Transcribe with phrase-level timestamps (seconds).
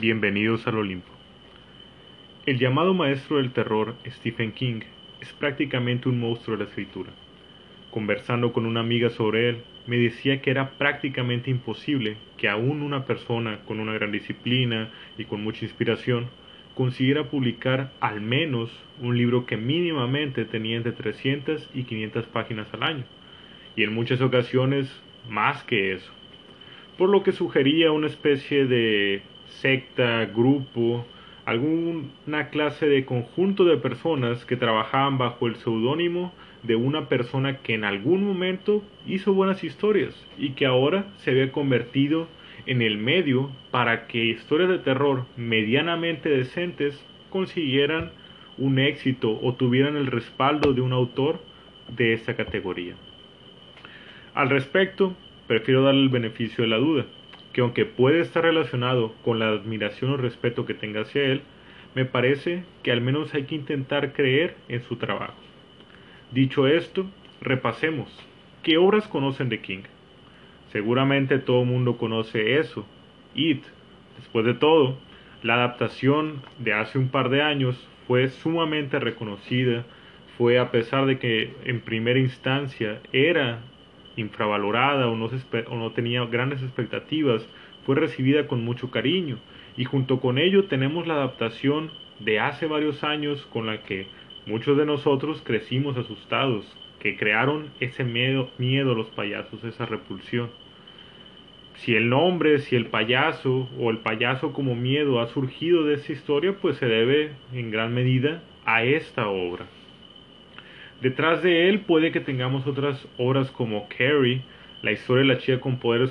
[0.00, 1.10] Bienvenidos al Olimpo.
[2.44, 4.80] El llamado maestro del terror, Stephen King,
[5.22, 7.10] es prácticamente un monstruo de la escritura.
[7.90, 13.06] Conversando con una amiga sobre él, me decía que era prácticamente imposible que aún una
[13.06, 16.26] persona con una gran disciplina y con mucha inspiración
[16.74, 18.70] consiguiera publicar al menos
[19.00, 23.04] un libro que mínimamente tenía entre 300 y 500 páginas al año,
[23.76, 24.94] y en muchas ocasiones
[25.26, 26.12] más que eso.
[26.98, 29.22] Por lo que sugería una especie de
[29.60, 31.06] secta, grupo,
[31.44, 36.32] alguna clase de conjunto de personas que trabajaban bajo el seudónimo
[36.64, 41.52] de una persona que en algún momento hizo buenas historias y que ahora se había
[41.52, 42.26] convertido
[42.66, 48.10] en el medio para que historias de terror medianamente decentes consiguieran
[48.58, 51.40] un éxito o tuvieran el respaldo de un autor
[51.88, 52.94] de esta categoría.
[54.34, 55.14] Al respecto,
[55.46, 57.06] prefiero darle el beneficio de la duda,
[57.56, 61.40] que aunque puede estar relacionado con la admiración o respeto que tenga hacia él,
[61.94, 65.38] me parece que al menos hay que intentar creer en su trabajo.
[66.30, 67.06] Dicho esto,
[67.40, 68.10] repasemos.
[68.62, 69.84] ¿Qué obras conocen de King?
[70.70, 72.84] Seguramente todo el mundo conoce eso.
[73.34, 73.64] It.
[74.18, 74.98] Después de todo,
[75.42, 79.86] la adaptación de hace un par de años fue sumamente reconocida.
[80.36, 83.62] Fue a pesar de que en primera instancia era
[84.16, 85.28] infravalorada o no,
[85.70, 87.46] no tenía grandes expectativas,
[87.84, 89.38] fue recibida con mucho cariño.
[89.76, 94.06] Y junto con ello tenemos la adaptación de hace varios años con la que
[94.46, 96.64] muchos de nosotros crecimos asustados,
[96.98, 100.50] que crearon ese miedo, miedo a los payasos, esa repulsión
[101.76, 106.12] si el nombre, si el payaso o el payaso como miedo ha surgido de esa
[106.12, 109.66] historia, pues se debe en gran medida a esta obra.
[111.00, 114.42] Detrás de él puede que tengamos otras obras como Carrie,
[114.82, 116.10] la historia de la chica con poderes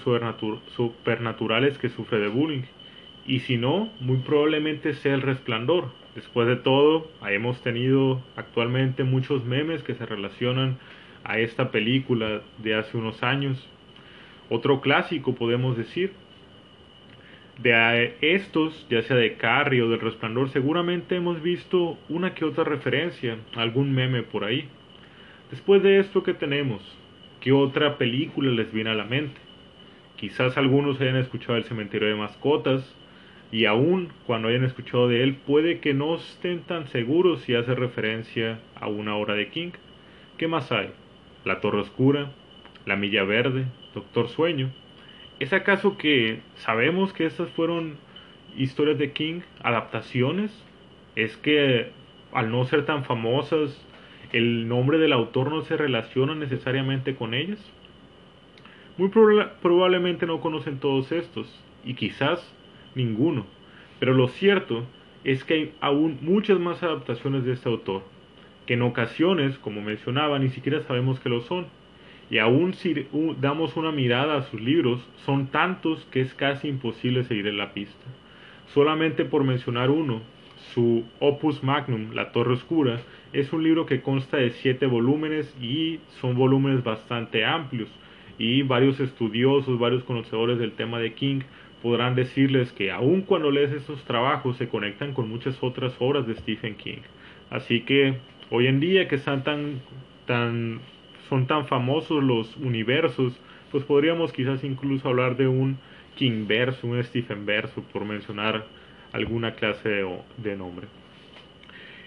[0.76, 2.64] supernaturales que sufre de bullying.
[3.26, 5.92] Y si no, muy probablemente sea El Resplandor.
[6.14, 10.78] Después de todo, hemos tenido actualmente muchos memes que se relacionan
[11.24, 13.68] a esta película de hace unos años
[14.50, 16.14] otro clásico, podemos decir.
[17.58, 22.66] De estos, ya sea de Carrie o del Resplandor, seguramente hemos visto una que otra
[22.66, 24.70] referencia, algún meme por ahí.
[25.56, 26.82] Después de esto que tenemos,
[27.40, 29.40] ¿qué otra película les viene a la mente?
[30.18, 32.94] Quizás algunos hayan escuchado El cementerio de mascotas,
[33.54, 37.74] y aún cuando hayan escuchado de él, puede que no estén tan seguros si hace
[37.74, 39.72] referencia a una obra de King.
[40.38, 40.90] ¿Qué más hay?
[41.46, 42.34] La Torre Oscura,
[42.86, 43.64] La Milla Verde,
[43.94, 44.74] Doctor Sueño.
[45.40, 47.96] ¿Es acaso que sabemos que estas fueron
[48.58, 50.52] historias de King, adaptaciones?
[51.16, 51.92] ¿Es que
[52.34, 53.82] al no ser tan famosas,
[54.38, 57.60] el nombre del autor no se relaciona necesariamente con ellas?
[58.98, 61.48] Muy probablemente no conocen todos estos,
[61.86, 62.54] y quizás
[62.96, 63.46] ninguno,
[64.00, 64.84] pero lo cierto
[65.24, 68.04] es que hay aún muchas más adaptaciones de este autor,
[68.66, 71.68] que en ocasiones, como mencionaba, ni siquiera sabemos que lo son
[72.30, 73.08] y aún si
[73.40, 77.74] damos una mirada a sus libros, son tantos que es casi imposible seguir en la
[77.74, 78.06] pista.
[78.74, 80.22] Solamente por mencionar uno,
[80.74, 83.00] su Opus Magnum, La Torre Oscura,
[83.34, 87.90] es un libro que consta de siete volúmenes y son volúmenes bastante amplios
[88.38, 91.42] y varios estudiosos, varios conocedores del tema de King
[91.82, 96.36] podrán decirles que aun cuando lees estos trabajos se conectan con muchas otras obras de
[96.36, 97.02] Stephen King.
[97.50, 98.16] Así que
[98.50, 99.82] hoy en día que están tan,
[100.26, 100.80] tan
[101.30, 103.40] son tan famosos los universos,
[103.72, 105.78] pues podríamos quizás incluso hablar de un
[106.16, 108.66] King verso, un Stephen verso, por mencionar
[109.12, 110.88] alguna clase de, de nombre.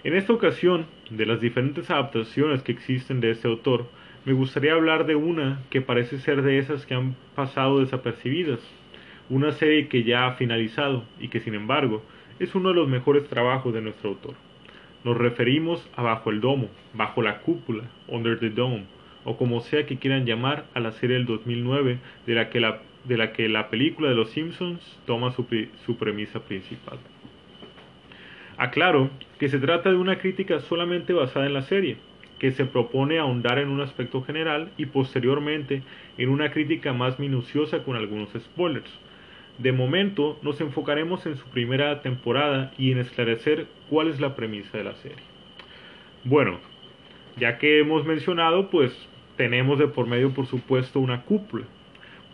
[0.03, 3.87] En esta ocasión, de las diferentes adaptaciones que existen de este autor,
[4.25, 8.59] me gustaría hablar de una que parece ser de esas que han pasado desapercibidas,
[9.29, 12.03] una serie que ya ha finalizado y que sin embargo
[12.39, 14.35] es uno de los mejores trabajos de nuestro autor.
[15.03, 18.85] Nos referimos a Bajo el Domo, Bajo la Cúpula, Under the Dome,
[19.23, 22.81] o como sea que quieran llamar a la serie del 2009 de la que la,
[23.05, 25.45] de la, que la película de Los Simpsons toma su,
[25.85, 26.99] su premisa principal.
[28.59, 29.09] Aclaro
[29.39, 31.95] que se trata de una crítica solamente basada en la serie,
[32.39, 35.81] que se propone ahondar en un aspecto general y posteriormente
[36.17, 38.91] en una crítica más minuciosa con algunos spoilers.
[39.59, 44.77] De momento nos enfocaremos en su primera temporada y en esclarecer cuál es la premisa
[44.77, 45.23] de la serie.
[46.25, 46.59] Bueno,
[47.37, 48.91] ya que hemos mencionado, pues
[49.37, 51.63] tenemos de por medio, por supuesto, una cúpula.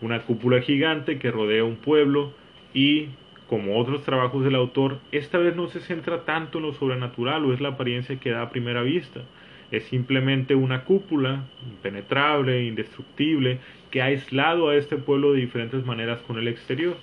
[0.02, 2.32] Una cúpula gigante que rodea un pueblo
[2.74, 3.10] y,
[3.48, 7.52] como otros trabajos del autor, esta vez no se centra tanto en lo sobrenatural o
[7.52, 9.22] es la apariencia que da a primera vista.
[9.70, 13.58] Es simplemente una cúpula impenetrable, indestructible,
[13.90, 16.96] que ha aislado a este pueblo de diferentes maneras con el exterior.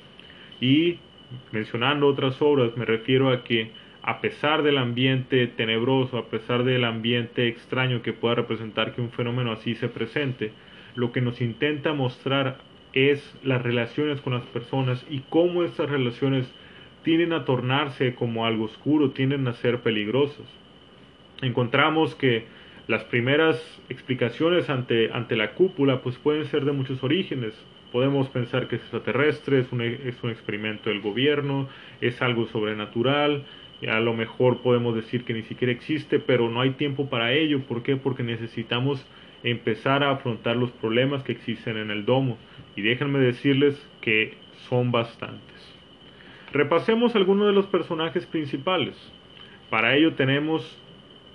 [0.60, 1.00] Y
[1.52, 6.84] mencionando otras obras, me refiero a que a pesar del ambiente tenebroso, a pesar del
[6.84, 10.52] ambiente extraño que pueda representar que un fenómeno así se presente,
[10.96, 12.58] lo que nos intenta mostrar
[12.94, 16.52] es las relaciones con las personas y cómo estas relaciones
[17.04, 20.46] tienden a tornarse como algo oscuro, tienden a ser peligrosas.
[21.42, 22.46] Encontramos que
[22.88, 27.54] las primeras explicaciones ante, ante la cúpula pues pueden ser de muchos orígenes.
[27.92, 31.70] Podemos pensar que es extraterrestre, es un, es un experimento del gobierno,
[32.02, 33.46] es algo sobrenatural,
[33.88, 37.62] a lo mejor podemos decir que ni siquiera existe, pero no hay tiempo para ello.
[37.62, 37.96] ¿Por qué?
[37.96, 39.06] Porque necesitamos
[39.44, 42.38] empezar a afrontar los problemas que existen en el domo.
[42.76, 44.36] Y déjenme decirles que
[44.70, 45.54] son bastantes.
[46.52, 48.96] Repasemos algunos de los personajes principales.
[49.70, 50.80] Para ello tenemos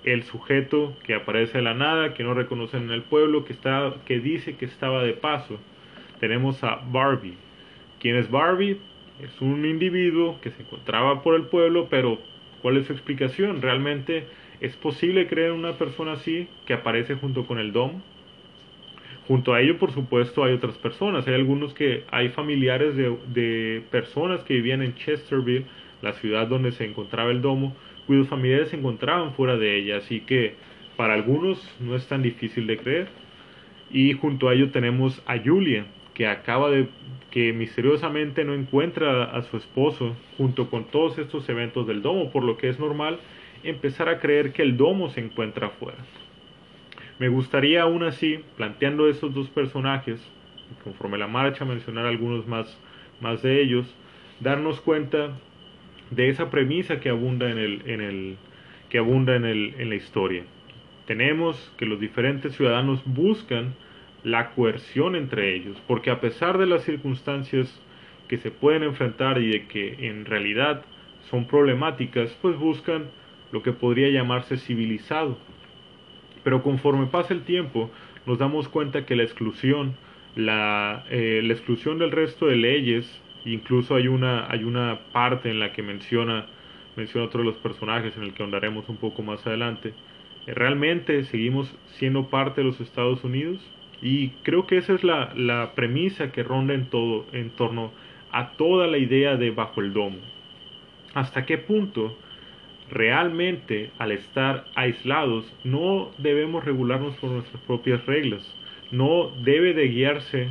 [0.04, 3.94] el sujeto que aparece de la nada, que no reconocen en el pueblo, que, está,
[4.06, 5.58] que dice que estaba de paso.
[6.20, 7.36] Tenemos a Barbie.
[8.00, 8.80] ¿Quién es Barbie?
[9.20, 12.18] Es un individuo que se encontraba por el pueblo, pero
[12.62, 13.60] ¿cuál es su explicación?
[13.60, 14.24] ¿Realmente
[14.60, 18.00] es posible creer en una persona así que aparece junto con el Dom?
[19.28, 21.28] Junto a ello, por supuesto, hay otras personas.
[21.28, 25.66] Hay algunos que hay familiares de, personas que vivían en Chesterville,
[26.00, 27.76] la ciudad donde se encontraba el domo,
[28.06, 29.98] cuyos familiares se encontraban fuera de ella.
[29.98, 30.54] Así que
[30.96, 33.08] para algunos no es tan difícil de creer.
[33.90, 35.84] Y junto a ello tenemos a Julia,
[36.14, 36.88] que acaba de
[37.30, 42.44] que misteriosamente no encuentra a su esposo junto con todos estos eventos del domo, por
[42.44, 43.18] lo que es normal
[43.62, 45.98] empezar a creer que el domo se encuentra afuera.
[47.18, 50.20] Me gustaría aún así, planteando estos dos personajes,
[50.84, 52.78] conforme la marcha mencionar algunos más,
[53.20, 53.92] más de ellos,
[54.40, 55.32] darnos cuenta
[56.10, 58.36] de esa premisa que abunda en, el, en, el,
[58.88, 60.44] que abunda en, el, en la historia.
[61.06, 63.74] Tenemos que los diferentes ciudadanos buscan
[64.24, 67.80] la coerción entre ellos, porque a pesar de las circunstancias
[68.28, 70.82] que se pueden enfrentar y de que en realidad
[71.30, 73.06] son problemáticas, pues buscan
[73.52, 75.38] lo que podría llamarse civilizado,
[76.44, 77.90] pero conforme pasa el tiempo,
[78.26, 79.96] nos damos cuenta que la exclusión,
[80.36, 85.58] la, eh, la exclusión del resto de leyes, incluso hay una, hay una parte en
[85.58, 86.46] la que menciona,
[86.96, 89.94] menciona otro de los personajes en el que ahondaremos un poco más adelante,
[90.46, 93.60] eh, realmente seguimos siendo parte de los Estados Unidos
[94.00, 97.92] y creo que esa es la, la premisa que ronda en todo, en torno
[98.30, 100.18] a toda la idea de bajo el domo.
[101.14, 102.16] ¿Hasta qué punto
[102.90, 108.54] realmente al estar aislados no debemos regularnos por nuestras propias reglas.
[108.90, 110.48] No debe de guiarse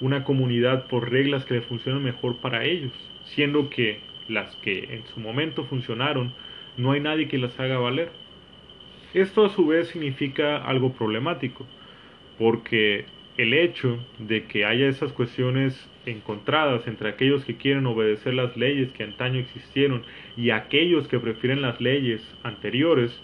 [0.00, 2.92] una comunidad por reglas que le funcionen mejor para ellos,
[3.24, 6.32] siendo que las que en su momento funcionaron
[6.76, 8.10] no hay nadie que las haga valer.
[9.12, 11.66] Esto a su vez significa algo problemático,
[12.38, 13.06] porque
[13.36, 18.90] el hecho de que haya esas cuestiones encontradas entre aquellos que quieren obedecer las leyes
[18.92, 20.02] que antaño existieron
[20.36, 23.18] y aquellos que prefieren las leyes anteriores,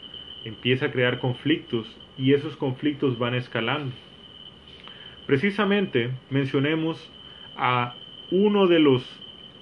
[0.44, 1.87] empieza a crear conflictos
[2.17, 3.94] y esos conflictos van escalando.
[5.26, 7.11] Precisamente mencionemos
[7.56, 7.94] a
[8.31, 9.05] uno de los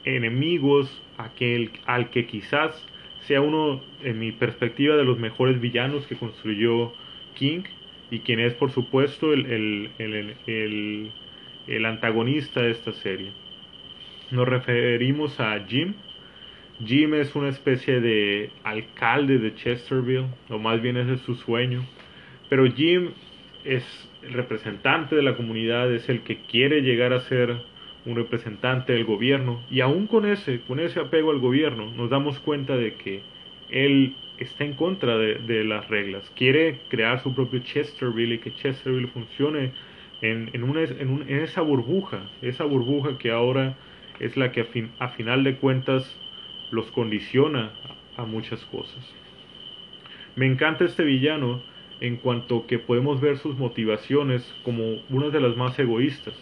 [0.04, 1.02] enemigos
[1.86, 2.86] al que quizás
[3.20, 6.92] sea uno, en mi perspectiva, de los mejores villanos que construyó
[7.34, 7.62] King,
[8.14, 13.32] y quien es por supuesto el, el, antagonista de esta serie.
[14.30, 15.94] Nos referimos a Jim.
[16.84, 21.84] Jim es una especie de alcalde de Chesterville, o más bien ese es su sueño.
[22.48, 23.10] Pero Jim
[23.64, 23.84] es
[24.22, 27.56] el representante de la comunidad, es el que quiere llegar a ser
[28.06, 29.60] un representante del gobierno.
[29.72, 33.22] Y aún con ese, con ese apego al gobierno, nos damos cuenta de que
[33.70, 36.30] él está en contra de, las reglas.
[36.36, 39.72] Quiere crear su propio Chesterville y que Chesterville funcione
[40.20, 43.76] en, en, esa burbuja, esa burbuja que ahora
[44.20, 46.18] es la que a, fin, a final de cuentas
[46.70, 47.72] los condiciona
[48.16, 49.14] a, muchas cosas.
[50.36, 51.62] Me encanta este villano
[52.00, 56.34] en cuanto que podemos ver sus motivaciones como una de las más egoístas.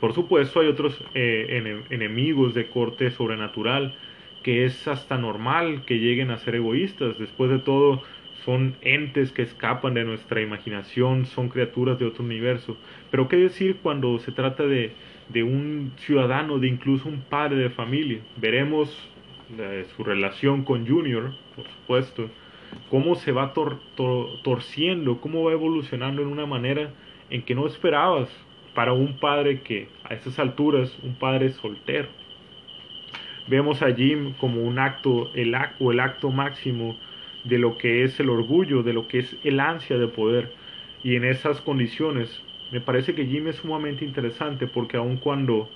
[0.00, 3.94] Por supuesto hay otros eh, enemigos de corte sobrenatural
[4.42, 7.18] que es hasta normal que lleguen a ser egoístas.
[7.18, 8.02] Después de todo,
[8.44, 12.76] son entes que escapan de nuestra imaginación, son criaturas de otro universo.
[13.10, 14.92] Pero ¿qué decir cuando se trata de,
[15.28, 18.20] de un ciudadano, de incluso un padre de familia?
[18.36, 18.90] Veremos
[19.58, 22.30] eh, su relación con Junior, por supuesto,
[22.90, 23.52] cómo se va
[24.42, 26.90] torciendo, cómo va evolucionando en una manera
[27.30, 28.28] en que no esperabas
[28.74, 32.08] para un padre que a estas alturas, un padre soltero
[33.46, 36.96] Vemos a Jim como un acto, el acto, el acto máximo
[37.44, 40.52] de lo que es el orgullo, de lo que es el ansia de poder.
[41.02, 45.68] Y en esas condiciones, me parece que Jim es sumamente interesante porque aun cuando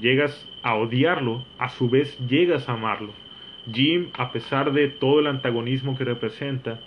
[0.00, 3.12] llegas a odiarlo, a su vez llegas a amarlo.
[3.72, 6.80] Jim, a pesar de todo el antagonismo que representa,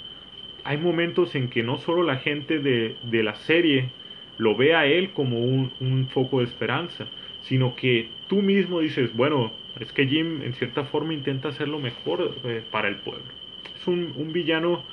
[0.64, 3.90] hay momentos en que no solo la gente de, de la serie
[4.38, 7.08] lo ve a él como un, foco de esperanza,
[7.42, 11.80] sino que tú mismo dices, bueno, es que Jim en cierta forma intenta hacer lo
[11.80, 13.26] mejor eh, para el pueblo.
[13.80, 14.84] Es un, un, villano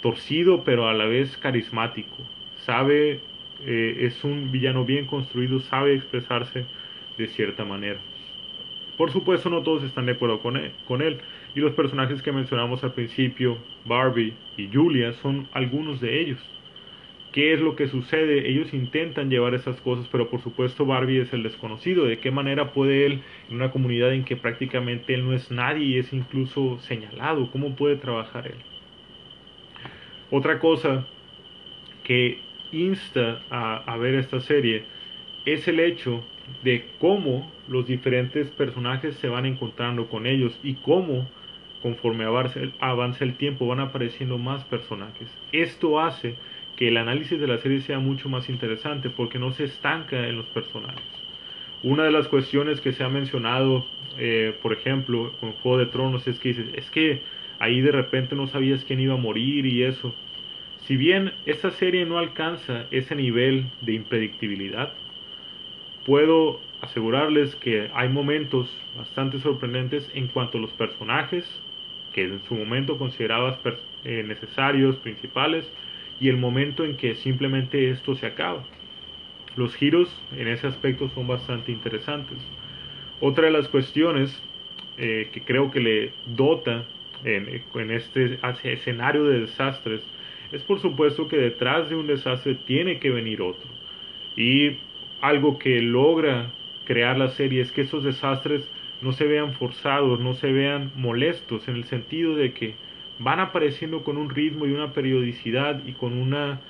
[0.00, 2.16] torcido pero a la vez carismático.
[2.64, 3.20] Sabe,
[3.64, 6.64] eh, es un villano bien construido, sabe expresarse
[7.16, 7.98] de cierta manera.
[8.96, 11.20] Por supuesto no todos están de acuerdo con él, con él,
[11.54, 16.40] y los personajes que mencionamos al principio, Barbie y Julia, son algunos de ellos.
[17.38, 18.50] ¿Qué es lo que sucede?
[18.50, 22.04] Ellos intentan llevar esas cosas, pero por supuesto Barbie es el desconocido.
[22.04, 25.84] ¿De qué manera puede él, en una comunidad en que prácticamente él no es nadie
[25.84, 28.64] y es incluso señalado, cómo puede trabajar él?
[30.32, 31.06] Otra cosa
[32.02, 32.40] que
[32.72, 34.86] insta a, a ver esta serie
[35.44, 36.24] es el hecho
[36.64, 41.30] de cómo los diferentes personajes se van encontrando con ellos y cómo
[41.82, 45.38] conforme avanza el tiempo van apareciendo más personajes.
[45.52, 46.34] Esto hace
[46.78, 50.36] que el análisis de la serie sea mucho más interesante porque no se estanca en
[50.36, 51.02] los personajes.
[51.82, 53.84] Una de las cuestiones que se ha mencionado,
[54.16, 57.22] eh, por ejemplo, con Juego de Tronos es que es que
[57.58, 60.14] ahí de repente no sabías quién iba a morir y eso.
[60.86, 64.92] Si bien esta serie no alcanza ese nivel de impredictibilidad,
[66.06, 71.44] puedo asegurarles que hay momentos bastante sorprendentes en cuanto a los personajes
[72.12, 73.58] que en su momento considerabas
[74.04, 75.68] eh, necesarios, principales,
[76.20, 78.64] y el momento en que simplemente esto se acaba.
[79.56, 82.38] Los giros en ese aspecto son bastante interesantes.
[83.20, 84.42] Otra de las cuestiones
[84.96, 86.84] eh, que creo que le dota
[87.24, 90.02] en, en este escenario de desastres
[90.52, 93.68] es por supuesto que detrás de un desastre tiene que venir otro.
[94.36, 94.78] Y
[95.20, 96.50] algo que logra
[96.84, 98.68] crear la serie es que esos desastres
[99.00, 102.74] no se vean forzados, no se vean molestos, en el sentido de que
[103.18, 106.60] van apareciendo con un ritmo y una periodicidad y con una,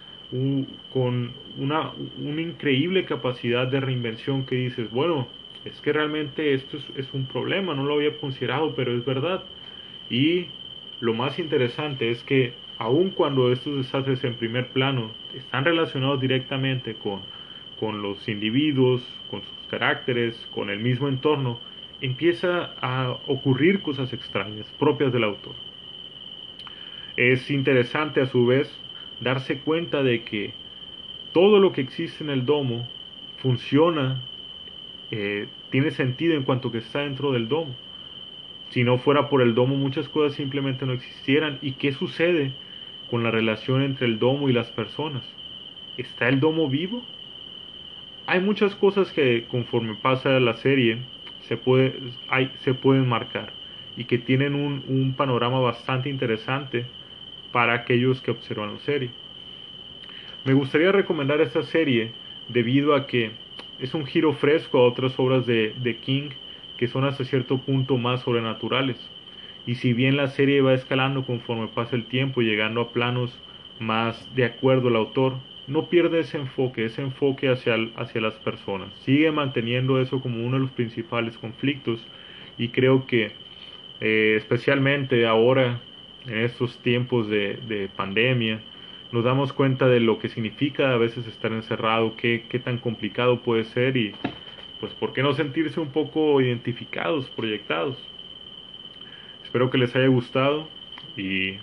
[0.92, 5.28] con una, una increíble capacidad de reinvención que dices, bueno,
[5.64, 9.44] es que realmente esto es, un problema, no lo había considerado, pero es verdad.
[10.08, 10.46] Y
[11.00, 16.94] lo más interesante es que aun cuando estos desastres en primer plano están relacionados directamente
[16.94, 17.20] con
[17.78, 21.60] con los individuos, con sus caracteres, con el mismo entorno,
[22.00, 25.54] empieza a ocurrir cosas extrañas propias del autor.
[27.18, 28.70] Es interesante a su vez
[29.18, 30.52] darse cuenta de que
[31.32, 32.86] todo lo que existe en el domo
[33.38, 34.22] funciona,
[35.10, 37.74] eh, tiene sentido en cuanto que está dentro del domo.
[38.70, 41.58] Si no fuera por el domo muchas cosas simplemente no existieran.
[41.60, 42.52] ¿Y qué sucede
[43.10, 45.24] con la relación entre el domo y las personas?
[45.96, 47.04] ¿Está el domo vivo?
[48.26, 50.98] hay muchas cosas que conforme pasa la serie
[51.40, 51.58] se,
[52.60, 53.54] se pueden marcar
[53.96, 56.86] y que tienen un panorama bastante interesante
[57.52, 59.10] para aquellos que observan la serie.
[60.44, 62.12] Me gustaría recomendar esta serie
[62.48, 63.32] debido a que
[63.78, 66.30] es un giro fresco a otras obras de, de, King
[66.76, 68.96] que son hasta cierto punto más sobrenaturales.
[69.66, 73.38] Y si bien la serie va escalando conforme pasa el tiempo, llegando a planos
[73.78, 75.34] más de acuerdo al autor,
[75.68, 78.88] no pierde ese enfoque, ese enfoque hacia, las personas.
[79.04, 82.00] Sigue manteniendo eso como uno de los principales conflictos
[82.56, 83.32] y creo que
[84.00, 85.80] eh, especialmente ahora,
[86.26, 88.60] en estos tiempos de, de, pandemia,
[89.12, 93.42] nos damos cuenta de lo que significa a veces estar encerrado, qué, qué tan complicado
[93.42, 94.12] puede ser y
[94.80, 97.96] pues por qué no sentirse un poco identificados, proyectados.
[99.44, 100.68] Espero que les haya gustado
[101.16, 101.56] y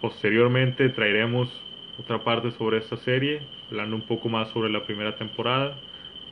[0.00, 1.48] posteriormente traeremos
[1.98, 5.76] otra parte sobre esta serie, hablando un poco más sobre la primera temporada.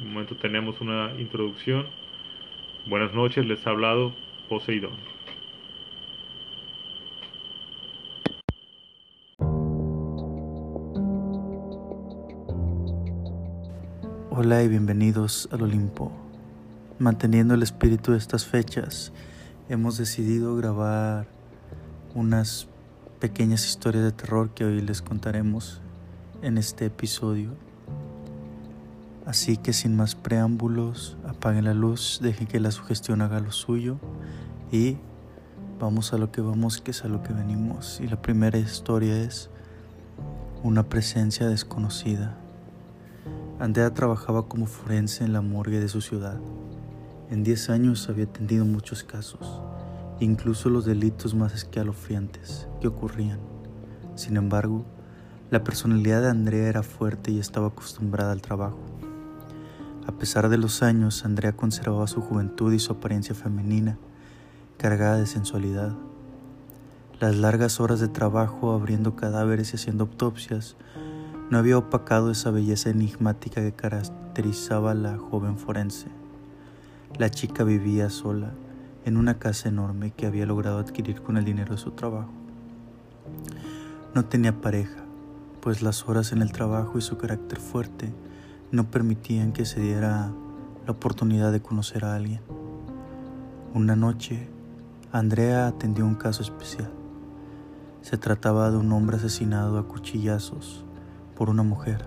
[0.00, 1.87] Un momento tenemos una introducción.
[2.87, 4.12] Buenas noches, les ha hablado
[4.49, 5.15] Poseidón.
[14.38, 16.12] Hola y bienvenidos al Olimpo.
[16.99, 19.11] Manteniendo el espíritu de estas fechas,
[19.71, 21.26] hemos decidido grabar
[22.14, 22.69] unas
[23.19, 25.81] pequeñas historias de terror que hoy les contaremos
[26.43, 27.52] en este episodio.
[29.25, 33.97] Así que sin más preámbulos, apaguen la luz, dejen que la sugestión haga lo suyo
[34.71, 34.99] y
[35.81, 38.02] vamos a lo que vamos, que es a lo que venimos.
[38.02, 39.49] Y la primera historia es
[40.62, 42.37] una presencia desconocida.
[43.59, 46.39] Andrea trabajaba como forense en la morgue de su ciudad.
[47.31, 49.61] En 10 años había atendido muchos casos
[50.21, 53.39] incluso los delitos más escalofriantes que ocurrían.
[54.15, 54.85] Sin embargo,
[55.51, 58.79] la personalidad de Andrea era fuerte y estaba acostumbrada al trabajo.
[60.07, 63.99] A pesar de los años, Andrea conservaba su juventud y su apariencia femenina,
[64.79, 65.95] cargada de sensualidad.
[67.21, 70.77] Las largas horas de trabajo abriendo cadáveres y haciendo autopsias
[71.49, 76.09] no había opacado esa belleza enigmática que caracterizaba a la joven forense.
[77.19, 78.50] La chica vivía sola
[79.05, 82.33] en una casa enorme que había logrado adquirir con el dinero de su trabajo.
[84.12, 85.05] No tenía pareja,
[85.61, 88.12] pues las horas en el trabajo y su carácter fuerte
[88.73, 90.33] no permitían que se diera
[90.85, 92.41] la oportunidad de conocer a alguien.
[93.73, 94.49] Una noche,
[95.12, 96.91] Andrea atendió un caso especial.
[98.03, 100.86] Se trataba de un hombre asesinado a cuchillazos
[101.37, 102.05] por una mujer.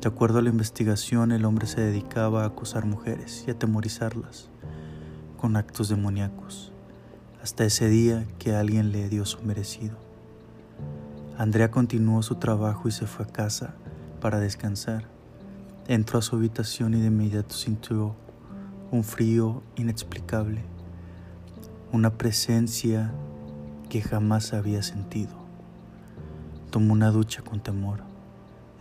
[0.00, 4.50] De acuerdo a la investigación, el hombre se dedicaba a acosar mujeres y atemorizarlas
[5.36, 6.72] con actos demoníacos,
[7.42, 9.96] hasta ese día que alguien le dio su merecido.
[11.36, 13.74] Andrea continuó su trabajo y se fue a casa
[14.20, 15.08] para descansar.
[15.88, 18.14] Entró a su habitación y de inmediato sintió
[18.92, 20.62] un frío inexplicable,
[21.90, 23.12] una presencia
[23.88, 25.41] que jamás había sentido.
[26.72, 27.98] Tomó una ducha con temor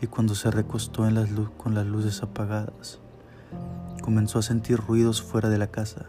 [0.01, 1.03] y cuando se recostó
[1.57, 2.99] con las luces apagadas,
[4.01, 6.05] comenzó a sentir ruidos fuera de la casa.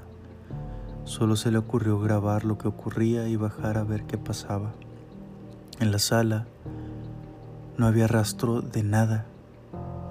[1.03, 4.75] Solo se le ocurrió grabar lo que ocurría y bajar a ver qué pasaba.
[5.81, 6.47] En la sala
[7.77, 9.27] no había rastro de nada.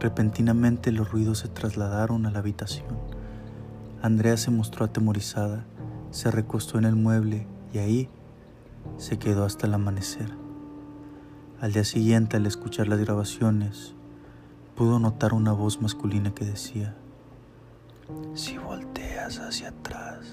[0.02, 2.98] Repentinamente los ruidos se trasladaron a la habitación.
[4.02, 5.64] Andrea se mostró atemorizada,
[6.10, 8.10] se recostó en el mueble y ahí
[8.98, 10.41] se quedó hasta el amanecer.
[11.62, 13.94] Al día siguiente, al escuchar las grabaciones,
[14.76, 16.96] pudo notar una voz masculina que decía,
[18.34, 20.26] si volteas hacia atrás,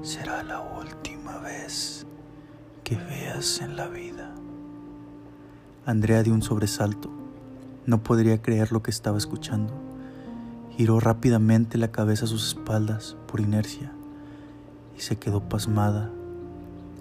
[0.00, 2.06] será la última vez
[2.82, 4.34] que veas en la vida.
[5.84, 7.10] Andrea dio un sobresalto.
[7.84, 9.74] No podría creer lo que estaba escuchando.
[10.70, 13.92] Giró rápidamente la cabeza a sus espaldas por inercia
[14.96, 16.10] y se quedó pasmada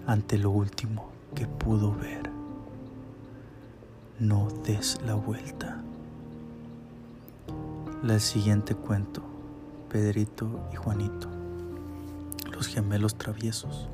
[0.06, 2.21] ante lo último que pudo ver.
[4.22, 5.82] No des la vuelta.
[8.04, 9.24] La siguiente cuento,
[9.90, 11.28] Pedrito y Juanito,
[12.54, 13.90] los gemelos traviesos.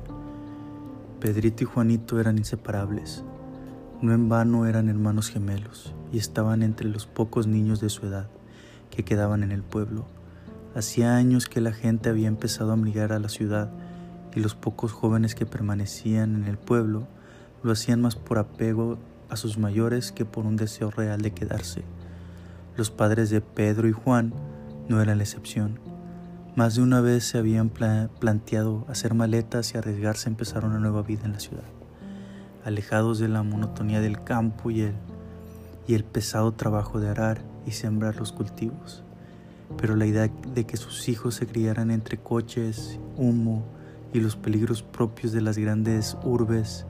[1.18, 3.24] Pedrito y Juanito eran inseparables.
[4.02, 8.28] No en vano eran hermanos gemelos y estaban entre los pocos niños de su edad
[8.90, 10.04] que quedaban en el pueblo.
[10.74, 13.70] Hacía años que la gente había empezado a migrar a la ciudad
[14.34, 17.08] y los pocos jóvenes que permanecían en el pueblo
[17.62, 18.98] lo hacían más por apego
[19.30, 21.82] a sus mayores que por un deseo real de quedarse.
[22.76, 24.32] Los padres de Pedro y Juan
[24.88, 25.78] no eran la excepción.
[26.56, 31.02] Más de una vez se habían planteado hacer maletas y arriesgarse a empezar una nueva
[31.02, 31.64] vida en la ciudad,
[32.64, 34.94] alejados de la monotonía del campo y el,
[35.86, 39.04] y el pesado trabajo de arar y sembrar los cultivos.
[39.76, 43.64] Pero la idea de que sus hijos se criaran entre coches, humo
[44.12, 46.86] y los peligros propios de las grandes urbes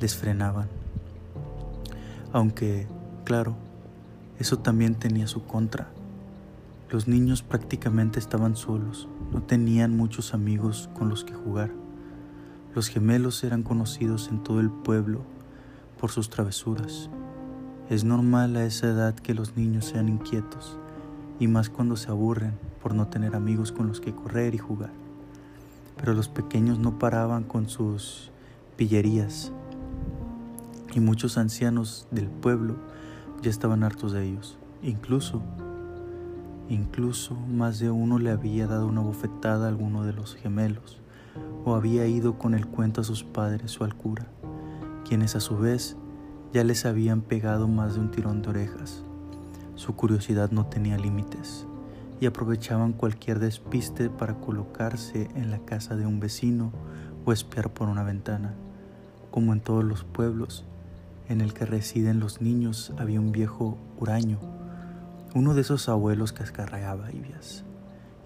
[0.00, 0.79] les frenaban.
[2.32, 2.86] Aunque,
[3.24, 3.56] claro,
[4.38, 5.88] eso también tenía su contra
[6.90, 11.70] los niños prácticamente estaban solos, no tenían muchos amigos con los que jugar.
[12.74, 15.20] Los gemelos eran conocidos en todo el pueblo
[16.00, 17.08] por sus travesuras.
[17.88, 20.78] Es normal a esa edad que los niños sean inquietos,
[21.38, 24.90] y más cuando se aburren por no tener amigos con los que correr y jugar.
[25.96, 28.32] Pero los pequeños no paraban con sus
[28.76, 29.52] pillerías,
[30.94, 32.76] y muchos ancianos del pueblo
[33.42, 34.58] ya estaban hartos de ellos.
[34.82, 35.42] Incluso
[36.70, 41.00] Incluso más de uno le había dado una bofetada a alguno de los gemelos,
[41.64, 44.28] o había ido con el cuento a sus padres o al cura,
[45.04, 45.96] quienes a su vez
[46.52, 49.02] ya les habían pegado más de un tirón de orejas.
[49.74, 51.66] Su curiosidad no tenía límites
[52.20, 56.70] y aprovechaban cualquier despiste para colocarse en la casa de un vecino
[57.24, 58.54] o espiar por una ventana.
[59.32, 60.64] Como en todos los pueblos
[61.30, 64.38] en el que residen los niños había un viejo huraño
[65.32, 67.62] uno de esos abuelos que escarreaba ibias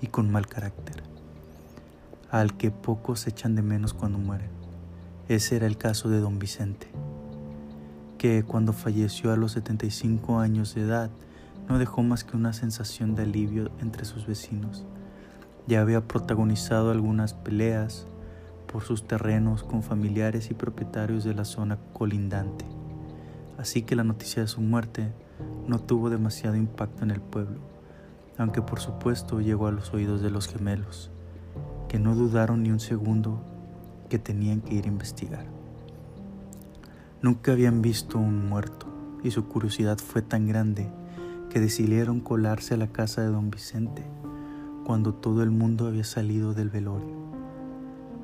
[0.00, 1.02] y con mal carácter,
[2.30, 4.48] al que pocos echan de menos cuando mueren.
[5.28, 6.88] Ese era el caso de don Vicente,
[8.16, 11.10] que cuando falleció a los 75 años de edad
[11.68, 14.84] no dejó más que una sensación de alivio entre sus vecinos.
[15.66, 18.06] Ya había protagonizado algunas peleas
[18.70, 22.64] por sus terrenos con familiares y propietarios de la zona colindante.
[23.58, 25.12] Así que la noticia de su muerte
[25.66, 27.58] no tuvo demasiado impacto en el pueblo,
[28.36, 31.10] aunque por supuesto llegó a los oídos de los gemelos,
[31.88, 33.42] que no dudaron ni un segundo
[34.08, 35.46] que tenían que ir a investigar.
[37.22, 38.86] Nunca habían visto un muerto
[39.22, 40.90] y su curiosidad fue tan grande
[41.48, 44.04] que decidieron colarse a la casa de don Vicente
[44.84, 47.14] cuando todo el mundo había salido del velorio.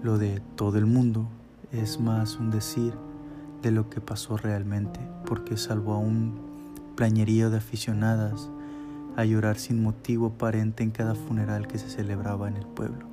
[0.03, 1.29] Lo de todo el mundo
[1.73, 2.93] es más un decir
[3.63, 6.39] de lo que pasó realmente, porque salvo a un
[6.97, 8.51] plañerío de aficionadas
[9.17, 13.07] a llorar sin motivo aparente en cada funeral que se celebraba en el pueblo.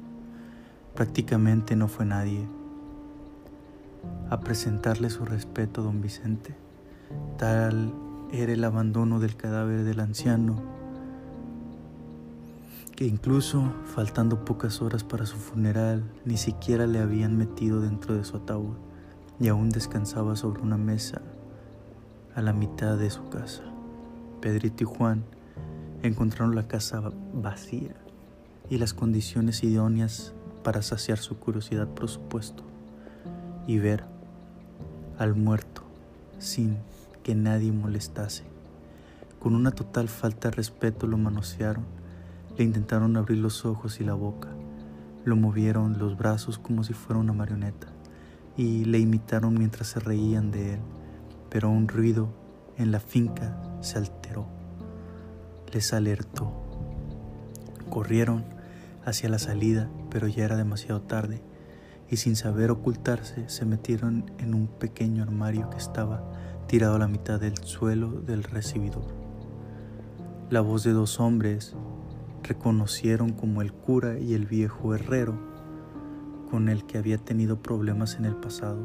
[0.95, 2.47] Prácticamente no fue nadie
[4.29, 6.55] a presentarle su respeto a don Vicente.
[7.37, 7.93] Tal
[8.31, 10.61] era el abandono del cadáver del anciano,
[12.95, 18.23] que incluso, faltando pocas horas para su funeral, ni siquiera le habían metido dentro de
[18.23, 18.86] su ataúd
[19.39, 21.21] y aún descansaba sobre una mesa
[22.35, 23.63] a la mitad de su casa.
[24.41, 25.23] Pedrito y Juan
[26.03, 27.95] encontraron la casa vacía
[28.69, 32.63] y las condiciones idóneas para saciar su curiosidad, por supuesto,
[33.67, 34.03] y ver
[35.17, 35.83] al muerto
[36.39, 36.77] sin
[37.23, 38.43] que nadie molestase.
[39.39, 41.85] Con una total falta de respeto lo manosearon,
[42.57, 44.49] le intentaron abrir los ojos y la boca,
[45.25, 47.87] lo movieron los brazos como si fuera una marioneta
[48.57, 50.79] y le imitaron mientras se reían de él,
[51.49, 52.29] pero un ruido
[52.77, 54.47] en la finca se alteró.
[55.71, 56.51] Les alertó.
[57.89, 58.43] Corrieron
[59.05, 61.41] hacia la salida, pero ya era demasiado tarde
[62.09, 66.23] y sin saber ocultarse se metieron en un pequeño armario que estaba
[66.67, 69.13] tirado a la mitad del suelo del recibidor.
[70.49, 71.75] La voz de dos hombres
[72.43, 75.56] reconocieron como el cura y el viejo herrero
[76.49, 78.79] con el que había tenido problemas en el pasado.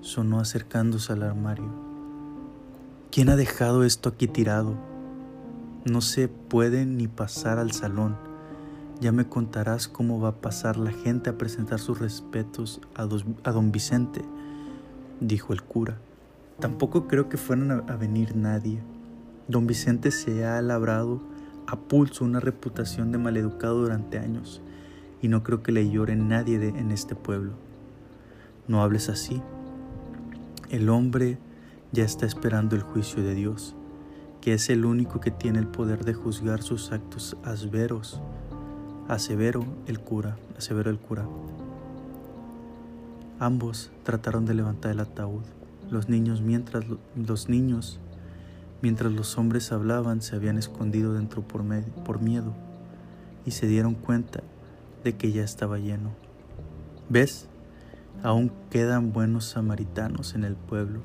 [0.00, 1.70] Sonó acercándose al armario.
[3.10, 4.74] ¿Quién ha dejado esto aquí tirado?
[5.84, 8.16] No se puede ni pasar al salón.
[9.00, 13.72] Ya me contarás cómo va a pasar la gente a presentar sus respetos a, don
[13.72, 14.24] Vicente,
[15.20, 15.98] dijo el cura.
[16.58, 18.80] Tampoco creo que fueran a, venir nadie.
[19.48, 21.20] Don Vicente se ha labrado
[21.66, 24.62] a pulso una reputación de maleducado durante años
[25.22, 27.52] y no creo que le llore nadie en este pueblo.
[28.66, 29.40] No hables así.
[30.68, 31.38] El hombre
[31.92, 33.76] ya está esperando el juicio de Dios,
[34.40, 38.20] que es el único que tiene el poder de juzgar sus actos asveros.
[39.08, 41.24] Asevero el cura, asevero el cura.
[43.38, 45.42] Ambos trataron de levantar el ataúd,
[45.90, 48.00] los niños mientras los niños,
[48.80, 52.54] mientras los hombres hablaban, se habían escondido dentro por miedo
[53.44, 54.42] y se dieron cuenta
[55.04, 56.10] de que ya estaba lleno.
[57.08, 57.48] ¿Ves?
[58.22, 61.00] Aún quedan buenos samaritanos en el pueblo.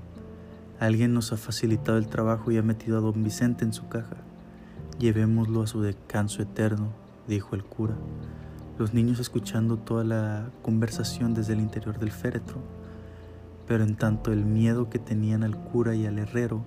[0.80, 4.18] Alguien nos ha facilitado el trabajo y ha metido a don Vicente en su caja.
[5.00, 6.92] Llevémoslo a su descanso eterno,
[7.28, 7.96] dijo el cura,
[8.78, 12.62] los niños escuchando toda la conversación desde el interior del féretro
[13.68, 16.64] pero en tanto el miedo que tenían al cura y al herrero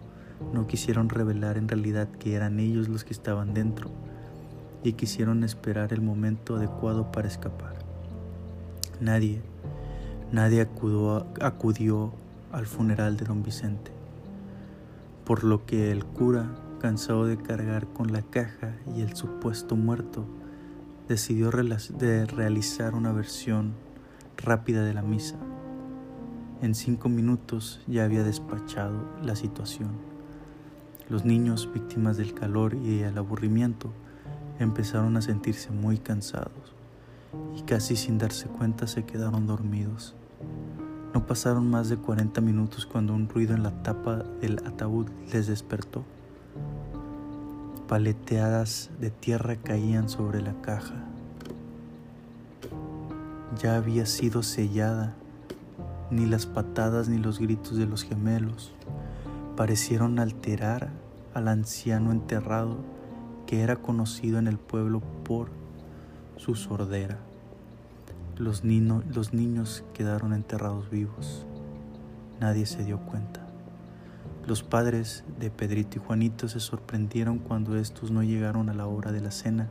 [0.52, 3.90] no quisieron revelar en realidad que eran ellos los que estaban dentro
[4.82, 7.74] y quisieron esperar el momento adecuado para escapar.
[9.00, 9.42] Nadie,
[10.32, 12.12] nadie acudió, acudió
[12.52, 13.92] al funeral de don Vicente,
[15.24, 20.24] por lo que el cura, cansado de cargar con la caja y el supuesto muerto,
[21.08, 23.74] decidió de realizar una versión
[24.36, 25.36] rápida de la misa
[26.62, 29.92] en cinco minutos ya había despachado la situación.
[31.08, 33.94] Los niños, víctimas del calor y el aburrimiento,
[34.62, 36.74] empezaron a sentirse muy cansados
[37.56, 40.14] y casi sin darse cuenta se quedaron dormidos.
[41.14, 45.46] No pasaron más de 40 minutos cuando un ruido en la tapa del ataúd les
[45.46, 46.04] despertó.
[47.88, 50.94] Paleteadas de tierra caían sobre la caja.
[53.60, 55.14] Ya había sido sellada
[56.10, 58.72] ni las patadas ni los gritos de los gemelos
[59.60, 60.88] parecieron alterar
[61.34, 62.78] al anciano enterrado
[63.50, 65.50] que era conocido en el pueblo por
[66.36, 67.18] su sordera.
[68.36, 71.46] Los, niños quedaron enterrados vivos.
[72.38, 73.40] Nadie se dio cuenta.
[74.46, 79.10] Los padres de Pedrito y Juanito se sorprendieron cuando estos no llegaron a la hora
[79.10, 79.68] de la cena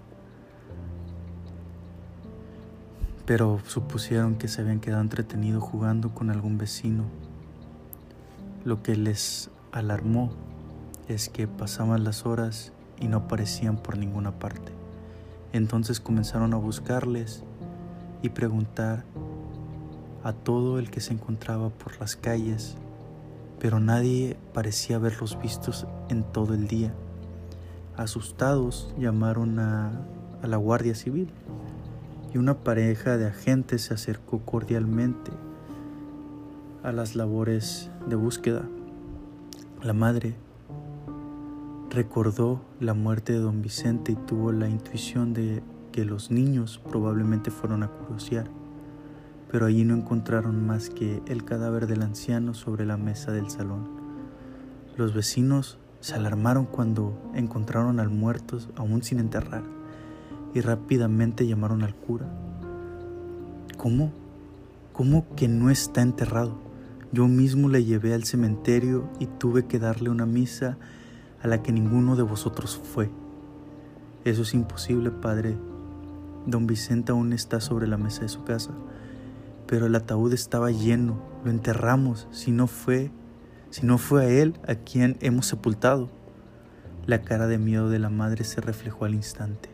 [3.25, 7.03] pero supusieron que se habían quedado entretenidos jugando con algún vecino.
[8.65, 10.31] Lo que les alarmó
[11.07, 14.71] es que pasaban las horas y no aparecían por ninguna parte.
[15.53, 17.43] Entonces comenzaron a buscarles
[18.21, 19.03] y preguntar
[20.23, 22.75] a todo el que se encontraba por las calles,
[23.59, 26.93] pero nadie parecía haberlos vistos en todo el día.
[27.97, 29.91] Asustados llamaron a,
[30.41, 31.29] a la Guardia Civil
[32.33, 35.31] y una pareja de agentes se acercó cordialmente
[36.83, 38.63] a las labores de búsqueda.
[39.81, 40.35] La madre
[41.91, 47.49] Recordó la muerte de don Vicente y tuvo la intuición de que los niños probablemente
[47.49, 48.45] fueron a curiosear,
[49.51, 53.89] pero allí no encontraron más que el cadáver del anciano sobre la mesa del salón.
[54.97, 59.63] Los vecinos se alarmaron cuando encontraron al muerto aún sin enterrar
[60.53, 62.27] y rápidamente llamaron al cura.
[63.77, 64.11] ¿Cómo?
[64.93, 66.55] ¿Cómo que no está enterrado?
[67.11, 70.77] Yo mismo le llevé al cementerio y tuve que darle una misa
[71.41, 73.09] a la que ninguno de vosotros fue.
[74.25, 75.57] Eso es imposible, padre.
[76.45, 78.71] Don Vicente aún está sobre la mesa de su casa,
[79.67, 83.11] pero el ataúd estaba lleno, lo enterramos, si no fue,
[83.69, 86.09] si no fue a él a quien hemos sepultado.
[87.05, 89.69] La cara de miedo de la madre se reflejó al instante,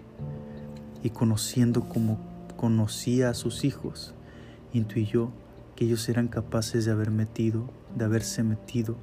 [1.01, 2.19] y conociendo como
[2.55, 4.13] conocía a sus hijos,
[4.73, 5.29] intuyó
[5.75, 8.95] que ellos eran capaces de haber metido, de haberse metido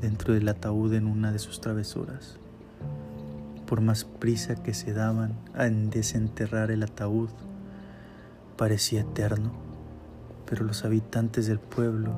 [0.00, 2.38] dentro del ataúd en una de sus travesuras.
[3.66, 7.30] Por más prisa que se daban en desenterrar el ataúd,
[8.56, 9.52] parecía eterno,
[10.48, 12.14] pero los habitantes del pueblo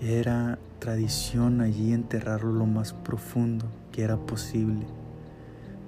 [0.00, 4.86] era tradición allí enterrarlo lo más profundo que era posible.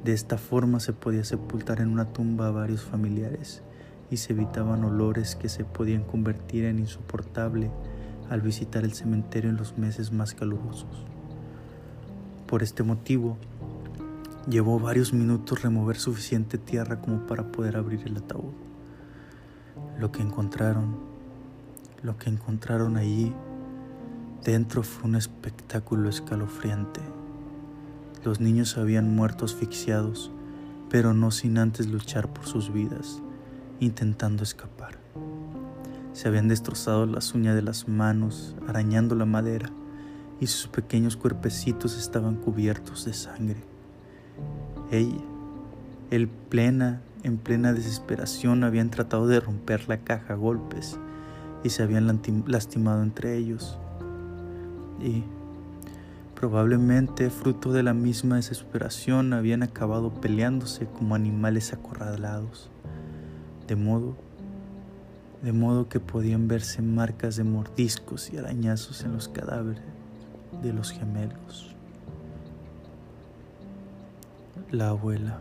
[0.05, 3.63] De esta forma se podía sepultar en una tumba a varios familiares
[4.11, 7.71] y se evitaban olores que se podían convertir en insoportable
[8.31, 11.05] al visitar el cementerio en los meses más calurosos.
[12.47, 13.37] Por este motivo,
[14.49, 18.55] llevó varios minutos remover suficiente tierra como para poder abrir el ataúd.
[19.99, 20.97] Lo que encontraron,
[22.03, 23.35] lo que encontraron allí
[24.45, 27.01] dentro fue un espectáculo escalofriante.
[28.25, 30.31] Los niños habían muerto asfixiados,
[30.88, 33.23] pero no sin antes luchar por sus vidas,
[33.81, 35.00] intentando escapar.
[36.12, 39.70] Se habían destrozado las uñas de las manos, arañando la madera,
[40.40, 43.62] y sus pequeños cuerpecitos estaban cubiertos de sangre.
[44.90, 45.20] Ella,
[46.11, 50.99] él plena, en plena desesperación, habían tratado de romper la caja a golpes
[51.62, 53.79] y se habían lastimado entre ellos.
[55.01, 55.23] Y
[56.35, 62.70] probablemente fruto de la misma desesperación habían acabado peleándose como animales acorralados,
[63.66, 64.16] de modo
[65.42, 69.83] de modo que podían verse marcas de mordiscos y arañazos en los cadáveres
[70.62, 71.74] de los gemelos.
[74.70, 75.40] La abuela.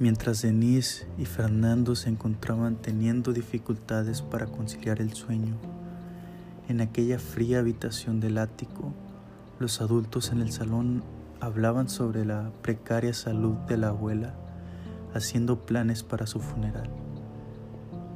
[0.00, 5.56] Mientras Denise y Fernando se encontraban teniendo dificultades para conciliar el sueño,
[6.68, 8.92] en aquella fría habitación del ático,
[9.58, 11.02] los adultos en el salón
[11.40, 14.34] hablaban sobre la precaria salud de la abuela,
[15.14, 16.90] haciendo planes para su funeral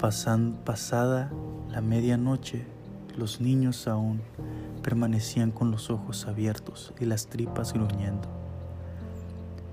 [0.02, 1.30] pasada
[1.70, 2.66] la medianoche,
[3.16, 4.20] los niños aún
[4.82, 8.28] permanecían con los ojos abiertos y las tripas gruñendo,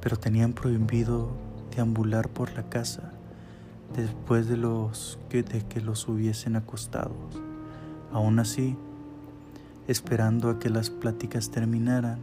[0.01, 1.31] pero tenían prohibido
[1.75, 3.11] deambular por la casa
[3.95, 7.41] después de, los que, los hubiesen acostados.
[8.13, 8.77] Aún así,
[9.87, 12.19] esperando a que las pláticas terminaran,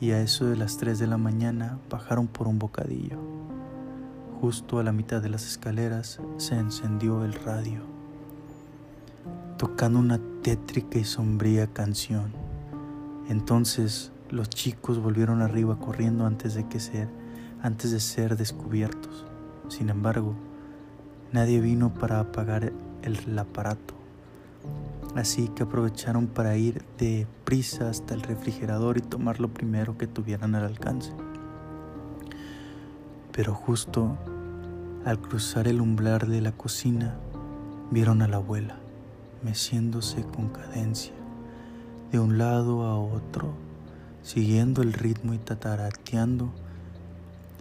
[0.00, 3.18] y a eso de las 3 de la mañana bajaron por un bocadillo.
[4.40, 7.82] Justo a la mitad de las escaleras se encendió el radio,
[9.58, 12.32] tocando una tétrica y sombría canción.
[13.28, 17.06] Entonces los chicos volvieron arriba corriendo antes de que ser,
[17.60, 19.26] antes de ser descubiertos.
[19.68, 20.34] Sin embargo,
[21.32, 22.72] nadie vino para apagar
[23.02, 23.92] el aparato.
[25.16, 30.06] Así que aprovecharon para ir de prisa hasta el refrigerador y tomar lo primero que
[30.06, 31.12] tuvieran al alcance.
[33.32, 34.16] Pero justo
[35.04, 37.16] al cruzar el umbral de la cocina,
[37.90, 38.76] vieron a la abuela,
[39.42, 41.14] meciéndose con cadencia,
[42.12, 43.54] de un lado a otro,
[44.22, 46.50] siguiendo el ritmo y tatarateando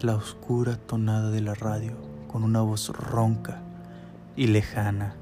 [0.01, 1.93] la oscura tonada de la radio
[2.31, 3.61] con una voz ronca
[4.35, 5.15] y lejana.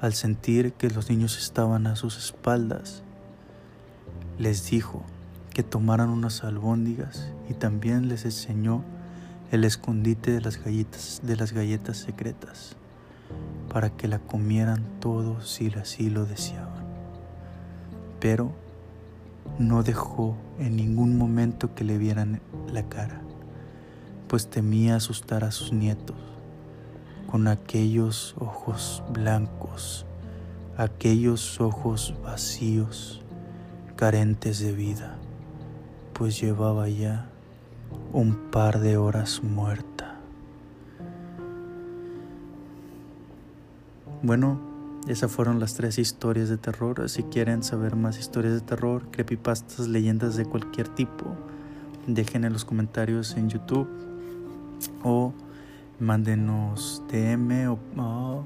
[0.00, 3.02] Al sentir que los niños estaban a sus espaldas,
[4.38, 5.02] les dijo
[5.58, 8.84] que tomaran unas albóndigas y también les enseñó
[9.50, 12.76] el escondite de las galletas, de las galletas secretas,
[13.68, 16.84] para que la comieran todos si así lo deseaban.
[18.20, 18.52] Pero
[19.58, 22.40] no dejó en ningún momento que le vieran
[22.72, 23.20] la cara,
[24.28, 26.14] pues temía asustar a sus nietos
[27.28, 30.06] con aquellos ojos blancos,
[30.76, 33.24] aquellos ojos vacíos,
[33.96, 35.18] carentes de vida,
[36.18, 37.30] pues llevaba ya
[38.12, 40.16] un par de horas muerta.
[44.22, 44.58] Bueno,
[45.06, 47.08] esas fueron las tres historias de terror.
[47.08, 51.36] Si quieren saber más historias de terror, creepypastas, leyendas de cualquier tipo,
[52.08, 53.88] dejen en los comentarios en YouTube
[55.04, 55.32] o
[56.00, 58.44] mándenos DM o,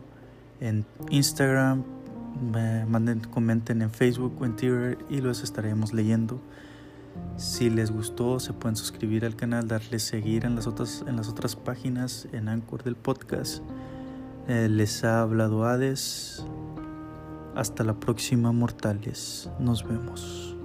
[0.61, 1.85] en Instagram,
[2.87, 6.39] manden, comenten en Facebook o en Twitter y los estaremos leyendo.
[7.37, 11.29] Si les gustó, se pueden suscribir al canal, darle seguir en las otras, en las
[11.29, 13.63] otras páginas, en Anchor del podcast.
[14.49, 16.45] Eh, les ha hablado Hades.
[17.55, 19.51] Hasta la próxima, mortales.
[19.59, 20.57] Nos vemos.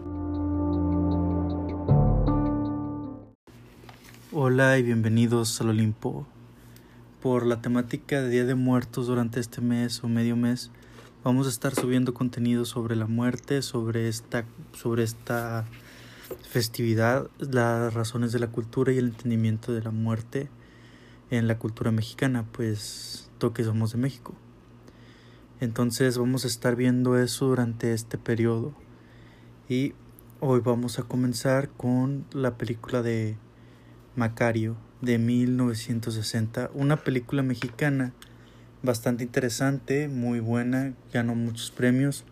[4.32, 6.28] Hola y bienvenidos al Olimpo.
[7.22, 10.70] Por la temática de Día de Muertos durante este mes o medio mes,
[11.24, 15.66] vamos a estar subiendo contenido sobre la muerte, sobre esta, sobre esta
[16.50, 20.50] festividad, las razones de la cultura y el entendimiento de la muerte
[21.30, 24.34] en la cultura mexicana, pues que somos de México.
[25.60, 28.74] Entonces vamos a estar viendo eso durante este periodo.
[29.70, 29.94] Y
[30.40, 33.38] hoy vamos a comenzar con la película de
[34.16, 38.14] Macario de 1960, una película mexicana
[38.82, 42.24] bastante interesante, muy buena, ganó muchos premios,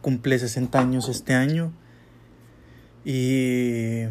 [0.00, 1.72] cumple 60 años este año
[3.04, 4.04] y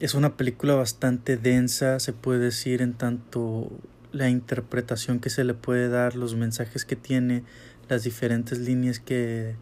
[0.00, 3.70] es una película bastante densa, se puede decir, en tanto
[4.12, 7.44] la interpretación que se le puede dar, los mensajes que tiene,
[7.88, 9.56] las diferentes líneas que,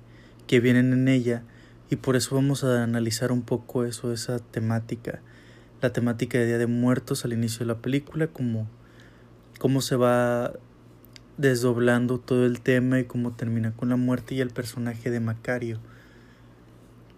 [0.46, 1.42] que vienen en ella.
[1.90, 5.20] Y por eso vamos a analizar un poco eso, esa temática,
[5.80, 8.68] la temática de Día de Muertos al inicio de la película, como
[9.58, 10.52] cómo se va
[11.36, 15.78] desdoblando todo el tema y cómo termina con la muerte y el personaje de Macario,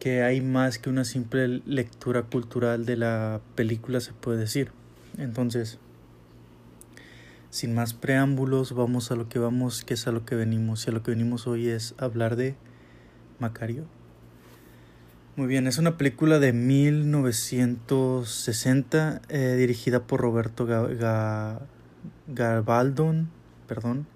[0.06, 4.70] que hay más que una simple lectura cultural de la película se puede decir.
[5.18, 5.80] Entonces,
[7.50, 10.86] sin más preámbulos, vamos a lo que vamos, que es a lo que venimos.
[10.86, 12.54] Y a lo que venimos hoy es hablar de
[13.40, 13.86] Macario.
[15.34, 20.68] Muy bien, es una película de 1960 eh, dirigida por Roberto
[22.28, 23.28] Garbaldon,
[23.66, 24.06] perdón,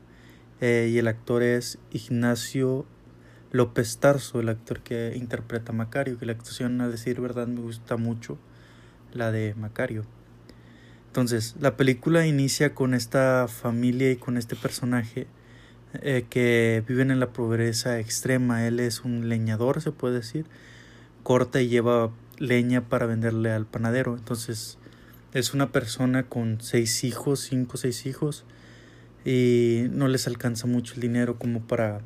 [0.61, 2.87] eh, y el actor es Ignacio
[3.52, 7.60] López Tarso, el actor que interpreta a Macario, que la actuación, a decir verdad, me
[7.60, 8.38] gusta mucho,
[9.12, 10.04] la de Macario.
[11.08, 15.26] Entonces, la película inicia con esta familia y con este personaje
[16.02, 18.66] eh, que viven en la pobreza extrema.
[18.68, 20.46] Él es un leñador, se puede decir.
[21.24, 24.16] Corta y lleva leña para venderle al panadero.
[24.16, 24.78] Entonces,
[25.34, 28.44] es una persona con seis hijos, cinco o seis hijos,
[29.24, 32.00] y no les alcanza mucho el dinero como para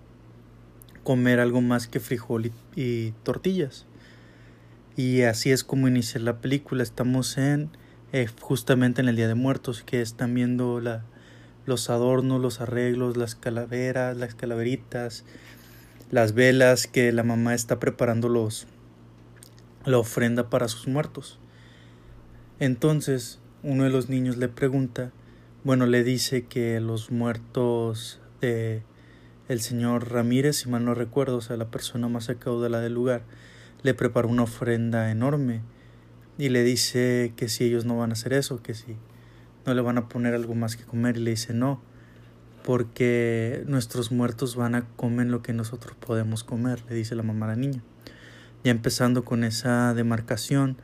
[1.05, 3.87] comer algo más que frijol y, tortillas.
[4.97, 6.83] Y así es como inicia la película.
[6.83, 7.71] Estamos en
[8.13, 11.05] eh, justamente en el Día de Muertos, que están viendo la,
[11.67, 15.25] los adornos, los arreglos, las calaveras, las calaveritas,
[16.11, 18.67] las velas que la mamá está preparando los,
[19.85, 21.39] la ofrenda para sus muertos.
[22.61, 25.11] Entonces uno de los niños le pregunta,
[25.65, 28.83] bueno, le dice que los muertos de
[29.49, 33.23] el señor Ramírez, si mal no recuerdo, o sea, la persona más acaudalada del lugar,
[33.83, 35.61] le preparó una ofrenda enorme
[36.39, 38.97] y le dice que si ellos no van a hacer eso, que si
[39.67, 41.81] no le van a poner algo más que comer y le dice no,
[42.65, 47.47] porque nuestros muertos van a comer lo que nosotros podemos comer, le dice la mamá
[47.47, 47.83] a la niña.
[48.65, 50.79] Ya empezando con esa demarcación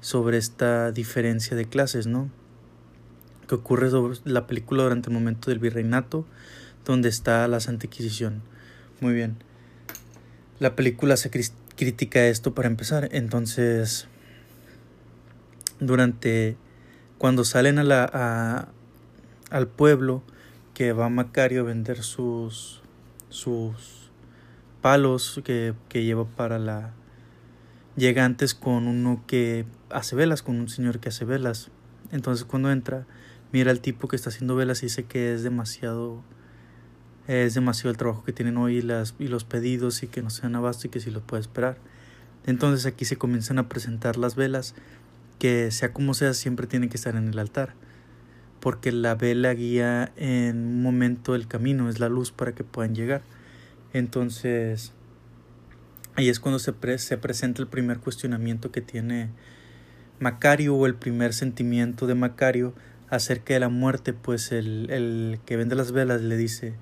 [0.00, 2.30] sobre esta diferencia de clases, ¿no?
[3.46, 6.26] Que ocurre sobre la película durante el momento del virreinato,
[6.86, 8.42] donde está la Santa Inquisición.
[9.00, 9.36] Muy bien.
[10.58, 11.30] La película se
[11.76, 14.08] critica esto para empezar, entonces
[15.78, 16.56] durante
[17.18, 18.68] cuando salen a la,
[19.50, 20.22] al pueblo
[20.72, 22.80] que va Macario a vender sus,
[23.28, 24.10] sus
[24.80, 26.92] palos que, que lleva para la...
[27.96, 31.70] Llega antes con uno que hace velas, con un señor que hace velas.
[32.12, 33.06] Entonces cuando entra,
[33.52, 36.22] mira al tipo que está haciendo velas y dice que es demasiado
[37.26, 40.30] es demasiado el trabajo que tienen hoy y, las, y los pedidos y que no
[40.30, 41.76] sean abasto y que si los puede esperar.
[42.46, 44.74] Entonces aquí se comienzan a presentar las velas
[45.38, 47.74] que sea como sea siempre tiene que estar en el altar,
[48.60, 52.94] porque la vela guía en un momento el camino, es la luz para que puedan
[52.94, 53.22] llegar.
[53.92, 54.92] Entonces,
[56.14, 59.30] ahí es cuando se, se presenta el primer cuestionamiento que tiene
[60.20, 62.74] Macario o el primer sentimiento de Macario
[63.10, 66.74] acerca de la muerte, pues el, el que vende las velas le dice,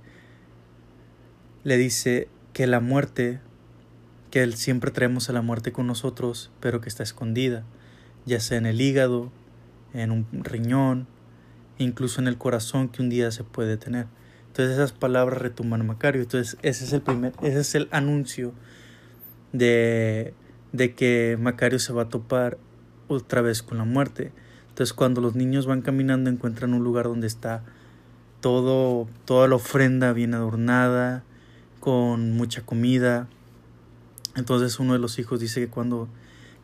[1.64, 3.40] le dice que la muerte,
[4.30, 7.64] que siempre traemos a la muerte con nosotros, pero que está escondida
[8.26, 9.30] ya sea en el hígado,
[9.92, 11.06] en un riñón,
[11.78, 14.06] incluso en el corazón que un día se puede tener.
[14.48, 16.22] Entonces esas palabras retumban a Macario.
[16.22, 18.52] Entonces ese es el primer, ese es el anuncio
[19.52, 20.34] de,
[20.72, 22.58] de que Macario se va a topar
[23.08, 24.32] otra vez con la muerte.
[24.68, 27.62] Entonces cuando los niños van caminando encuentran un lugar donde está
[28.40, 31.24] todo, toda la ofrenda bien adornada,
[31.84, 33.28] con mucha comida.
[34.36, 36.08] Entonces uno de los hijos dice que cuando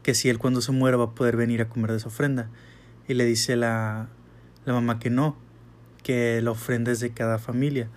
[0.02, 2.48] que si él cuando se muera va a poder venir a comer de esa ofrenda.
[3.06, 4.08] Y le dice la,
[4.64, 5.36] la mamá que no,
[6.02, 7.90] que la ofrenda es de cada familia.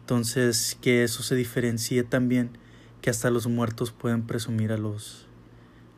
[0.00, 2.58] Entonces que eso se diferencie también,
[3.00, 5.28] que hasta los muertos pueden presumir a los,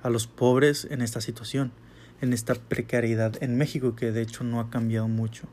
[0.03, 1.73] a los pobres en esta situación,
[2.21, 5.49] en esta precariedad en México, que de hecho no ha cambiado mucho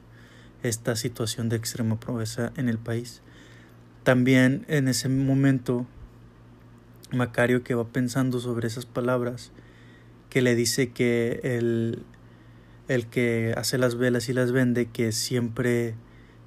[0.62, 3.22] esta situación de extrema pobreza en el país.
[4.06, 5.88] También en ese momento,
[7.12, 9.52] Macario que va pensando sobre esas palabras,
[10.30, 12.04] que le dice que el,
[12.88, 15.96] el que hace las velas y las vende, que siempre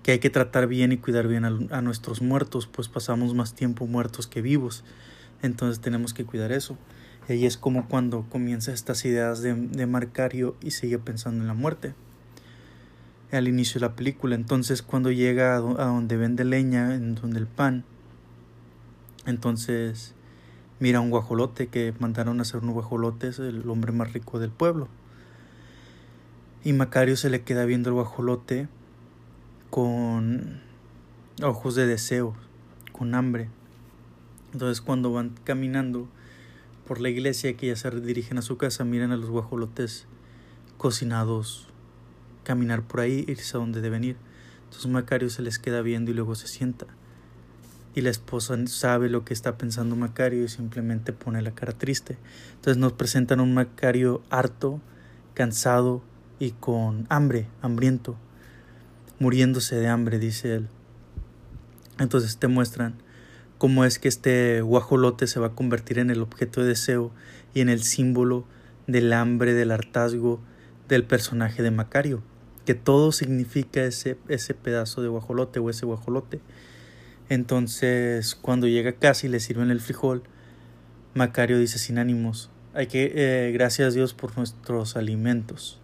[0.05, 3.89] que hay que tratar bien y cuidar bien a, nuestros muertos, pues pasamos más tiempo
[3.89, 4.85] muertos que vivos.
[5.43, 6.79] Entonces tenemos que cuidar eso.
[7.29, 11.49] Y ahí es como cuando comienza estas ideas de, de Marcario y sigue pensando en
[11.49, 11.93] la muerte.
[13.31, 14.35] Al inicio de la película.
[14.35, 17.85] Entonces cuando llega a, donde vende leña, en donde el pan,
[19.27, 20.15] entonces
[20.81, 24.89] mira un guajolote que mandaron a hacer unos guajolotes, el hombre más rico del pueblo.
[26.65, 28.69] Y Macario se le queda viendo el guajolote
[29.71, 30.61] con
[31.43, 32.35] ojos de deseo,
[32.93, 33.49] con hambre.
[34.53, 36.09] Entonces cuando van caminando
[36.87, 40.07] por la iglesia que ya se dirigen a su casa, miran a los guajolotes
[40.79, 41.68] cocinados,
[42.49, 44.17] caminar por ahí, irse a donde deben ir.
[44.65, 46.87] Entonces Macario se les queda viendo y luego se sienta
[47.99, 52.17] y la esposa sabe lo que está pensando Macario y simplemente pone la cara triste.
[52.55, 54.81] Entonces nos presentan un Macario harto,
[55.35, 56.03] cansado
[56.39, 58.17] y con hambre, hambriento,
[59.19, 60.69] muriéndose de hambre, dice él.
[61.99, 62.95] Entonces te muestran
[63.59, 67.11] cómo es que este guajolote se va a convertir en el objeto de deseo
[67.53, 68.45] y en el símbolo
[68.87, 70.41] del hambre, del hartazgo
[70.87, 72.23] del personaje de Macario,
[72.69, 76.43] que todo significa ese, ese pedazo de guajolote o ese guajolote.
[77.31, 80.23] Entonces, cuando llega a casa y le sirven el frijol,
[81.15, 85.81] Macario dice sin ánimos, hay que, eh, gracias a Dios por nuestros alimentos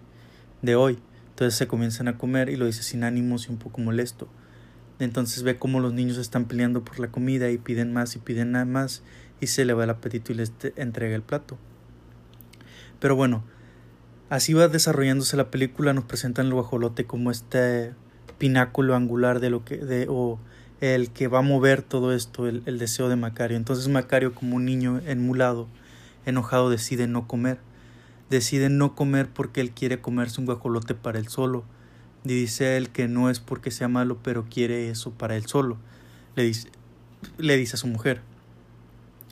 [0.61, 0.99] de hoy.
[1.31, 4.29] Entonces se comienzan a comer y lo dice sin ánimos y un poco molesto.
[4.99, 8.53] Entonces ve cómo los niños están peleando por la comida y piden más y piden
[8.53, 9.03] nada más
[9.41, 11.57] y se le va el apetito y les entrega el plato.
[13.01, 13.43] Pero bueno,
[14.31, 17.93] así va desarrollándose la película, nos presentan el guajolote como este
[18.39, 20.39] pináculo angular de lo que de o
[20.81, 23.57] el que va a mover todo esto, el, deseo de Macario.
[23.57, 25.69] Entonces Macario, como un niño enmulado,
[26.27, 27.59] enojado, decide no comer.
[28.31, 31.65] Decide no comer porque él quiere comerse un guajolote para él solo.
[32.25, 35.79] Y dice él que no es porque sea malo, pero quiere eso para él solo.
[36.37, 36.69] Le dice,
[37.39, 38.21] le dice a su mujer.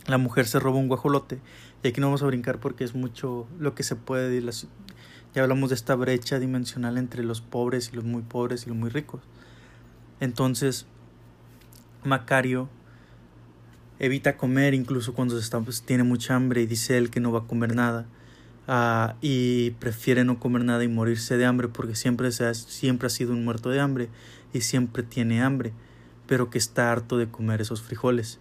[0.07, 1.39] La mujer se roba un guajolote.
[1.83, 4.69] Y aquí no vamos a brincar porque es mucho lo que se puede decir.
[5.35, 8.77] Ya hablamos de esta brecha dimensional entre los pobres y los muy pobres y los
[8.77, 9.21] muy ricos.
[10.19, 10.85] Entonces,
[12.03, 12.69] Macario
[13.99, 17.39] evita comer incluso cuando está, pues, tiene mucha hambre y dice él que no va
[17.39, 18.05] a comer nada
[18.67, 23.09] uh, y prefiere no comer nada y morirse de hambre porque siempre, se siempre ha
[23.09, 24.09] sido un muerto de hambre
[24.53, 25.73] y siempre tiene hambre
[26.27, 28.39] pero que está harto de comer esos frijoles.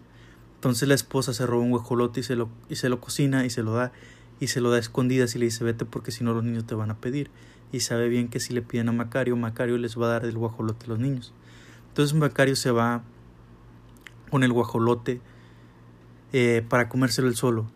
[0.62, 3.50] Entonces la esposa se roba un guajolote y se lo, y se lo cocina y
[3.50, 3.90] se lo da
[4.38, 6.64] y se lo da a escondidas y le dice vete porque si no los niños
[6.66, 7.32] te van a pedir
[7.72, 10.38] y sabe bien que si le piden a Macario, Macario les va a dar el
[10.38, 11.34] guajolote a los niños.
[11.88, 13.02] Entonces Macario se va
[14.30, 15.20] con el guajolote
[16.32, 17.66] eh, para comérselo el solo.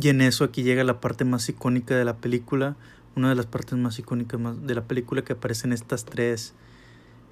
[0.00, 2.76] Y en eso aquí llega la parte más icónica de la película,
[3.16, 6.54] una de las partes más icónicas de la película que aparecen estas tres,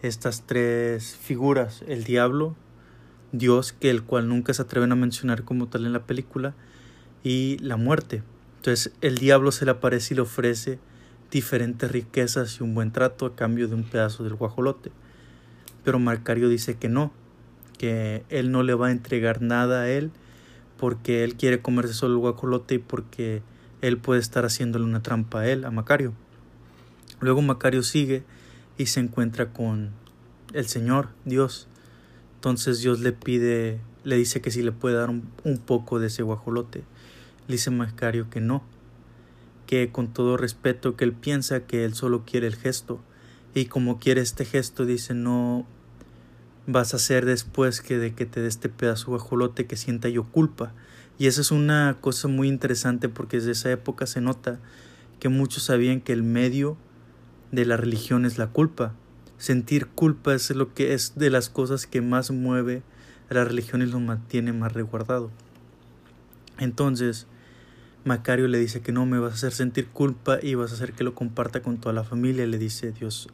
[0.03, 2.57] estas tres figuras, el diablo,
[3.33, 6.55] Dios, que el cual nunca se atreven a mencionar como tal en la película,
[7.27, 8.23] y la muerte.
[8.59, 10.79] Entonces el diablo se le aparece y le ofrece
[11.33, 14.93] diferentes riquezas y un buen trato a cambio de un pedazo del guajolote.
[15.83, 17.13] Pero Marcario dice que no,
[17.79, 20.13] que él no le va a entregar nada a él
[20.79, 23.43] porque él quiere comerse solo el guacolote y porque
[23.83, 26.13] él puede estar haciéndole una trampa a él, a Macario.
[27.21, 28.23] Luego Macario sigue
[28.79, 29.91] y se encuentra con
[30.53, 31.67] el Señor, Dios.
[32.47, 36.07] Entonces Dios le pide, le dice que si le puede dar un, un poco de
[36.07, 36.85] ese guajolote.
[37.49, 38.63] Le dice Macario que no,
[39.67, 43.01] que con todo respeto que él piensa que él solo quiere el gesto
[43.53, 45.67] y como quiere este gesto dice no
[46.69, 50.09] vas a hacer después que de que te dé este pedazo de guajolote que sienta
[50.09, 50.73] yo culpa.
[51.19, 54.61] Y esa es una cosa muy interesante porque desde esa época se nota
[55.19, 56.77] que muchos sabían que el medio
[57.51, 58.95] de la religión es la culpa.
[59.39, 62.83] Sentir culpa es lo que es de las cosas que más mueve
[63.31, 65.31] a la religión y lo mantiene más resguardado.
[66.59, 67.27] Entonces,
[68.05, 70.93] Macario le dice que no me vas a hacer sentir culpa y vas a hacer
[70.93, 73.29] que lo comparta con toda la familia, le dice Dios.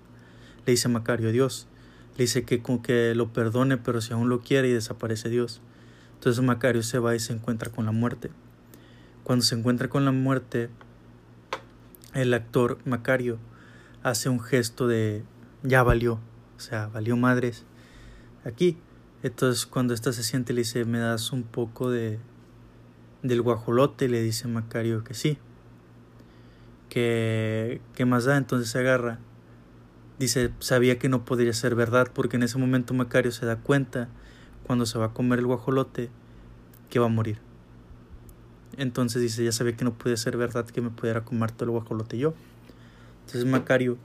[0.67, 1.69] Le dice Macario Dios.
[2.17, 5.61] Le dice que, que lo perdone, pero si aún lo quiere y desaparece Dios.
[6.15, 8.31] Entonces Macario se va y se encuentra con la muerte.
[9.25, 10.69] Cuando se encuentra con la muerte,
[12.15, 13.39] el actor Macario
[14.03, 15.23] hace un gesto de
[15.63, 16.15] ya valió,
[16.57, 17.65] o sea, valió madres
[18.45, 18.79] aquí.
[19.23, 22.19] Entonces cuando ésta se siente le dice, ¿me das un poco de
[23.23, 24.09] del guajolote?
[24.09, 25.39] Le dice Macario que sí.
[26.89, 28.37] Que, ¿Qué más da?
[28.37, 29.19] Entonces se agarra.
[30.19, 34.09] Dice, sabía que no podría ser verdad porque en ese momento Macario se da cuenta,
[34.67, 36.11] cuando se va a comer el guajolote,
[36.91, 37.39] que va a morir.
[38.77, 41.71] Entonces dice, ya sabía que no podía ser verdad que me pudiera comer todo el
[41.71, 42.35] guajolote yo.
[43.27, 43.99] Entonces Macario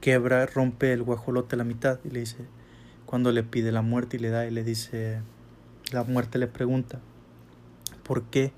[0.00, 2.38] quebra, rompe el guajolote a la mitad y le dice,
[3.06, 5.20] cuando le pide la muerte y le da y le dice,
[5.92, 7.00] la muerte le pregunta,
[8.02, 8.52] ¿por qué?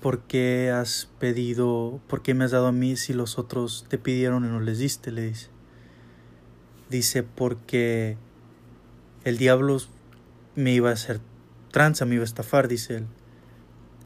[0.00, 3.98] ¿Por qué has pedido, por qué me has dado a mí si los otros te
[3.98, 5.10] pidieron y no les diste?
[5.10, 5.48] Le dice.
[6.88, 8.16] Dice, porque
[9.24, 9.78] el diablo
[10.54, 11.20] me iba a hacer
[11.72, 13.06] tranza, me iba a estafar, dice él.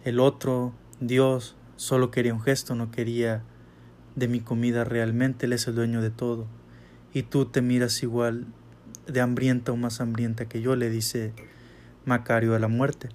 [0.04, 3.42] El otro, Dios, solo quería un gesto, no quería
[4.16, 6.46] de mi comida realmente, Él es el dueño de todo.
[7.14, 8.46] Y tú te miras igual
[9.06, 11.32] de hambrienta o más hambrienta que yo, le dice
[12.04, 13.08] Macario a la muerte.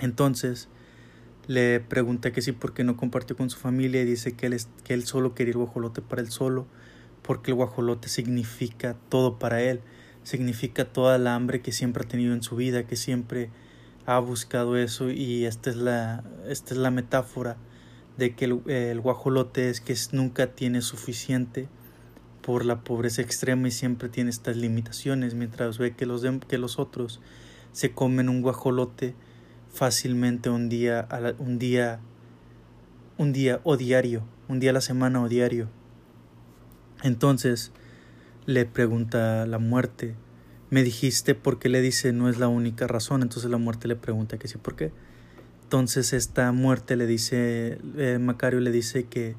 [0.00, 0.68] Entonces
[1.46, 4.56] le pregunta que sí, por qué no compartió con su familia y dice que él,
[4.84, 6.66] que él solo quería el guajolote para él solo,
[7.22, 9.80] porque el guajolote significa todo para él,
[10.22, 13.50] significa toda la hambre que siempre ha tenido en su vida, que siempre
[14.06, 17.56] ha buscado eso y esta es la, esta es la metáfora
[18.16, 21.68] de que el, guajolote es que nunca tiene suficiente
[22.42, 26.78] por la pobreza extrema y siempre tiene estas limitaciones, mientras ve que los, que los
[26.78, 27.20] otros
[27.72, 29.14] se comen un guajolote
[29.72, 31.08] fácilmente un día,
[31.38, 32.00] un día,
[33.16, 35.68] un día o diario, un día a la semana o diario.
[37.02, 37.72] Entonces
[38.44, 40.14] le pregunta la muerte,
[40.70, 43.96] me dijiste por qué le dice no es la única razón, entonces la muerte le
[43.96, 44.92] pregunta que sí, ¿por qué?
[45.72, 49.36] Entonces esta muerte le dice, eh, Macario le dice que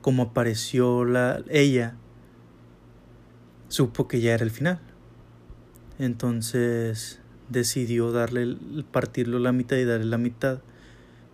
[0.00, 1.94] como apareció la, ella,
[3.68, 4.80] supo que ya era el final.
[6.00, 7.20] Entonces
[7.50, 8.56] decidió darle,
[8.90, 10.58] partirlo la mitad y darle la mitad,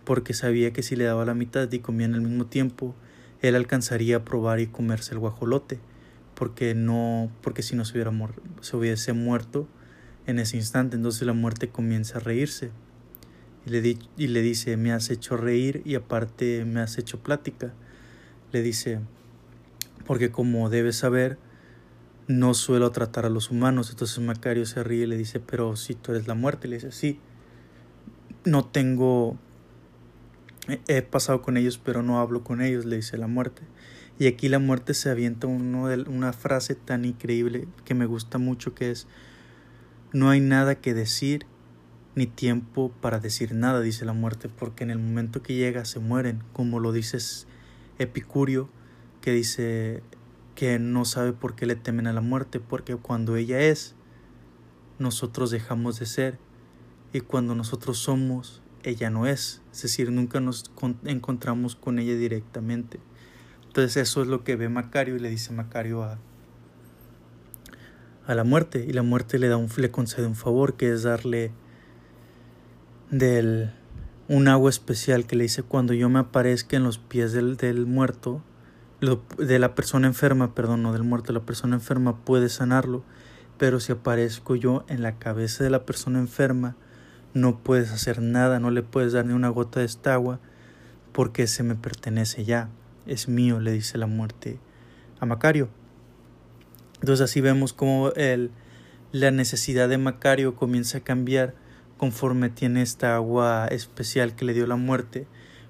[0.03, 2.93] porque sabía que si le daba la mitad y comían al mismo tiempo,
[3.41, 5.79] él alcanzaría a probar y comerse el guajolote,
[6.35, 8.11] porque no, porque si no se, hubiera
[8.61, 9.67] se hubiese muerto
[10.27, 12.69] en ese instante, entonces la muerte comienza a reírse
[13.65, 17.73] y le, y le dice, me has hecho reír y aparte me has hecho plática.
[18.51, 18.99] Le dice,
[20.05, 21.37] porque como debes saber,
[22.27, 23.89] no suelo tratar a los humanos.
[23.89, 26.91] Entonces Macario se ríe y le dice, pero si tú eres la muerte, le dice,
[26.91, 27.19] sí,
[28.45, 29.37] no tengo,
[30.87, 33.63] he pasado con ellos, pero no hablo con ellos, le dice la muerte.
[34.19, 38.37] Y aquí la muerte se avienta uno de, una frase tan increíble que me gusta
[38.37, 39.07] mucho, que es,
[40.11, 41.45] no hay nada que decir
[42.15, 45.99] ni tiempo para decir nada, dice la muerte, porque en el momento que llega se
[45.99, 47.47] mueren, como lo dices
[47.97, 48.69] Epicurio,
[49.21, 50.03] que dice
[50.55, 53.95] que no sabe por qué le temen a la muerte, porque cuando ella es,
[54.99, 56.39] nosotros dejamos de ser,
[57.11, 60.71] y cuando nosotros somos, ella no es, es decir, nunca nos
[61.05, 62.99] encontramos con ella directamente.
[63.67, 66.19] Entonces eso es lo que ve Macario y le dice Macario a,
[68.27, 71.03] a la muerte, y la muerte le da un le concede un favor que es
[71.03, 71.51] darle
[73.13, 73.71] del
[74.27, 77.85] un agua especial que le dice cuando yo me aparezca en los pies del, del
[77.85, 78.41] muerto,
[79.37, 83.03] de la persona enferma, perdón, no del muerto, la persona enferma puede sanarlo,
[83.57, 86.75] pero si aparezco yo en la cabeza de la persona enferma,
[87.33, 90.39] no puedes hacer nada, no le puedes dar ni una gota de esta agua,
[91.11, 92.69] porque se me pertenece ya,
[93.05, 94.59] es mío, le dice la muerte
[95.19, 95.69] a Macario.
[97.01, 98.51] Entonces así vemos cómo el,
[99.11, 101.53] la necesidad de Macario comienza a cambiar
[102.03, 105.25] conforme tiene esta agua especial que le dio la muerte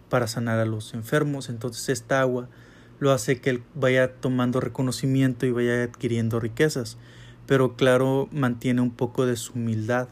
[0.10, 1.48] para sanar a los enfermos.
[1.48, 2.50] Entonces esta agua
[2.98, 6.98] lo hace que él vaya tomando reconocimiento y vaya adquiriendo riquezas.
[7.46, 10.08] Pero claro, mantiene un poco de su humildad.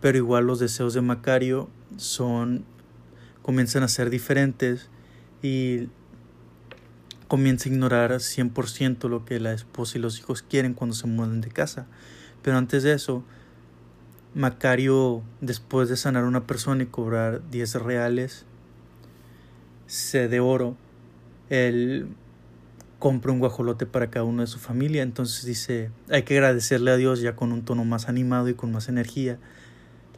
[0.00, 2.64] Pero igual los deseos de Macario son
[3.42, 4.88] comienzan a ser diferentes
[5.42, 5.90] y
[7.28, 11.42] comienza a ignorar 100% lo que la esposa y los hijos quieren cuando se mueven
[11.42, 11.86] de casa.
[12.40, 13.24] Pero antes de eso,
[14.34, 18.46] Macario, después de sanar a una persona y cobrar 10 reales
[20.12, 20.76] de oro,
[21.48, 22.06] él
[23.00, 25.02] compra un guajolote para cada uno de su familia.
[25.02, 28.70] Entonces dice, hay que agradecerle a Dios ya con un tono más animado y con
[28.70, 29.38] más energía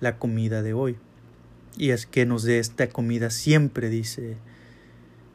[0.01, 0.99] la comida de hoy.
[1.79, 4.37] Y es que nos dé esta comida siempre, dice,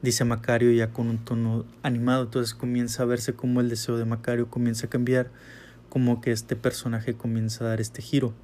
[0.04, 2.26] dice Macario ya con un tono animado.
[2.26, 5.32] Entonces comienza a verse como el deseo de Macario comienza a cambiar,
[5.90, 8.36] como que este personaje comienza a dar este giro.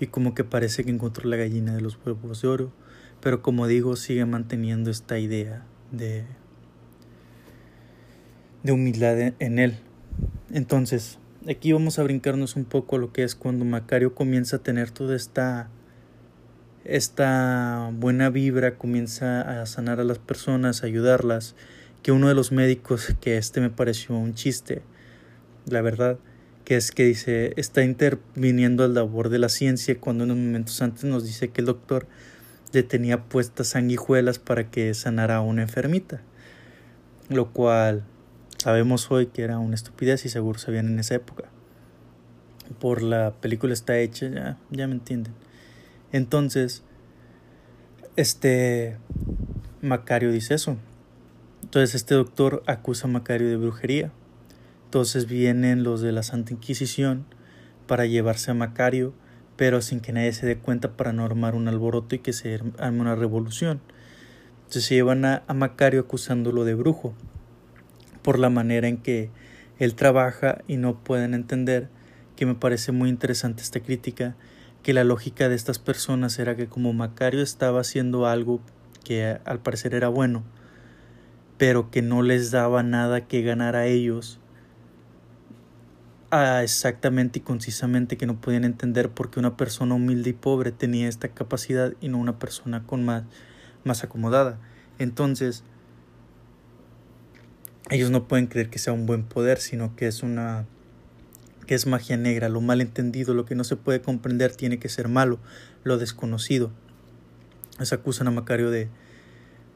[0.00, 2.72] Y como que parece que encontró la gallina de los huevos de oro.
[3.20, 6.24] Pero como digo, sigue manteniendo esta idea de
[8.62, 9.78] de humildad en él.
[10.52, 11.18] Entonces,
[11.48, 15.16] aquí vamos a brincarnos un poco lo que es cuando Macario comienza a tener toda
[15.16, 15.70] esta
[16.84, 21.54] esta buena vibra, comienza a sanar a las personas, a ayudarlas,
[22.02, 24.80] que uno de los médicos, que este me pareció un chiste,
[25.66, 26.18] la verdad,
[26.68, 31.04] que es que dice, está interviniendo al labor de la ciencia cuando unos momentos antes
[31.04, 32.06] nos dice que el doctor
[32.74, 36.20] le tenía puestas sanguijuelas para que sanara a una enfermita,
[37.30, 38.04] lo cual
[38.58, 41.44] Sabemos hoy que era una estupidez y seguro sabían en esa época.
[42.80, 45.32] Por la película está hecha, ya, ya me entienden.
[46.10, 46.82] Entonces,
[48.16, 48.96] este
[49.80, 50.76] Macario dice eso.
[51.62, 54.10] Entonces este doctor acusa a Macario de brujería.
[54.88, 57.26] Entonces vienen los de la Santa Inquisición
[57.86, 59.12] para llevarse a Macario,
[59.54, 62.58] pero sin que nadie se dé cuenta para no armar un alboroto y que se
[62.78, 63.82] arme una revolución.
[64.60, 67.12] Entonces se llevan a Macario acusándolo de brujo
[68.22, 69.30] por la manera en que
[69.78, 71.90] él trabaja y no pueden entender
[72.34, 74.36] que me parece muy interesante esta crítica,
[74.82, 78.62] que la lógica de estas personas era que como Macario estaba haciendo algo
[79.04, 80.44] que al parecer era bueno,
[81.58, 84.40] pero que no les daba nada que ganar a ellos,
[86.30, 90.72] a exactamente y concisamente que no podían entender por qué una persona humilde y pobre
[90.72, 93.24] tenía esta capacidad y no una persona con más,
[93.84, 94.58] más acomodada.
[94.98, 95.64] Entonces,
[97.90, 100.66] ellos no pueden creer que sea un buen poder, sino que es una
[101.66, 104.88] que es magia negra, lo mal entendido, lo que no se puede comprender tiene que
[104.88, 105.38] ser malo,
[105.84, 106.70] lo desconocido.
[107.78, 108.88] Les acusan a Macario de,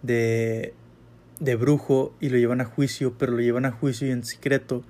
[0.02, 0.72] de,
[1.38, 4.82] de brujo y lo llevan a juicio, pero lo llevan a juicio y en secreto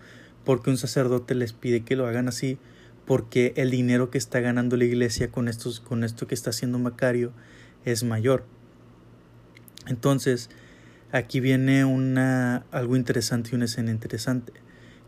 [0.45, 2.59] porque un sacerdote les pide que lo hagan así,
[3.07, 6.79] porque el dinero que está ganando la iglesia con, estos, con esto que está haciendo
[6.79, 7.33] Macario
[7.85, 8.45] es mayor.
[9.87, 10.51] Entonces,
[11.11, 14.53] aquí viene una, algo interesante y una escena interesante,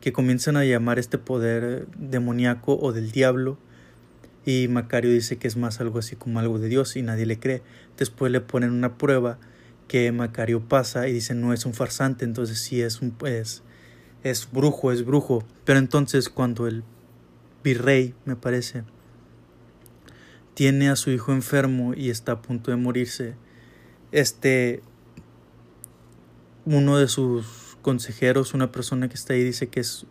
[0.01, 3.59] que comienzan a llamar este poder demoníaco o del diablo,
[4.47, 7.39] y Macario dice que es más algo así como algo de Dios y nadie le
[7.39, 7.63] cree.
[7.97, 9.39] Después le ponen una prueba
[9.89, 13.63] que Macario pasa y dice no es un farsante, entonces sí es un es,
[14.25, 15.45] es brujo, es brujo.
[15.65, 16.83] Pero entonces cuando el
[17.63, 18.83] virrey, me parece,
[20.55, 23.37] tiene a su hijo enfermo y está a punto de morirse,
[24.11, 24.83] este
[26.65, 30.07] uno de sus consejeros, una persona que está ahí, dice que es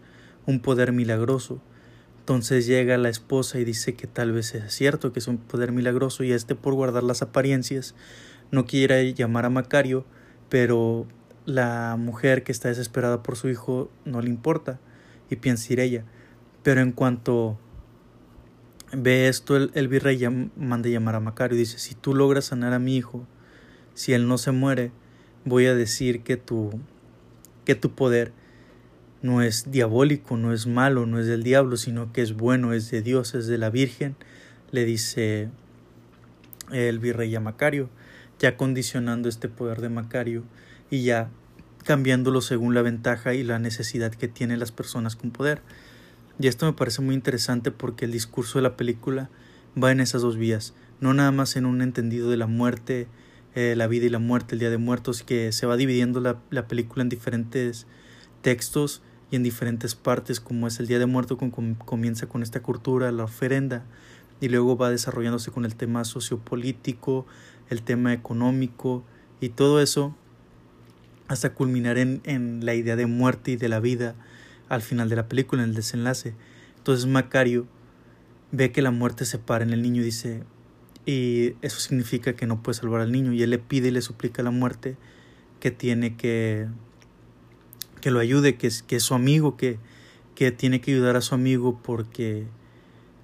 [0.46, 1.62] un poder milagroso.
[2.20, 5.74] Entonces llega la esposa y dice que tal vez es cierto que es un poder
[5.74, 7.96] milagroso y este por guardar las apariencias
[8.52, 10.06] no quiere llamar a Macario,
[10.48, 11.08] pero
[11.46, 14.80] la mujer que está desesperada por su hijo no le importa
[15.30, 16.04] y piensa ir ella.
[16.64, 17.58] Pero en cuanto
[18.92, 20.20] ve esto, el, virrey
[20.56, 23.26] manda llamar a Macario y dice, si tú logras sanar a mi hijo,
[23.94, 24.92] si él no se muere,
[25.46, 26.80] voy a decir que tu,
[27.66, 28.32] que tu poder
[29.22, 32.92] no es diabólico, no es malo, no es del diablo, sino que es bueno, es
[32.92, 34.16] de Dios, es de la Virgen,
[34.72, 35.50] le dice
[36.72, 37.90] el virrey a Macario,
[38.40, 40.44] ya condicionando este poder de Macario
[40.94, 41.32] y ya
[41.86, 45.64] cambiándolo según la ventaja y la necesidad que tienen las personas con poder.
[46.40, 49.32] Y esto me parece muy interesante porque el discurso de la película
[49.82, 53.08] va en esas dos vías, no nada más en un entendido de la muerte
[53.56, 56.38] eh, la vida y la muerte, el Día de Muertos, que se va dividiendo la,
[56.52, 57.88] la, película en diferentes
[58.44, 62.62] textos y en diferentes partes, como es el Día de Muertos, con, comienza con esta
[62.62, 63.84] cultura, la ofrenda,
[64.42, 67.26] y luego va desarrollándose con el tema sociopolítico,
[67.70, 69.04] el tema económico
[69.40, 70.16] y todo eso
[71.28, 74.16] hasta culminar en, en la idea de muerte y de la vida
[74.70, 76.34] al final de la película, en el desenlace.
[76.78, 77.68] Entonces Macario
[78.52, 80.44] ve que la muerte se para en el niño y dice,
[81.06, 84.02] y eso significa que no puede salvar al niño y él le pide y le
[84.02, 84.96] suplica a la muerte
[85.60, 86.68] que tiene que
[88.02, 89.80] que lo ayude, que es, que su amigo, que,
[90.36, 92.46] que tiene que ayudar a su amigo porque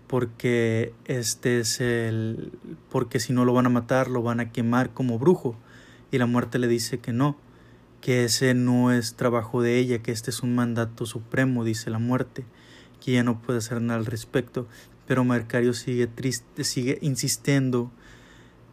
[0.07, 2.53] porque este es el
[2.89, 5.55] porque si no lo van a matar, lo van a quemar como brujo.
[6.11, 7.37] Y la muerte le dice que no,
[8.01, 11.99] que ese no es trabajo de ella, que este es un mandato supremo, dice la
[11.99, 12.45] muerte,
[13.03, 14.67] que ella no puede hacer nada al respecto
[15.09, 17.89] pero Mercario sigue triste, sigue insistiendo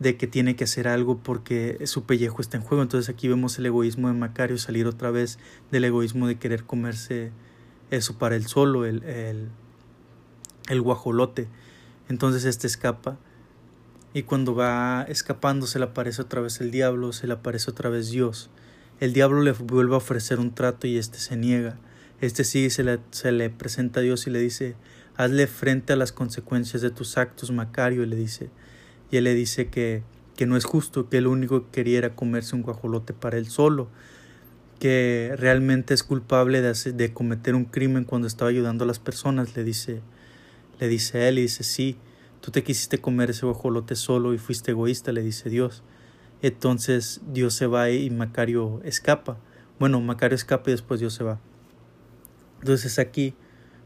[0.00, 2.82] de que tiene que hacer algo porque su pellejo está en juego.
[2.82, 5.38] Entonces aquí vemos el egoísmo de Macario salir otra vez
[5.70, 7.32] del egoísmo de querer comerse
[7.90, 9.48] eso para él solo, el, el,
[10.68, 11.48] el guajolote.
[12.10, 13.16] Entonces este escapa
[14.12, 17.88] y cuando va escapando se le aparece otra vez el diablo, se le aparece otra
[17.88, 18.50] vez Dios.
[18.98, 21.76] El diablo le vuelve a ofrecer un trato y este se niega.
[22.22, 24.74] Este sí se le, se le presenta a Dios y le dice,
[25.16, 28.48] hazle frente a las consecuencias de tus actos, Macario, y le dice,
[29.10, 30.02] y él le dice que,
[30.34, 33.48] que no es justo, que el único que quería era comerse un guajolote para él
[33.48, 33.88] solo,
[34.80, 39.56] que realmente es culpable de, de cometer un crimen cuando estaba ayudando a las personas,
[39.56, 40.00] le dice,
[40.80, 41.98] le dice él y dice, sí,
[42.40, 45.82] tú te quisiste comer ese guajolote solo y fuiste egoísta, le dice Dios.
[46.42, 49.38] Entonces Dios se va y Macario escapa.
[49.78, 51.40] Bueno, Macario escapa y después Dios se va.
[52.60, 53.34] Entonces aquí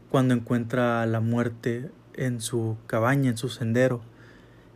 [0.09, 4.01] cuando encuentra la muerte en su cabaña, en su sendero.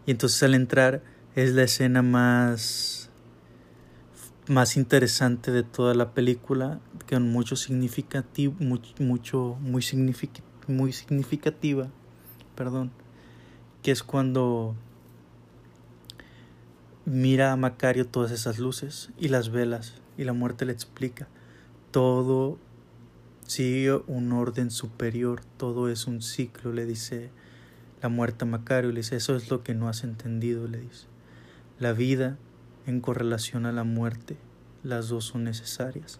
[0.05, 1.03] Y entonces al entrar
[1.35, 3.05] es la escena más
[4.47, 9.83] más interesante de toda la película, con mucho significativo, mucho, muy,
[10.67, 11.89] muy significativa,
[12.55, 12.91] perdón,
[13.81, 14.75] que es cuando
[17.05, 21.27] mira a Macario todas esas luces y las velas y la muerte le explica
[21.95, 22.57] todo
[23.47, 27.29] sigue un orden superior, todo es un ciclo, le dice
[28.01, 31.07] la muerte a Macario, le dice, eso es lo que no has entendido, le dice.
[31.79, 32.37] La vida
[32.85, 34.37] en correlación a la muerte,
[34.83, 36.19] las dos son necesarias.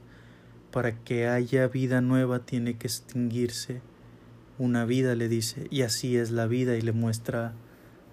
[0.72, 3.82] Para que haya vida nueva tiene que extinguirse
[4.58, 7.54] una vida, le dice, y así es la vida, y le muestra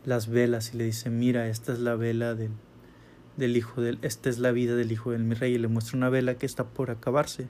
[0.04, 2.52] las velas y le dice, mira, esta es la vela del,
[3.36, 5.96] del hijo del, esta es la vida del hijo del mi rey, y le muestra
[5.96, 7.48] una vela que está por acabarse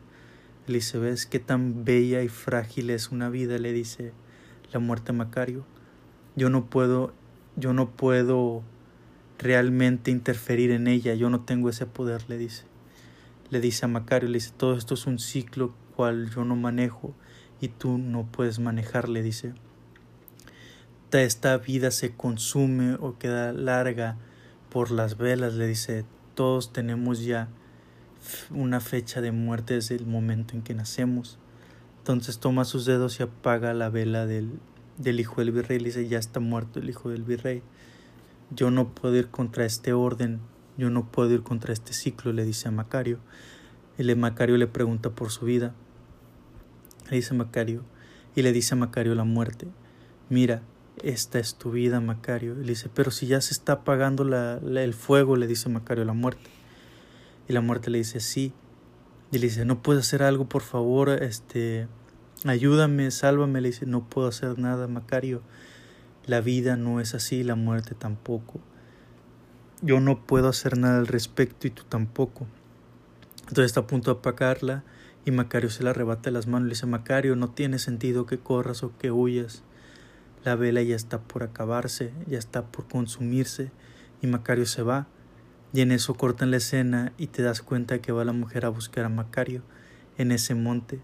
[0.66, 3.58] le dice, ¿ves qué tan bella y frágil es una vida?
[3.58, 4.12] Le dice
[4.72, 5.64] la muerte Macario.
[6.36, 7.12] Yo no puedo,
[7.56, 8.62] yo no puedo
[9.38, 12.64] realmente interferir en ella, yo no tengo ese poder, le dice.
[13.50, 17.14] Le dice a Macario, le dice, todo esto es un ciclo cual yo no manejo
[17.60, 19.54] y tú no puedes manejar, le dice.
[21.12, 24.16] Esta vida se consume o queda larga
[24.70, 27.48] por las velas, le dice, todos tenemos ya
[28.50, 31.38] una fecha de muerte desde el momento en que nacemos.
[31.98, 34.58] Entonces toma sus dedos y apaga la vela del,
[34.96, 35.78] del hijo del virrey.
[35.78, 37.62] Le dice, ya está muerto el hijo del virrey.
[38.50, 40.40] Yo no puedo ir contra este orden,
[40.78, 43.18] yo no puedo ir contra este ciclo, le dice a Macario.
[43.98, 45.74] El Macario le pregunta por su vida.
[47.10, 47.84] Le dice Macario,
[48.34, 49.68] y le dice a Macario la muerte.
[50.30, 50.62] Mira,
[51.02, 52.54] esta es tu vida, Macario.
[52.54, 56.12] le dice, pero si ya se está apagando la, el fuego, le dice Macario la
[56.12, 56.50] muerte.
[57.48, 58.52] Y la muerte le dice, sí.
[59.30, 61.88] Y le dice, no puedo hacer algo, por favor, este,
[62.44, 63.60] ayúdame, sálvame.
[63.60, 65.42] Le dice, no puedo hacer nada, Macario.
[66.26, 68.60] La vida no es así, la muerte tampoco.
[69.80, 72.46] Yo no puedo hacer nada al respecto y tú tampoco.
[73.40, 74.84] Entonces está a punto de apagarla
[75.24, 76.68] y Macario se la arrebata de las manos.
[76.68, 79.64] Le dice, Macario, no tiene sentido que corras o que huyas.
[80.44, 83.70] La vela ya está por acabarse, ya está por consumirse
[84.20, 85.06] y Macario se va.
[85.72, 88.68] Y en eso cortan la escena y te das cuenta que va la mujer a
[88.68, 89.62] buscar a Macario
[90.18, 91.00] en ese monte.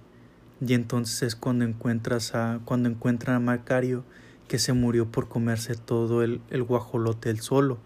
[0.61, 4.05] Y entonces es cuando encuentras a, cuando encuentran a Macario
[4.49, 7.78] que se murió por comerse todo el, el guajolote el solo.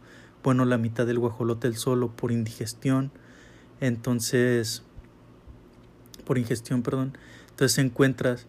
[0.43, 3.13] Bueno, la mitad del guajolote el solo por indigestión.
[3.81, 4.83] Entonces,
[6.25, 7.17] por ingestión, perdón.
[7.51, 8.47] Entonces encuentras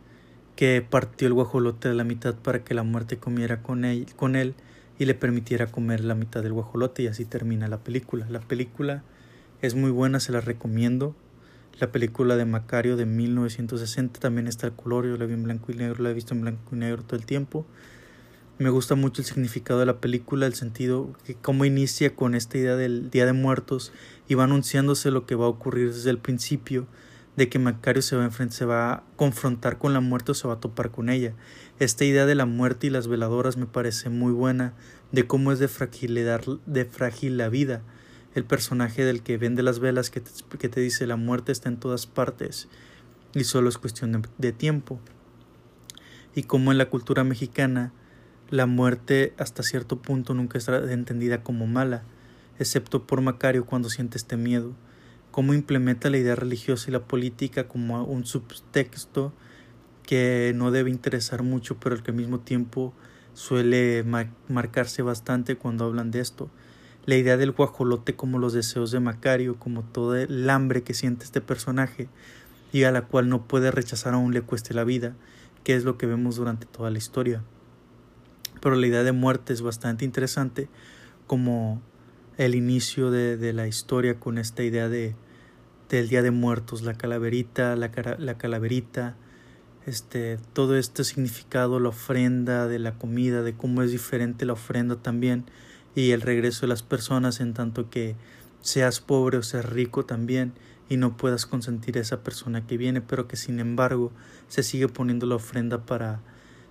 [0.56, 4.36] que partió el guajolote de la mitad para que la muerte comiera con él, con
[4.36, 4.56] él
[5.00, 8.28] y le permitiera comer la mitad del guajolote y así termina la película.
[8.30, 9.04] La película
[9.62, 11.16] es muy buena, se la recomiendo.
[11.80, 15.72] La película de Macario de 1960 también está el color, yo la vi en blanco
[15.72, 17.66] y negro, la he visto en blanco y negro todo el tiempo.
[18.60, 22.60] Me gusta mucho el significado de la película, el sentido que cómo inicia con esta
[22.60, 23.92] idea del Día de Muertos
[24.28, 26.86] y va anunciándose lo que va a ocurrir desde el principio
[27.36, 30.56] de que Macario se va, se va a confrontar con la muerte o se va
[30.56, 31.34] a topar con ella.
[31.80, 34.74] Esta idea de la muerte y las veladoras me parece muy buena,
[35.12, 37.82] de cómo es de, fragilidad, de frágil la vida.
[38.36, 41.70] El personaje del que vende las velas que te, que te dice la muerte está
[41.70, 42.68] en todas partes
[43.34, 45.00] y solo es cuestión de, tiempo.
[46.36, 47.92] Y como en la cultura mexicana,
[48.50, 52.04] la muerte hasta cierto punto nunca está entendida como mala,
[52.60, 54.74] excepto por Macario cuando siente este miedo.
[55.34, 59.34] Cómo implementa la idea religiosa y la política como un subtexto
[60.04, 62.94] que no debe interesar mucho, pero al que al mismo tiempo
[63.34, 64.06] suele
[64.48, 66.52] marcarse bastante cuando hablan de esto.
[67.08, 71.26] La idea del guajolote como los deseos de Macario, como todo el hambre que siente
[71.26, 72.10] este personaje
[72.72, 75.16] y a la cual no puede rechazar aún le cueste la vida,
[75.64, 77.42] que es lo que vemos durante toda la historia.
[78.62, 80.70] Pero la idea de muerte es bastante interesante
[81.26, 81.82] como
[82.38, 85.16] el inicio de, de la historia con esta idea de
[85.90, 89.16] del Día de Muertos, la calaverita, la, la calaverita,
[89.86, 94.96] este, todo este significado, la ofrenda de la comida, de cómo es diferente la ofrenda
[94.96, 95.46] también
[95.94, 98.16] y el regreso de las personas en tanto que
[98.62, 100.54] seas pobre o seas rico también
[100.90, 104.12] y no puedas consentir a esa persona que viene, pero que sin embargo
[104.48, 106.22] se sigue poniendo la ofrenda para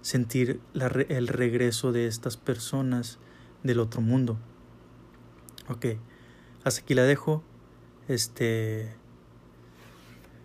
[0.00, 3.18] sentir la, el regreso de estas personas
[3.62, 4.38] del otro mundo.
[5.72, 5.86] Ok,
[6.64, 7.42] hasta aquí la dejo.
[8.06, 8.94] Este.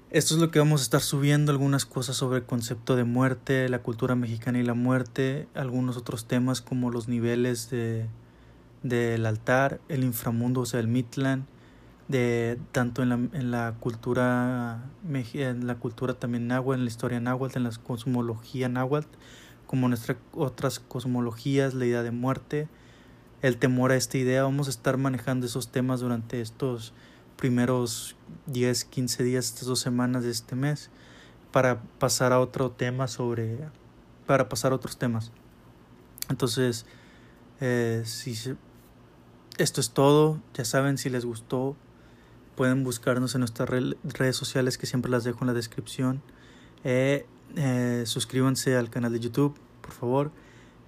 [0.09, 3.67] Esto es lo que vamos a estar subiendo, algunas cosas sobre el concepto de muerte,
[3.67, 8.07] la cultura mexicana y la muerte, algunos otros temas como los niveles de
[8.83, 11.45] del altar, el inframundo, o sea, el Mitlan,
[12.07, 17.19] de tanto en la, en la cultura en la cultura también náhuatl, en la historia
[17.19, 19.09] náhuatl, en la cosmología náhuatl,
[19.65, 22.69] como nuestras otras cosmologías, la idea de muerte,
[23.41, 24.43] el temor a esta idea.
[24.43, 26.93] Vamos a estar manejando esos temas durante estos
[27.37, 28.15] primeros
[28.47, 30.89] 10, 15 días, estas dos semanas de este mes,
[31.51, 33.59] para pasar a otro tema sobre,
[34.25, 35.31] para pasar a otros temas.
[36.29, 36.85] Entonces,
[37.61, 38.33] eh, si
[39.57, 41.75] esto es todo, ya saben, si les gustó,
[42.55, 46.21] pueden buscarnos en nuestras redes sociales que siempre las dejo en la descripción.
[46.83, 47.25] Eh,
[47.55, 50.31] eh, suscríbanse al canal de YouTube, por favor.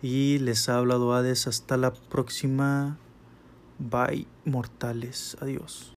[0.01, 1.47] Y les ha hablado Hades.
[1.47, 2.97] Hasta la próxima.
[3.79, 5.35] Bye, mortales.
[5.41, 5.93] Adiós.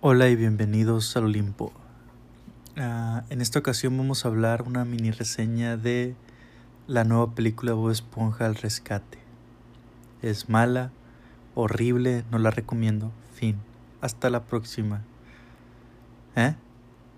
[0.00, 1.72] Hola y bienvenidos al Olimpo.
[2.76, 6.14] Ah, en esta ocasión vamos a hablar una mini reseña de
[6.86, 9.18] la nueva película Bob Esponja al rescate.
[10.22, 10.92] Es mala,
[11.56, 13.10] horrible, no la recomiendo.
[13.34, 13.56] Fin.
[14.00, 15.02] Hasta la próxima.
[16.36, 16.54] ¿Eh?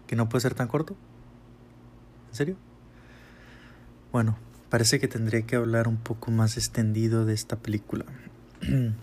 [0.06, 0.96] ¿Que no puede ser tan corto?
[2.30, 2.56] ¿En serio?
[4.12, 4.36] Bueno,
[4.70, 8.04] parece que tendría que hablar un poco más extendido de esta película.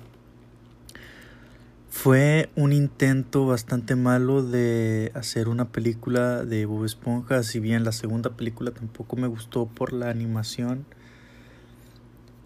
[1.89, 7.91] Fue un intento bastante malo de hacer una película de Bob Esponja, si bien la
[7.91, 10.86] segunda película tampoco me gustó por la animación.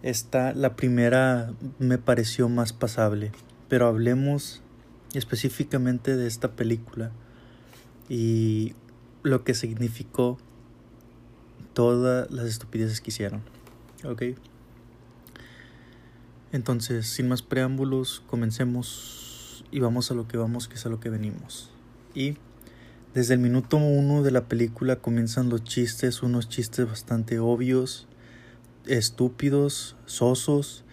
[0.03, 3.31] Esta, la primera me pareció más pasable,
[3.69, 4.61] pero hablemos
[5.13, 7.11] específicamente de esta película
[8.09, 8.75] y
[9.23, 10.37] lo que significó
[11.77, 13.43] todas las estupideces que hicieron.
[14.03, 14.23] ¿Ok?
[16.51, 20.99] Entonces, sin más preámbulos, comencemos y vamos a lo que vamos, que es a lo
[20.99, 21.69] que venimos.
[22.15, 22.37] Y
[23.13, 28.07] desde el minuto uno de la película comienzan los chistes, unos chistes bastante obvios,
[28.87, 30.83] estúpidos, sosos,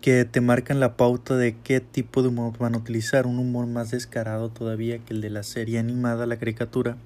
[0.00, 3.66] que te marcan la pauta de qué tipo de humor van a utilizar, un humor
[3.66, 6.96] más descarado todavía que el de la serie animada, la caricatura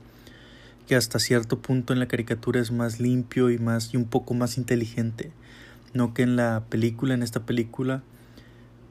[0.90, 4.34] que hasta cierto punto en la caricatura es más limpio y más y un poco
[4.34, 5.30] más inteligente,
[5.94, 8.02] no que en la película, en esta película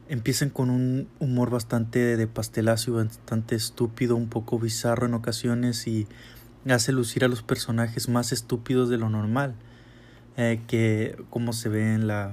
[0.08, 5.88] empiezan con un humor bastante de pastelazo y bastante estúpido, un poco bizarro en ocasiones
[5.88, 6.08] y
[6.70, 9.56] hace lucir a los personajes más estúpidos de lo normal,
[10.38, 12.32] eh, que como se ve en la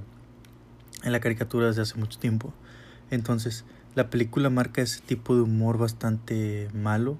[1.02, 2.54] en la caricatura desde hace mucho tiempo.
[3.10, 3.64] Entonces,
[3.96, 7.18] la película marca ese tipo de humor bastante malo,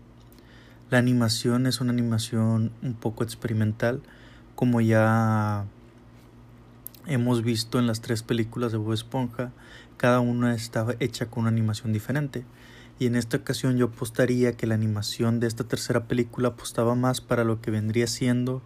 [0.90, 4.02] la animación es una animación un poco experimental,
[4.54, 5.64] como ya
[7.06, 9.52] hemos visto en las tres películas de Bob Esponja,
[9.96, 12.44] cada una está hecha con una animación diferente.
[12.98, 17.20] Y en esta ocasión yo apostaría que la animación de esta tercera película apostaba más
[17.20, 18.62] para lo que vendría siendo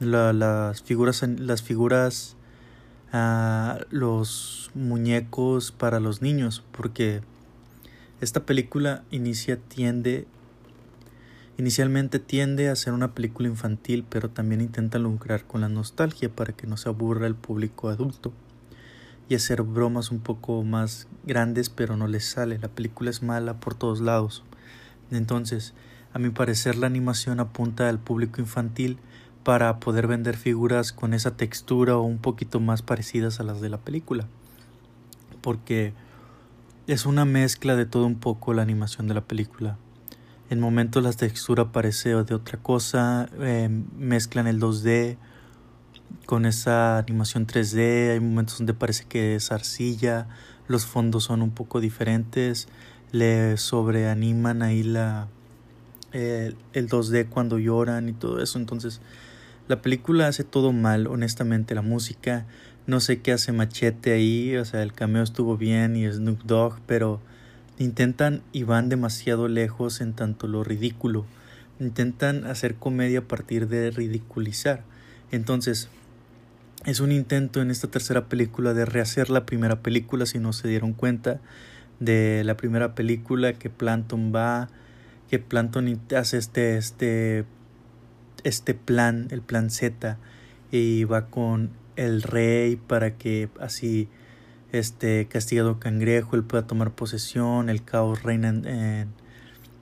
[0.00, 2.36] las figuras, las figuras,
[3.12, 7.22] ah, los muñecos para los niños, porque
[8.20, 10.26] esta película inicia tiende
[11.56, 16.52] Inicialmente tiende a ser una película infantil, pero también intenta lucrar con la nostalgia para
[16.52, 18.32] que no se aburra el público adulto
[19.28, 22.58] y hacer bromas un poco más grandes, pero no les sale.
[22.58, 24.42] La película es mala por todos lados.
[25.10, 25.74] Entonces,
[26.12, 28.98] a mi parecer, la animación apunta al público infantil
[29.44, 33.68] para poder vender figuras con esa textura o un poquito más parecidas a las de
[33.68, 34.26] la película.
[35.40, 35.92] Porque
[36.86, 39.78] es una mezcla de todo un poco la animación de la película.
[40.50, 45.16] En momentos la textura parece de otra cosa, eh, mezclan el 2D
[46.26, 50.28] con esa animación 3D, hay momentos donde parece que es arcilla,
[50.68, 52.68] los fondos son un poco diferentes,
[53.10, 55.28] le sobreaniman ahí la,
[56.12, 59.00] el 2D cuando lloran y todo eso, entonces
[59.66, 62.46] la película hace todo mal, honestamente, la música,
[62.86, 66.80] no sé qué hace Machete ahí, o sea, el cameo estuvo bien y Snoop Dogg,
[66.86, 67.20] pero
[67.78, 71.26] Intentan y van demasiado lejos en tanto lo ridículo.
[71.80, 74.84] Intentan hacer comedia a partir de ridiculizar.
[75.32, 75.88] Entonces,
[76.86, 80.68] es un intento en esta tercera película de rehacer la primera película si no se
[80.68, 81.40] dieron cuenta,
[81.98, 84.68] de la primera película que Planton va,
[85.30, 87.44] que Planton hace este, este,
[88.44, 90.18] este plan, el plan Z,
[90.70, 94.08] y va con el rey para que así
[94.78, 99.08] este castigado cangrejo él pueda tomar posesión, el caos reina en,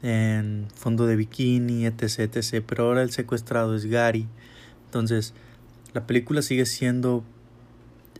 [0.02, 2.62] en, fondo de bikini, etc, etc.
[2.66, 4.28] Pero ahora el secuestrado es Gary.
[4.84, 5.32] Entonces,
[5.94, 7.24] la película sigue siendo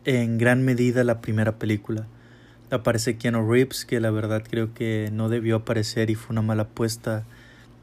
[0.06, 2.06] en gran medida la primera película.
[2.70, 6.62] Aparece Keanu Reeves, que la verdad creo que no debió aparecer y fue una mala
[6.62, 7.24] apuesta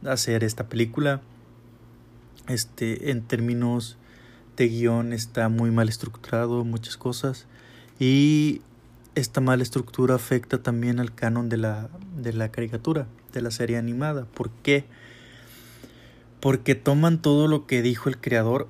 [0.03, 1.21] hacer esta película.
[2.47, 3.97] Este, en términos
[4.57, 7.45] de guion está muy mal estructurado, muchas cosas.
[7.99, 8.61] Y
[9.15, 13.77] esta mala estructura afecta también al canon de la, de la caricatura, de la serie
[13.77, 14.25] animada.
[14.25, 14.85] ¿Por qué?
[16.39, 18.67] Porque toman todo lo que dijo el creador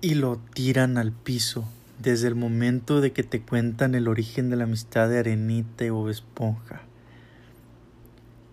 [0.00, 1.66] y lo tiran al piso
[1.98, 5.90] desde el momento de que te cuentan el origen de la amistad de Arenita y
[5.90, 6.82] Bob Esponja,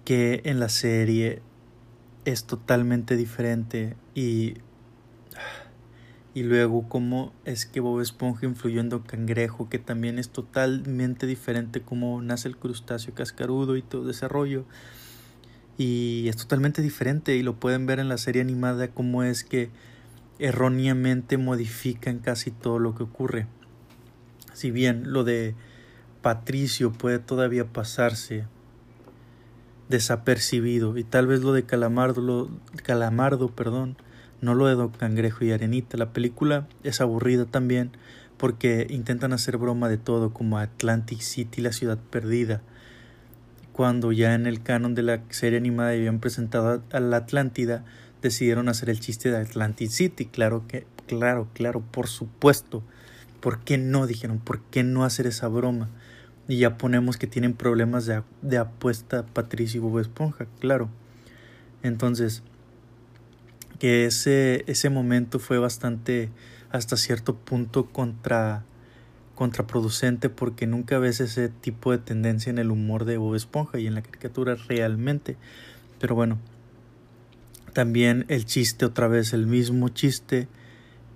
[0.05, 1.41] que en la serie
[2.25, 4.55] es totalmente diferente y
[6.35, 11.27] y luego cómo es que Bob Esponja influyó en Don Cangrejo, que también es totalmente
[11.27, 14.65] diferente cómo nace el crustáceo cascarudo y todo ese rollo.
[15.77, 19.69] Y es totalmente diferente y lo pueden ver en la serie animada cómo es que
[20.39, 23.47] erróneamente modifican casi todo lo que ocurre.
[24.53, 25.55] Si bien lo de
[26.23, 28.45] Patricio puede todavía pasarse
[29.89, 32.49] desapercibido y tal vez lo de Calamardo, lo,
[32.83, 33.97] Calamardo, perdón,
[34.43, 35.97] no lo de Don Cangrejo y Arenita.
[35.97, 37.91] La película es aburrida también
[38.37, 42.61] porque intentan hacer broma de todo como Atlantic City, la ciudad perdida,
[43.71, 47.85] cuando ya en el canon de la serie animada habían presentado a la Atlántida
[48.21, 50.25] decidieron hacer el chiste de Atlantic City.
[50.25, 52.83] Claro que, claro, claro, por supuesto.
[53.39, 54.07] ¿Por qué no?
[54.07, 55.89] Dijeron, ¿por qué no hacer esa broma?
[56.47, 60.89] Y ya ponemos que tienen problemas de, de apuesta Patricio y Bob Esponja, claro.
[61.81, 62.43] Entonces,
[63.83, 66.29] que ese, ese momento fue bastante,
[66.71, 68.63] hasta cierto punto, contra,
[69.35, 73.87] contraproducente porque nunca ves ese tipo de tendencia en el humor de Bob Esponja y
[73.87, 75.35] en la caricatura realmente.
[75.99, 76.37] Pero bueno,
[77.73, 80.47] también el chiste, otra vez el mismo chiste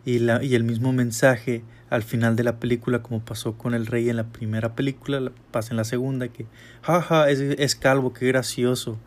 [0.04, 3.86] y, la, y el mismo mensaje al final de la película, como pasó con el
[3.86, 6.48] rey en la primera película, pasa en la segunda, que
[6.82, 9.00] jaja, es, es calvo, qué gracioso.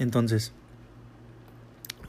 [0.00, 0.52] Entonces,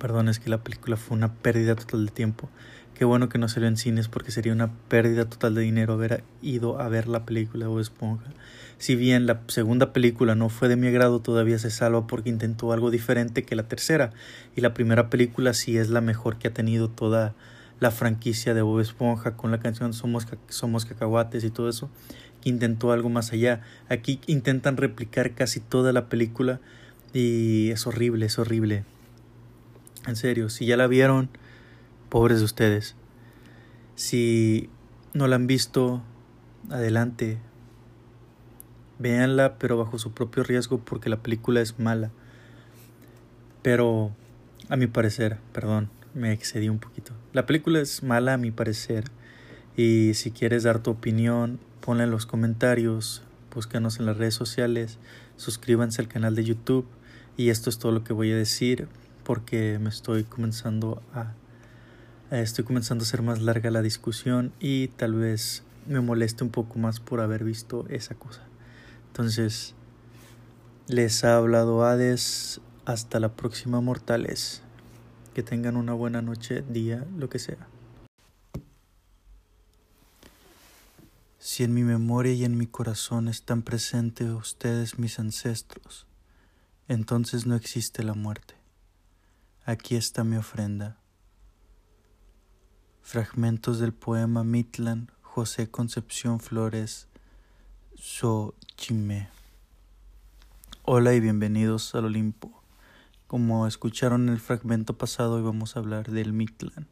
[0.01, 2.49] perdón, es que la película fue una pérdida total de tiempo.
[2.95, 6.23] Qué bueno que no salió en cines porque sería una pérdida total de dinero haber
[6.41, 8.31] ido a ver la película de Bob Esponja.
[8.79, 12.73] Si bien la segunda película no fue de mi agrado, todavía se salva porque intentó
[12.73, 14.11] algo diferente que la tercera.
[14.55, 17.35] Y la primera película sí es la mejor que ha tenido toda
[17.79, 21.91] la franquicia de Bob Esponja con la canción Somos, Somos Cacahuates y todo eso.
[22.43, 23.61] intentó algo más allá.
[23.87, 26.59] Aquí intentan replicar casi toda la película
[27.13, 28.83] y es horrible, es horrible.
[30.07, 31.29] En serio, si ya la vieron,
[32.09, 32.95] pobres de ustedes.
[33.95, 34.69] Si
[35.13, 36.01] no la han visto,
[36.69, 37.37] adelante.
[38.97, 42.11] Véanla, pero bajo su propio riesgo porque la película es mala.
[43.61, 44.11] Pero,
[44.69, 47.13] a mi parecer, perdón, me excedí un poquito.
[47.31, 49.03] La película es mala a mi parecer.
[49.77, 53.21] Y si quieres dar tu opinión, ponla en los comentarios,
[53.53, 54.97] búscanos en las redes sociales,
[55.37, 56.87] suscríbanse al canal de YouTube.
[57.37, 58.87] Y esto es todo lo que voy a decir
[59.23, 61.33] porque me estoy comenzando a
[62.39, 66.79] estoy comenzando a ser más larga la discusión y tal vez me moleste un poco
[66.79, 68.41] más por haber visto esa cosa.
[69.07, 69.75] Entonces,
[70.87, 72.61] les ha hablado Hades.
[72.83, 74.63] Hasta la próxima, mortales.
[75.35, 77.67] Que tengan una buena noche, día, lo que sea.
[81.37, 86.07] Si en mi memoria y en mi corazón están presentes ustedes mis ancestros,
[86.87, 88.60] entonces no existe la muerte.
[89.63, 90.97] Aquí está mi ofrenda.
[93.03, 97.07] Fragmentos del poema Mitlan, José Concepción Flores,
[97.95, 99.29] Xochimé.
[100.81, 102.63] Hola y bienvenidos al Olimpo.
[103.27, 106.87] Como escucharon en el fragmento pasado, hoy vamos a hablar del Mictlán.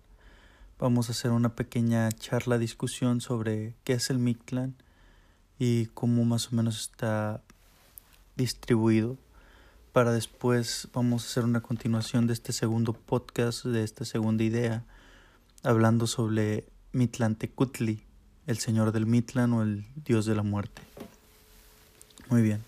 [0.77, 4.75] Vamos a hacer una pequeña charla, discusión sobre qué es el Mictlán
[5.57, 7.41] y cómo más o menos está
[8.35, 9.17] distribuido
[9.91, 14.83] para después vamos a hacer una continuación de este segundo podcast, de esta segunda idea,
[15.63, 18.03] hablando sobre Mitlantecutli,
[18.45, 20.81] el señor del Mitlan o el dios de la muerte.
[22.29, 22.63] Muy bien,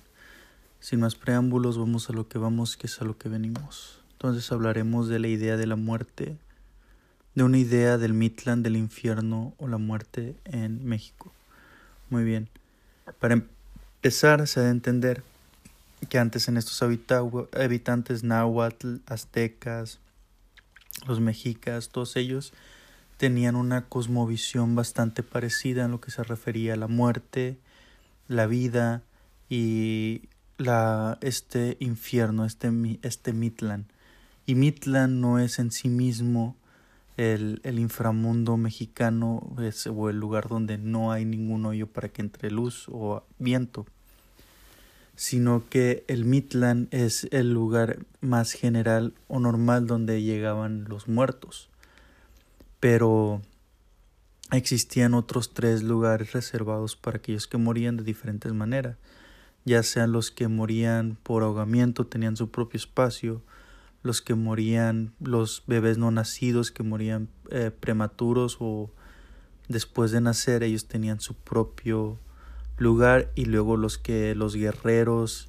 [0.79, 3.99] sin más preámbulos vamos a lo que vamos, que es a lo que venimos.
[4.13, 6.37] Entonces hablaremos de la idea de la muerte,
[7.35, 11.31] de una idea del Mitlan, del infierno o la muerte en México.
[12.09, 12.49] Muy bien,
[13.19, 13.47] para, em-,
[13.97, 15.23] empezar se ha de entender
[16.09, 19.99] que antes en estos habitantes náhuatl, aztecas,
[21.07, 22.53] los mexicas, todos ellos
[23.17, 27.59] tenían una cosmovisión bastante parecida en lo que se refería a la muerte,
[28.27, 29.03] la vida
[29.47, 30.23] y
[30.57, 32.71] la, este infierno, este,
[33.03, 33.85] este Mitlan.
[34.45, 36.55] Y Mitlan no es en sí mismo
[37.17, 42.21] el, el inframundo mexicano es, o el lugar donde no hay ningún hoyo para que
[42.21, 43.85] entre luz o viento,
[45.21, 51.69] sino que el Mitlan es el lugar más general o normal donde llegaban los muertos.
[52.79, 53.43] Pero
[54.51, 58.97] existían otros tres lugares reservados para aquellos que morían de diferentes maneras,
[59.63, 63.43] ya sean los que morían por ahogamiento tenían su propio espacio,
[64.01, 68.89] los que morían, los bebés no nacidos que morían eh, prematuros o
[69.67, 72.17] después de nacer ellos tenían su propio
[72.81, 75.47] lugar y luego los que los guerreros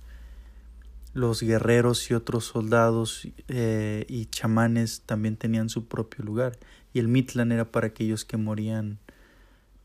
[1.14, 6.58] los guerreros y otros soldados eh, y chamanes también tenían su propio lugar
[6.94, 8.98] y el Mitlan era para aquellos que morían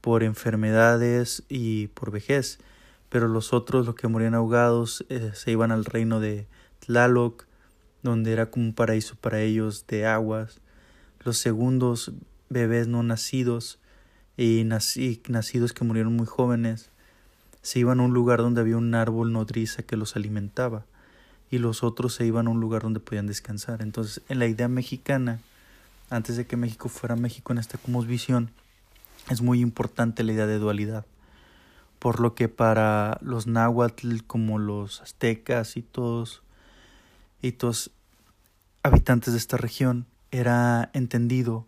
[0.02, 2.60] por enfermedades y por vejez,
[3.10, 6.48] pero los otros, los que morían ahogados, eh, se iban al reino de
[6.80, 7.45] Tlaloc,
[8.04, 10.62] donde era como un paraíso para ellos de aguas.
[11.26, 12.14] Los segundos,
[12.50, 13.80] bebés no nacidos
[14.38, 16.89] y, nacidos que murieron muy jóvenes,
[17.68, 20.86] se iban a un lugar donde había un árbol nodriza que los alimentaba,
[21.51, 23.82] y los otros se iban a un lugar donde podían descansar.
[23.82, 25.41] Entonces, en la idea mexicana,
[26.09, 28.51] antes de que México fuera México en esta visión,
[29.30, 31.05] es muy importante la idea de dualidad.
[31.99, 36.43] Por lo que para los náhuatl, como los aztecas y todos,
[37.41, 37.91] y todos
[38.82, 41.68] habitantes de esta región, era entendido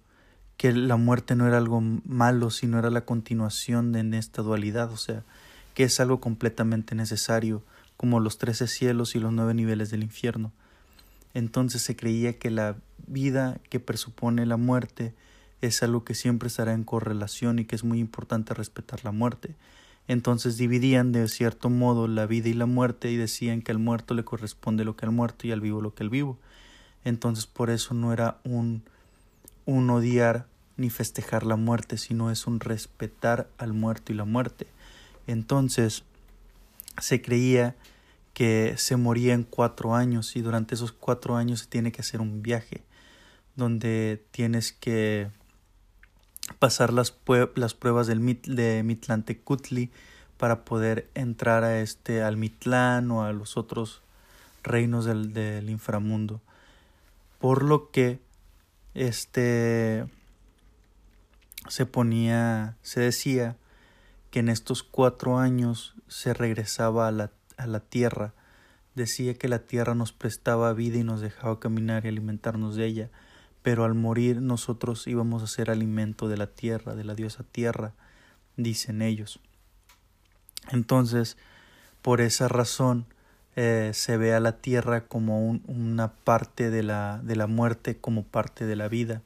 [0.56, 4.98] que la muerte no era algo malo, sino era la continuación de esta dualidad, o
[4.98, 5.26] sea,
[5.74, 7.64] que es algo completamente necesario,
[7.98, 10.52] como los trece cielos y los nueve niveles del infierno.
[11.34, 15.14] Entonces se creía que la vida que presupone la muerte
[15.62, 19.56] es algo que siempre estará en correlación y que es muy importante respetar la muerte.
[20.08, 24.14] Entonces dividían de cierto modo la vida y la muerte y decían que al muerto
[24.14, 26.40] le corresponde lo que al muerto y al vivo lo que al vivo.
[27.04, 28.84] Entonces por eso no era un,
[29.66, 30.48] un odiar
[30.78, 34.68] ni festejar la muerte, sino es un respetar al muerto y la muerte.
[35.30, 36.04] Entonces
[37.00, 37.76] se creía
[38.34, 42.20] que se moría en cuatro años y durante esos cuatro años se tiene que hacer
[42.20, 42.82] un viaje
[43.56, 45.30] donde tienes que
[46.58, 47.16] pasar las,
[47.54, 49.90] las pruebas del mit de
[50.38, 54.02] para poder entrar a este al Mitlán o a los otros
[54.64, 56.42] reinos del, del inframundo.
[57.38, 58.20] Por lo que
[58.96, 60.08] este
[61.68, 63.58] se ponía se decía
[64.32, 68.34] que en estos cuatro años se regresaba a la a la tierra.
[68.96, 73.10] Decía que la tierra nos prestaba vida y nos dejaba caminar y alimentarnos de ella,
[73.62, 77.94] pero al morir nosotros íbamos a ser alimento de la tierra, de la diosa tierra,
[78.58, 79.40] dicen ellos.
[80.72, 81.38] Entonces,
[82.02, 83.06] por esa razón,
[83.56, 88.24] eh, se ve a la tierra como una parte de la, de la muerte, como
[88.24, 89.22] parte de la vida.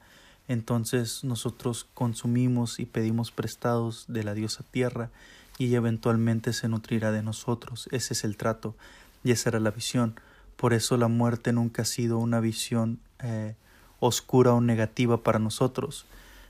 [0.48, 5.10] Entonces nosotros consumimos y pedimos prestados de la diosa tierra
[5.58, 7.88] y eventualmente se nutrirá de nosotros.
[7.92, 8.76] Ese es el trato
[9.24, 10.16] y esa era la visión.
[10.58, 13.56] Por eso la muerte nunca ha sido una visión eh,
[14.00, 16.06] oscura o negativa para nosotros,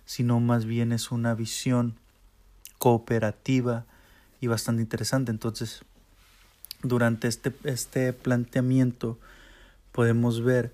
[0.05, 1.95] sino más bien es una visión
[2.79, 3.85] cooperativa
[4.41, 5.31] y bastante interesante.
[5.31, 5.83] Entonces,
[6.81, 9.17] durante este, este planteamiento
[9.91, 10.73] podemos ver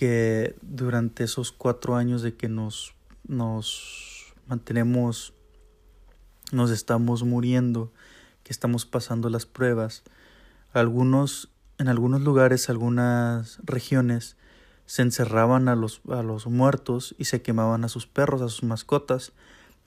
[0.00, 2.94] que durante esos cuatro años de que nos,
[3.28, 5.34] nos mantenemos
[6.52, 7.92] nos estamos muriendo,
[8.42, 10.02] que estamos pasando las pruebas.
[10.72, 14.38] Algunos, en algunos lugares, algunas regiones,
[14.86, 18.62] se encerraban a los, a los muertos y se quemaban a sus perros, a sus
[18.62, 19.32] mascotas,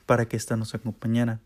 [0.05, 1.39] para que ésta nos acompañara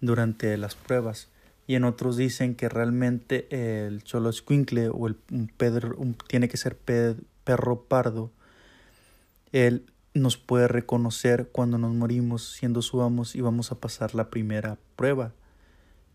[0.00, 1.28] durante las pruebas.
[1.66, 3.46] Y en otros dicen que realmente
[3.84, 5.16] el cholo escuincle o el
[5.58, 5.94] pedro,
[6.28, 6.78] tiene que ser
[7.44, 8.30] perro pardo.
[9.52, 14.30] El nos puede reconocer cuando nos morimos siendo su amos y vamos a pasar la
[14.30, 15.32] primera prueba.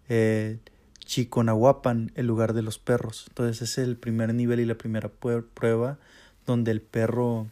[0.08, 0.60] Eh,
[1.06, 3.26] Chiconahuapan, el lugar de los perros.
[3.30, 5.98] Entonces ese es el primer nivel y la primera prueba
[6.46, 7.48] donde el perro,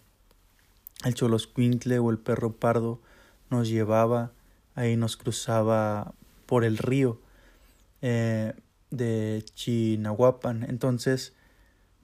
[1.04, 3.02] el choloscuintle o el perro pardo
[3.50, 4.32] nos llevaba,
[4.76, 6.14] ahí nos cruzaba
[6.46, 7.20] por el río
[8.02, 8.54] eh,
[8.92, 10.64] de Chinahuapan.
[10.64, 11.34] Entonces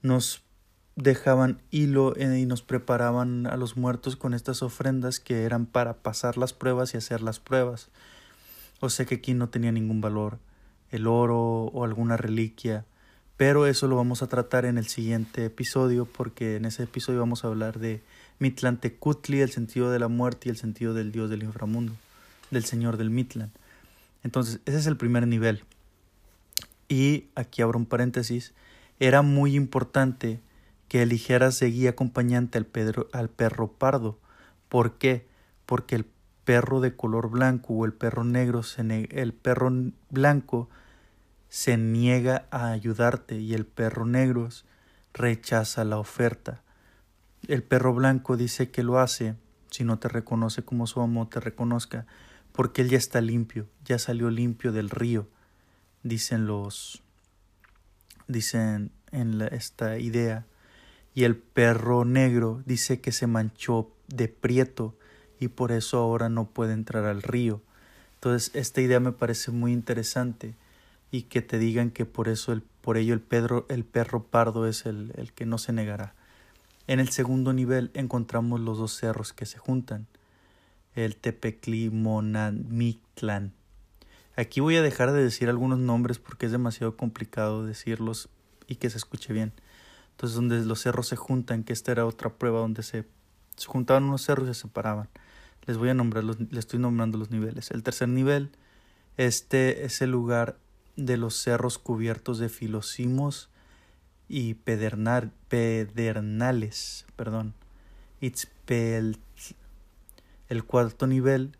[0.00, 0.42] nos
[0.96, 5.94] dejaban hilo eh, y nos preparaban a los muertos con estas ofrendas que eran para
[5.94, 7.88] pasar las pruebas y hacer las pruebas.
[8.80, 10.38] O sea que aquí no tenía ningún valor
[10.92, 12.84] el oro o alguna reliquia.
[13.36, 17.44] Pero eso lo vamos a tratar en el siguiente episodio porque en ese episodio vamos
[17.44, 18.02] a hablar de
[18.38, 21.94] Mitlantecutli, el sentido de la muerte y el sentido del dios del inframundo,
[22.50, 23.50] del señor del Mitlan.
[24.22, 25.64] Entonces, ese es el primer nivel.
[26.88, 28.52] Y aquí abro un paréntesis,
[29.00, 30.38] era muy importante
[30.92, 32.68] que eligieras de guía acompañante al,
[33.14, 34.18] al perro pardo.
[34.68, 35.26] ¿Por qué?
[35.64, 36.04] Porque el
[36.44, 39.72] perro de color blanco o el perro negro, se el perro
[40.10, 40.68] blanco
[41.48, 44.50] se niega a ayudarte y el perro negro
[45.14, 46.60] rechaza la oferta.
[47.48, 49.34] El perro blanco dice que lo hace
[49.70, 52.04] si no te reconoce como su amo te reconozca,
[52.52, 55.26] porque él ya está limpio, ya salió limpio del río,
[56.02, 57.02] dicen los
[58.26, 60.44] dicen en esta idea.
[61.14, 64.96] Y el perro negro dice que se manchó de prieto
[65.38, 67.60] y por eso ahora no puede entrar al río.
[68.14, 70.54] Entonces, esta idea me parece muy interesante
[71.10, 73.22] y que te digan que por eso el, por ello el,
[73.68, 76.14] el perro pardo es el, el que no se negará.
[76.86, 80.06] En el segundo nivel encontramos los dos cerros que se juntan,
[80.94, 83.52] el Tepeclimonamictlán.
[84.36, 88.28] Aquí voy a dejar de decir algunos nombres porque es demasiado complicado decirlos
[88.66, 89.52] y que se escuche bien.
[90.22, 93.04] Entonces, donde los cerros se juntan, que esta era otra prueba donde se,
[93.66, 95.08] juntaban unos cerros y se separaban.
[95.66, 97.72] Les voy a nombrar, los, les estoy nombrando los niveles.
[97.72, 98.52] El tercer nivel,
[99.16, 100.56] este es el lugar
[100.94, 103.50] de los cerros cubiertos de filosimos
[104.28, 107.52] y pedernal, pedernales, perdón.
[108.20, 109.18] Itzpel,
[110.48, 111.56] el cuarto nivel,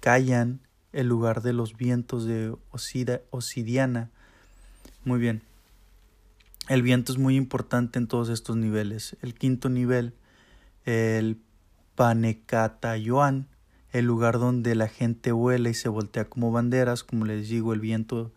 [0.00, 0.60] callan
[0.94, 4.08] el lugar de los vientos de Osida, Osidiana.
[5.04, 5.42] Muy bien.
[6.68, 9.16] El viento es muy importante en todos estos niveles.
[9.22, 10.14] El quinto nivel
[10.84, 11.40] el
[11.94, 13.48] Panecatayoan,
[13.92, 17.80] el lugar donde la gente vuela y se voltea como banderas, como les digo, el
[17.80, 18.32] viento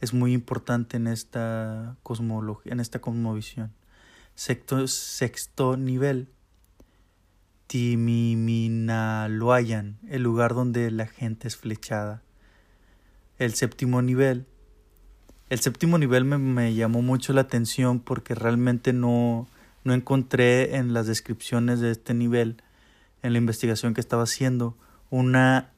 [0.00, 3.72] es muy importante en esta cosmología, en esta cosmovisión.
[4.34, 6.28] Sexto, sexto nivel,
[7.68, 12.22] Timiminaloayan, el lugar donde la gente es flechada.
[13.38, 14.46] El séptimo nivel,
[15.50, 19.46] el séptimo nivel me, me llamó mucho la atención porque realmente no,
[19.84, 22.62] no encontré en las descripciones de este nivel,
[23.22, 24.76] en la investigación que estaba haciendo,
[25.10, 25.70] una,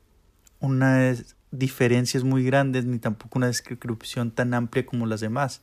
[0.60, 1.14] una
[1.50, 5.60] diferencias muy grandes ni tampoco una descripción tan amplia como las demás.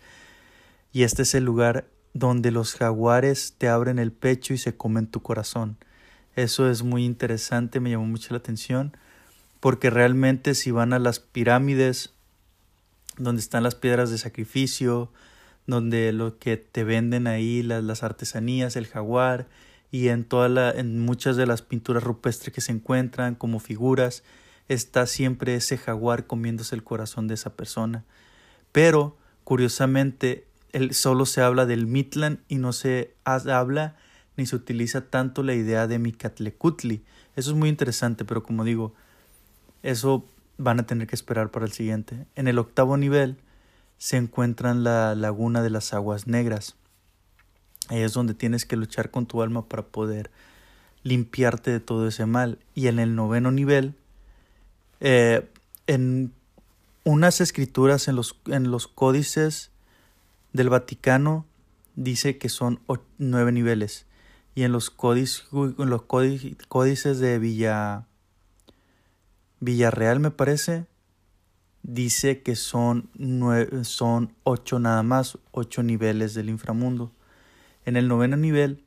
[0.92, 5.08] Y este es el lugar donde los jaguares te abren el pecho y se comen
[5.08, 5.78] tu corazón.
[6.36, 8.96] Eso es muy interesante, me llamó mucho la atención,
[9.60, 12.14] porque realmente si van a las pirámides,
[13.18, 15.12] donde están las piedras de sacrificio,
[15.68, 19.48] donde lo que te venden ahí, las, las artesanías, el jaguar,
[19.92, 24.24] y en, toda la, en muchas de las pinturas rupestres que se encuentran como figuras,
[24.68, 28.04] está siempre ese jaguar comiéndose el corazón de esa persona.
[28.72, 33.96] Pero, curiosamente, el, solo se habla del Mitlan y no se habla
[34.38, 37.02] ni se utiliza tanto la idea de Micatlecutli.
[37.36, 38.94] Eso es muy interesante, pero como digo,
[39.82, 40.26] eso
[40.58, 42.26] van a tener que esperar para el siguiente.
[42.36, 43.38] En el octavo nivel
[43.98, 46.76] se encuentra la laguna de las aguas negras.
[47.88, 50.32] Ahí es donde tienes que luchar con tu alma para poder
[51.04, 52.60] limpiarte de todo ese mal.
[52.74, 53.96] Y en el noveno nivel,
[55.00, 55.48] eh,
[55.88, 56.34] en
[57.04, 59.72] unas escrituras en los, en los códices
[60.54, 61.46] del Vaticano
[61.96, 62.80] dice que son
[63.18, 64.06] nueve niveles.
[64.56, 68.06] Y en los, códices, en los códices de Villa,
[69.60, 70.86] Villarreal, me parece,
[71.84, 77.12] dice que son, nueve, son ocho nada más, ocho niveles del inframundo.
[77.86, 78.84] En el noveno nivel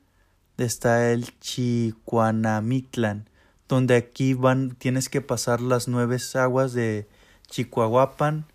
[0.57, 3.29] está el Chicuanamictlan,
[3.69, 7.09] donde aquí van, tienes que pasar las nueve aguas de
[7.49, 8.47] Chicoahuapan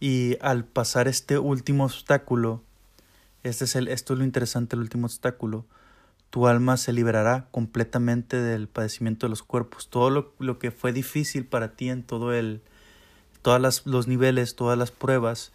[0.00, 2.62] y al pasar este último obstáculo,
[3.42, 5.64] este es el, esto es lo interesante, el último obstáculo,
[6.32, 9.90] tu alma se liberará completamente del padecimiento de los cuerpos.
[9.90, 12.62] Todo lo, lo que fue difícil para ti en todo el,
[13.42, 15.52] todos los niveles, todas las pruebas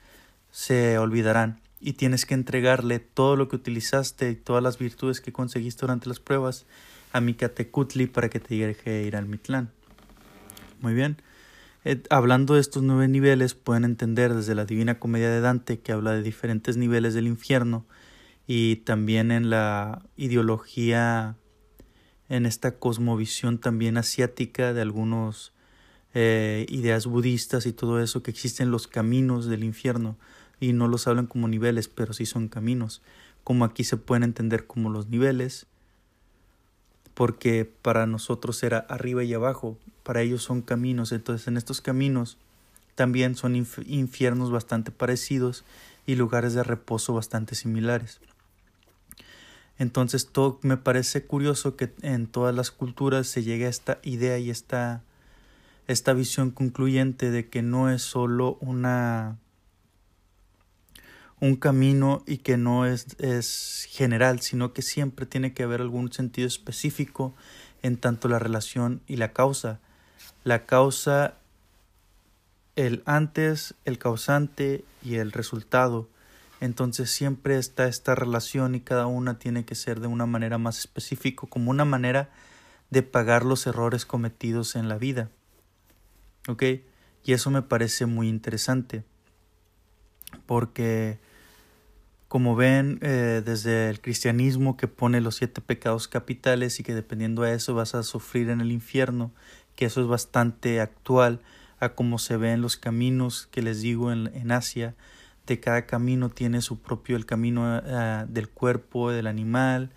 [0.51, 5.33] se olvidarán y tienes que entregarle todo lo que utilizaste y todas las virtudes que
[5.33, 6.67] conseguiste durante las pruebas
[7.11, 9.71] a Mikatecutli para que te deje ir al Mitlán.
[10.79, 11.17] Muy bien.
[11.85, 15.91] Eh, hablando de estos nueve niveles, pueden entender desde la Divina Comedia de Dante, que
[15.91, 17.83] habla de diferentes niveles del infierno,
[18.47, 21.35] y también en la ideología,
[22.29, 25.53] en esta cosmovisión también asiática de algunos
[26.13, 30.17] eh, ideas budistas y todo eso, que existen los caminos del infierno
[30.61, 33.01] y no los hablan como niveles, pero sí son caminos,
[33.43, 35.67] como aquí se pueden entender como los niveles,
[37.13, 41.11] porque para nosotros era arriba y abajo, para ellos son caminos.
[41.11, 42.37] Entonces en estos caminos
[42.95, 45.65] también son infiernos bastante parecidos
[46.05, 48.21] y lugares de reposo bastante similares.
[49.79, 50.29] Entonces
[50.61, 55.03] me parece curioso que en todas las culturas se llegue a esta idea y esta,
[55.87, 59.37] esta visión concluyente de que no es solo una
[61.39, 66.11] un camino y que no es, es general, sino que siempre tiene que haber algún
[66.11, 67.35] sentido específico
[67.83, 69.79] en tanto la relación y la causa.
[70.43, 71.35] La causa,
[72.75, 76.09] el antes, el causante y el resultado.
[76.59, 80.79] Entonces siempre está esta relación y cada una tiene que ser de una manera más
[80.79, 82.29] específica, como una manera
[82.89, 85.29] de pagar los errores cometidos en la vida.
[86.47, 86.63] ¿Ok?
[87.23, 89.03] Y eso me parece muy interesante.
[90.45, 91.19] Porque,
[92.27, 97.43] como ven, eh, desde el cristianismo que pone los siete pecados capitales y que dependiendo
[97.43, 99.31] de eso vas a sufrir en el infierno,
[99.75, 101.41] que eso es bastante actual
[101.79, 104.95] a como se ve en los caminos que les digo en, en Asia,
[105.59, 109.91] cada camino tiene su propio, el camino eh, del cuerpo del animal,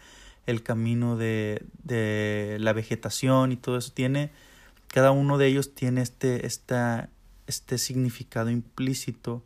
[0.46, 4.30] el camino de, de, la vegetación y todo eso tiene,
[4.88, 7.10] cada uno de ellos tiene este, esta,
[7.46, 9.44] este significado implícito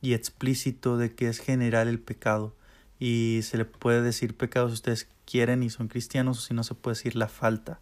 [0.00, 2.54] y explícito de que es general el pecado
[2.98, 6.64] y se le puede decir pecado si ustedes quieren y son cristianos o si no
[6.64, 7.80] se puede decir la falta.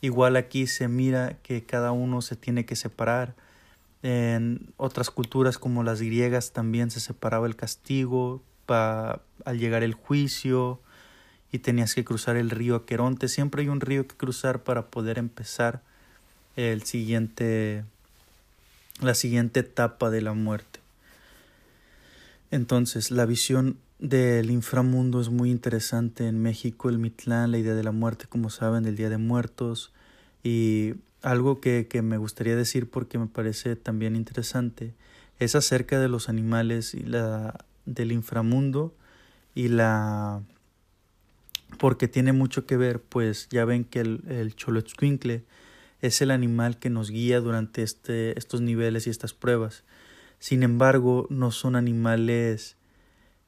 [0.00, 3.34] Igual aquí se mira que cada uno se tiene que separar.
[4.02, 9.94] En otras culturas como las griegas también se separaba el castigo pa, al llegar el
[9.94, 10.80] juicio
[11.50, 13.28] y tenías que cruzar el río Aqueronte.
[13.28, 15.82] Siempre hay un río que cruzar para poder empezar
[16.56, 17.84] el siguiente,
[19.00, 20.80] la siguiente etapa de la muerte.
[22.50, 27.82] Entonces, la visión del inframundo es muy interesante en México, el Mitlán, la idea de
[27.82, 29.92] la muerte, como saben, del Día de Muertos.
[30.42, 34.94] Y algo que, que me gustaría decir porque me parece también interesante
[35.38, 38.94] es acerca de los animales y la del inframundo
[39.54, 40.42] y la
[41.78, 44.54] porque tiene mucho que ver, pues ya ven que el, el
[46.00, 49.84] es el animal que nos guía durante este, estos niveles y estas pruebas.
[50.38, 52.76] Sin embargo, no son animales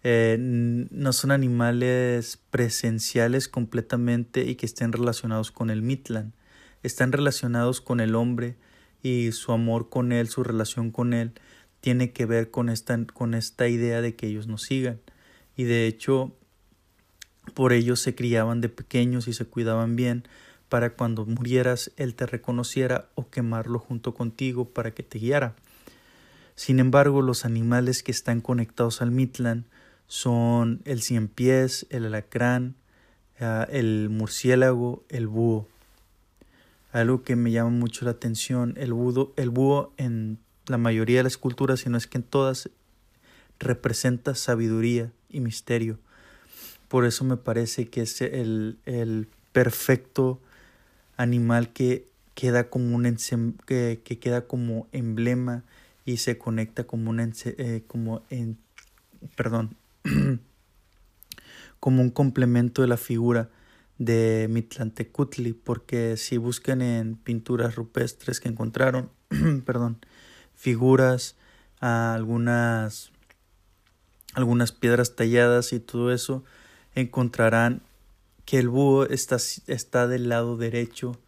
[0.03, 6.33] eh, no son animales presenciales completamente y que estén relacionados con el Mitlan.
[6.83, 8.57] Están relacionados con el hombre
[9.03, 11.33] y su amor con él, su relación con él,
[11.81, 15.01] tiene que ver con esta, con esta idea de que ellos nos sigan.
[15.57, 16.35] Y de hecho,
[17.55, 20.25] por ellos se criaban de pequeños y se cuidaban bien
[20.69, 25.57] para cuando murieras él te reconociera o quemarlo junto contigo para que te guiara.
[26.55, 29.67] Sin embargo, los animales que están conectados al Mitlan
[30.07, 32.77] son el cien pies, el alacrán,
[33.41, 35.67] ah, el murciélago, el búho.
[36.93, 41.25] Algo que me llama mucho la atención, el búho, el búho en la mayoría de
[41.25, 42.71] las culturas, si no es que en todas,
[43.59, 45.99] representa sabiduría y misterio.
[46.89, 50.41] Por eso me parece que es el, el perfecto
[51.17, 53.17] animal que queda como un
[53.67, 55.63] que, que, queda como emblema
[56.05, 58.57] y se conecta como un eh, como en
[59.37, 59.77] perdón
[61.81, 63.51] como un complemento de la figura
[64.01, 69.11] de Mitlantecutli, porque si buscan en pinturas rupestres que encontraron,
[69.67, 69.99] perdón,
[70.55, 71.37] figuras,
[71.81, 73.13] algunas,
[74.33, 76.43] algunas piedras talladas y todo eso,
[76.95, 77.83] encontrarán
[78.47, 79.37] que el búho está,
[79.67, 81.21] está del lado derecho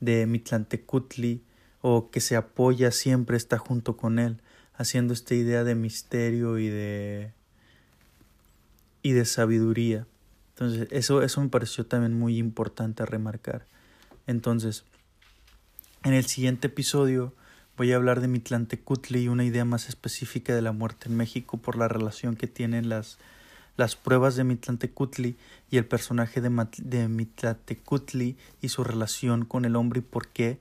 [0.00, 1.42] de Mitlantecutli
[1.80, 4.42] o que se apoya siempre está junto con él,
[4.74, 7.32] haciendo esta idea de misterio y de
[9.02, 10.06] y de sabiduría.
[10.60, 13.66] Entonces, eso, eso me pareció también muy importante remarcar.
[14.26, 14.84] Entonces,
[16.04, 17.32] en el siguiente episodio
[17.78, 21.56] voy a hablar de Mitlantecutli y una idea más específica de la muerte en México
[21.56, 23.16] por la relación que tienen las,
[23.78, 25.36] las pruebas de Mitlantecutli
[25.70, 30.60] y el personaje de, de Mitlantecutli y su relación con el hombre y por qué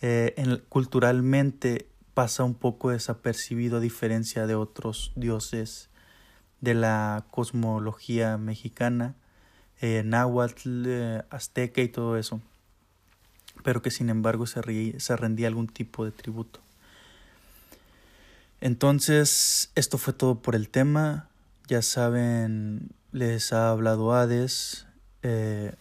[0.00, 5.90] eh, culturalmente pasa un poco desapercibido a diferencia de otros dioses
[6.62, 9.14] de la cosmología mexicana,
[9.80, 12.40] eh, náhuatl, eh, azteca y todo eso,
[13.62, 16.60] pero que sin embargo se, rendía algún tipo de tributo.
[18.60, 21.28] Entonces, esto fue todo por el tema.
[21.68, 24.86] Ya saben, les ha hablado Hades.
[25.22, 25.74] Eh,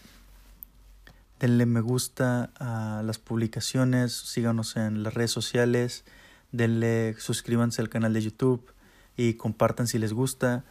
[1.39, 6.03] denle me gusta a las publicaciones, síganos en las redes sociales,
[6.51, 8.73] denle, suscríbanse al canal de YouTube
[9.15, 10.65] y compartan si les gusta.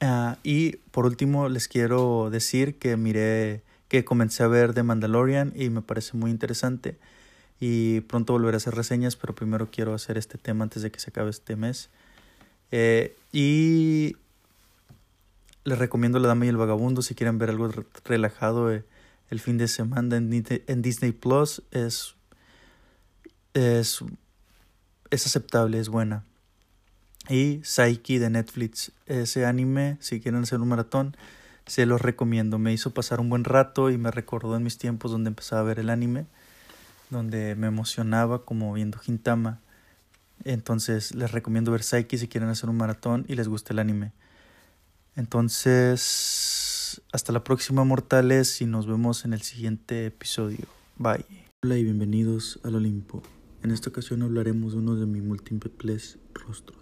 [0.00, 5.52] Ah, y por último les quiero decir que miré que comencé a ver de Mandalorian
[5.54, 6.98] y me parece muy interesante.
[7.60, 11.00] Y pronto volveré a hacer reseñas, pero primero quiero hacer este tema antes de que
[11.00, 11.90] se acabe este mes.
[12.72, 14.16] Eh, y
[15.64, 17.70] les recomiendo La Dama y el Vagabundo si quieren ver algo
[18.04, 18.84] relajado eh,
[19.30, 21.62] el fin de semana en, Disney Plus.
[21.70, 22.16] Es,
[23.54, 24.00] es,
[25.10, 26.24] es aceptable, es buena.
[27.28, 28.92] Y Psyche de Netflix.
[29.06, 31.16] Ese anime, si quieren hacer un maratón,
[31.66, 32.58] se los recomiendo.
[32.58, 35.64] Me hizo pasar un buen rato y me recordó en mis tiempos donde empezaba a
[35.64, 36.26] ver el anime,
[37.10, 39.60] donde me emocionaba como viendo Hintama.
[40.44, 44.12] Entonces les recomiendo ver Psyche si quieren hacer un maratón y les gusta el anime.
[45.16, 50.66] Entonces, hasta la próxima mortales y nos vemos en el siguiente episodio.
[50.98, 51.24] Bye.
[51.62, 53.22] Hola y bienvenidos al Olimpo.
[53.62, 56.76] En esta ocasión hablaremos de uno de mis múltiples rostros,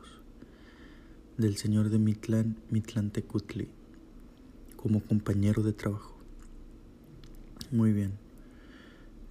[1.43, 3.69] del señor de Mitlan, Mitlantecutli,
[4.77, 6.17] como compañero de trabajo.
[7.73, 8.13] Muy bien.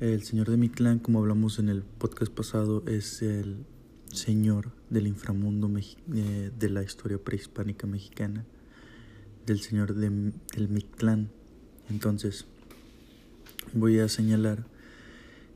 [0.01, 3.65] El señor de Mitlán, como hablamos en el podcast pasado, es el
[4.11, 5.71] señor del inframundo
[6.13, 8.45] eh, de la historia prehispánica mexicana,
[9.45, 10.09] del señor de,
[10.53, 11.31] del Mictlán.
[11.89, 12.45] Entonces,
[13.73, 14.67] voy a señalar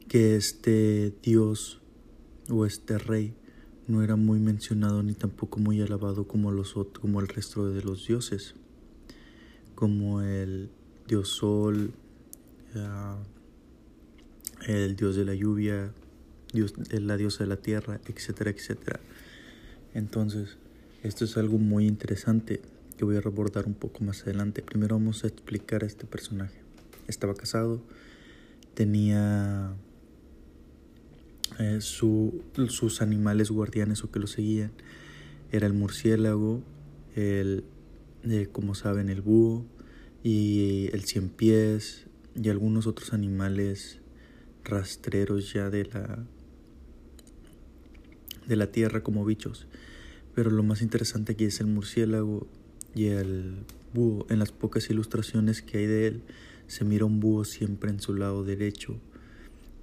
[0.08, 1.82] que este dios
[2.50, 3.36] o este rey
[3.88, 8.08] no era muy mencionado ni tampoco muy alabado como, los, como el resto de los
[8.08, 8.56] dioses,
[9.76, 10.70] como el
[11.08, 11.92] dios sol,
[12.76, 13.18] ah,
[14.68, 15.92] el dios de la lluvia,
[16.54, 19.00] Dios, la diosa de la tierra, etcétera, etcétera.
[19.94, 20.58] Entonces,
[21.04, 22.62] esto es algo muy interesante
[22.98, 24.62] que voy a abordar un poco más adelante.
[24.62, 26.62] Primero vamos a explicar a este personaje.
[27.08, 27.82] Estaba casado,
[28.74, 29.76] tenía
[31.60, 34.72] eh, sus animales guardianes o que lo seguían.
[35.52, 36.64] Era el murciélago,
[37.16, 37.64] el,
[38.24, 39.66] eh, como saben, el búho
[40.24, 44.00] y el cien pies y algunos otros animales
[44.64, 46.26] rastreros ya de la
[48.48, 49.68] de la tierra como bichos.
[50.34, 52.48] Pero lo más interesante aquí es el murciélago
[52.94, 54.26] y el búho.
[54.30, 56.24] En las pocas ilustraciones que hay de él,
[56.68, 59.00] se mira un búho siempre en su lado derecho,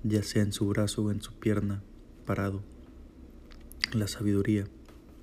[0.03, 1.83] ya sea en su brazo o en su pierna,
[2.27, 2.63] parado.
[3.93, 4.67] La sabiduría.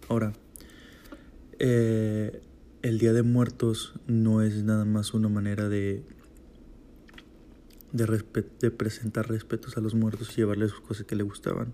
[0.07, 0.33] Ahora,
[1.59, 2.41] eh,
[2.81, 6.03] el Día de Muertos no es nada más una manera de,
[7.91, 8.23] de,
[8.59, 11.73] de presentar respetos a los muertos y llevarles cosas que le gustaban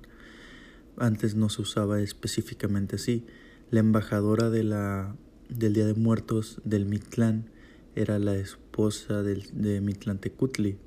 [0.98, 3.26] antes no se usaba específicamente así.
[3.70, 5.16] La embajadora de la,
[5.50, 7.50] del Día de Muertos del Mitlán
[7.96, 10.78] era la esposa del, de Mitlantecutli.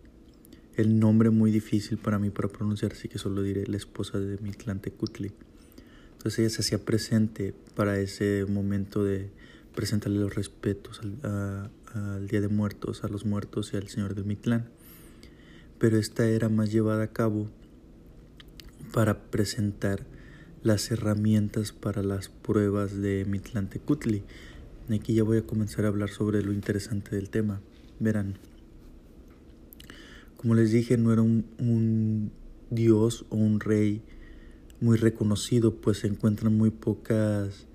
[0.79, 4.39] El nombre muy difícil para mí para pronunciar, así que solo diré la esposa de
[4.39, 5.33] Mitlantecutli.
[6.13, 9.29] Entonces ella se hacía presente para ese momento de
[9.75, 14.69] presentarle los respetos al, Día de Muertos, a los muertos y al Señor del Mitlán.
[15.81, 17.51] Pero esta era más llevada a cabo
[18.93, 20.07] para presentar
[20.63, 24.23] las herramientas para las pruebas de Mitlantecutli.
[24.95, 27.61] Aquí ya voy a comenzar a hablar sobre lo interesante del tema.
[27.99, 28.39] Verán,
[30.39, 32.33] como les dije, no era un, un
[32.71, 34.01] dios o un rey
[34.81, 37.67] muy reconocido, pues se encuentran muy pocas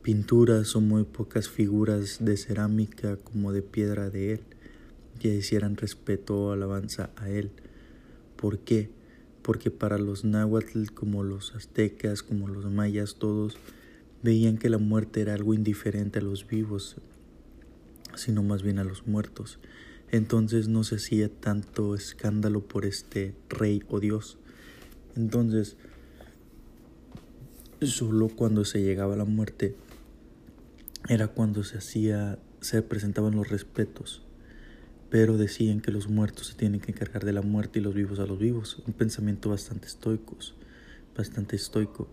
[0.00, 4.40] pinturas o muy pocas figuras de cerámica como de piedra de él
[5.18, 7.50] que hicieran respeto o alabanza a él.
[8.36, 8.90] ¿Por qué?
[9.44, 13.58] porque para los náhuatl como los aztecas, como los mayas, todos
[14.22, 16.96] veían que la muerte era algo indiferente a los vivos,
[18.14, 19.58] sino más bien a los muertos.
[20.14, 24.38] Entonces no se hacía tanto escándalo por este rey o dios.
[25.16, 25.76] Entonces,
[27.82, 29.74] solo cuando se llegaba a la muerte
[31.08, 34.22] era cuando se hacía, se presentaban los respetos
[35.10, 38.20] pero decían que los muertos se tienen que encargar de la muerte y los vivos
[38.20, 38.82] a los vivos.
[38.84, 40.36] Un pensamiento bastante estoico,
[41.16, 42.08] bastante estoico.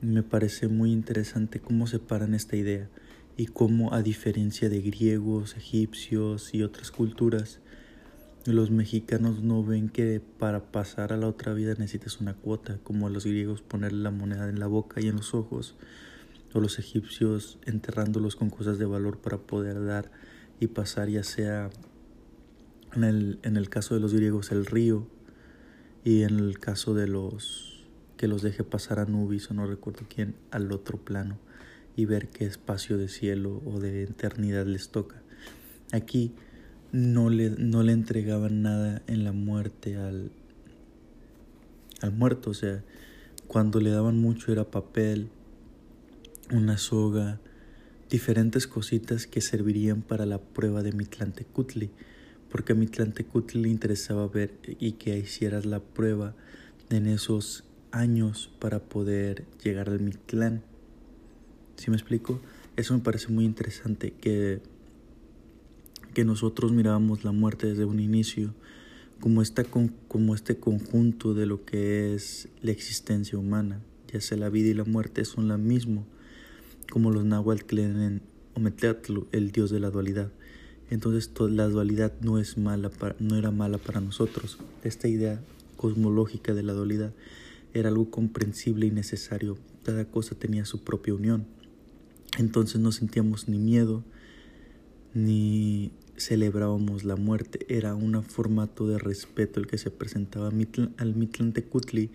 [0.00, 2.88] Me parece muy interesante cómo separan esta idea
[3.36, 7.60] y cómo a diferencia de griegos, egipcios y otras culturas,
[8.44, 13.08] los mexicanos no ven que para pasar a la otra vida necesitas una cuota, como
[13.08, 15.76] los griegos ponerle la moneda en la boca y en los ojos,
[16.52, 20.10] o los egipcios enterrándolos con cosas de valor para poder dar
[20.60, 21.70] y pasar ya sea
[22.94, 25.06] en el, en el caso de los griegos el río
[26.04, 27.86] y en el caso de los
[28.16, 31.38] que los deje pasar a Nubis o no recuerdo quién al otro plano
[31.96, 35.22] y ver qué espacio de cielo o de eternidad les toca.
[35.92, 36.32] Aquí
[36.92, 40.30] no le, no le entregaban nada en la muerte al,
[42.00, 42.82] al muerto, o sea,
[43.46, 45.28] cuando le daban mucho era papel,
[46.50, 47.40] una soga,
[48.10, 51.90] diferentes cositas que servirían para la prueba de Mitlantecutli
[52.52, 56.34] porque a Mitlantecutli le interesaba ver y que hicieras la prueba
[56.90, 60.62] en esos años para poder llegar al Mictlán.
[61.76, 62.40] ¿Sí me explico?
[62.76, 64.60] Eso me parece muy interesante que,
[66.14, 68.54] que nosotros mirábamos la muerte desde un inicio
[69.20, 73.80] como, esta, como este conjunto de lo que es la existencia humana,
[74.12, 76.04] ya sea la vida y la muerte son la mismo,
[76.90, 78.22] como los náhuatl creen en
[79.32, 80.30] el dios de la dualidad.
[80.90, 84.58] Entonces la dualidad no, es mala no era mala para nosotros.
[84.84, 85.40] Esta idea
[85.76, 87.12] cosmológica de la dualidad
[87.72, 89.56] era algo comprensible y necesario.
[89.84, 91.46] Cada cosa tenía su propia unión.
[92.38, 94.04] Entonces no sentíamos ni miedo
[95.14, 97.66] ni celebrábamos la muerte.
[97.68, 102.10] Era un formato de respeto el que se presentaba al Mitlan Tecutli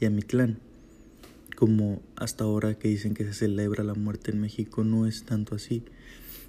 [0.00, 0.58] y a Mitlán.
[1.56, 5.54] Como hasta ahora que dicen que se celebra la muerte en México, no es tanto
[5.54, 5.82] así,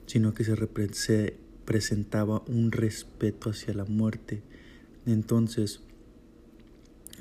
[0.06, 0.56] sino que se,
[0.92, 4.42] se presentaba un respeto hacia la muerte.
[5.06, 5.80] Entonces,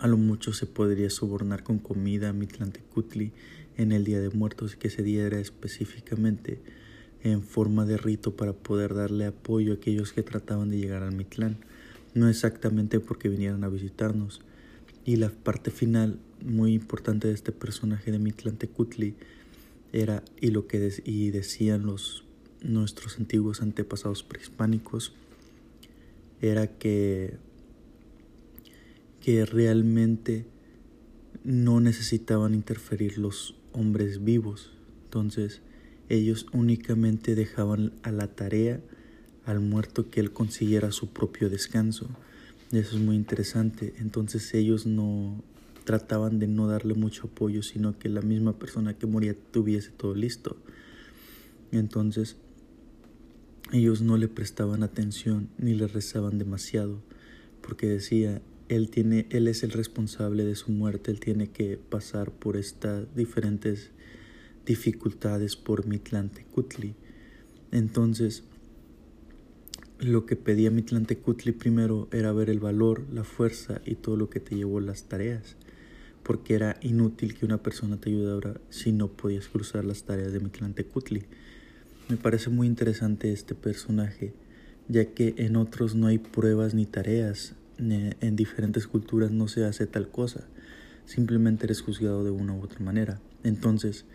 [0.00, 3.32] a lo mucho se podría sobornar con comida a Mitlantecutli
[3.76, 6.60] en el Día de Muertos que ese día era específicamente
[7.22, 11.14] en forma de rito para poder darle apoyo a aquellos que trataban de llegar al
[11.14, 11.58] Mitlán,
[12.14, 14.42] no exactamente porque vinieran a visitarnos.
[15.04, 19.14] Y la parte final muy importante de este personaje de Mitlantecutli
[19.92, 22.24] era y lo que y decían los
[22.62, 25.12] nuestros antiguos antepasados prehispánicos
[26.40, 27.38] era que
[29.20, 30.46] que realmente
[31.42, 34.72] no necesitaban interferir los hombres vivos.
[35.04, 35.60] Entonces
[36.08, 38.80] ellos únicamente dejaban a la tarea
[39.44, 42.08] al muerto que él consiguiera su propio descanso.
[42.72, 43.94] eso es muy interesante.
[43.98, 45.42] Entonces ellos no
[45.84, 50.14] trataban de no darle mucho apoyo, sino que la misma persona que moría tuviese todo
[50.14, 50.56] listo.
[51.70, 52.36] Entonces
[53.72, 57.00] ellos no le prestaban atención ni le rezaban demasiado,
[57.62, 62.30] porque decía, él tiene él es el responsable de su muerte él tiene que pasar
[62.30, 63.90] por estas diferentes
[64.64, 66.94] dificultades por Mitlantecutli.
[67.70, 68.44] Entonces
[69.98, 74.40] lo que pedía Mitlantecutli primero era ver el valor la fuerza y todo lo que
[74.40, 75.56] te llevó las tareas
[76.22, 80.40] porque era inútil que una persona te ayudara si no podías cruzar las tareas de
[80.40, 81.22] Mitlantecutli.
[82.08, 84.34] Me parece muy interesante este personaje
[84.88, 89.86] ya que en otros no hay pruebas ni tareas en diferentes culturas no se hace
[89.86, 90.46] tal cosa,
[91.04, 93.20] simplemente eres juzgado de una u otra manera.
[93.44, 94.06] Entonces,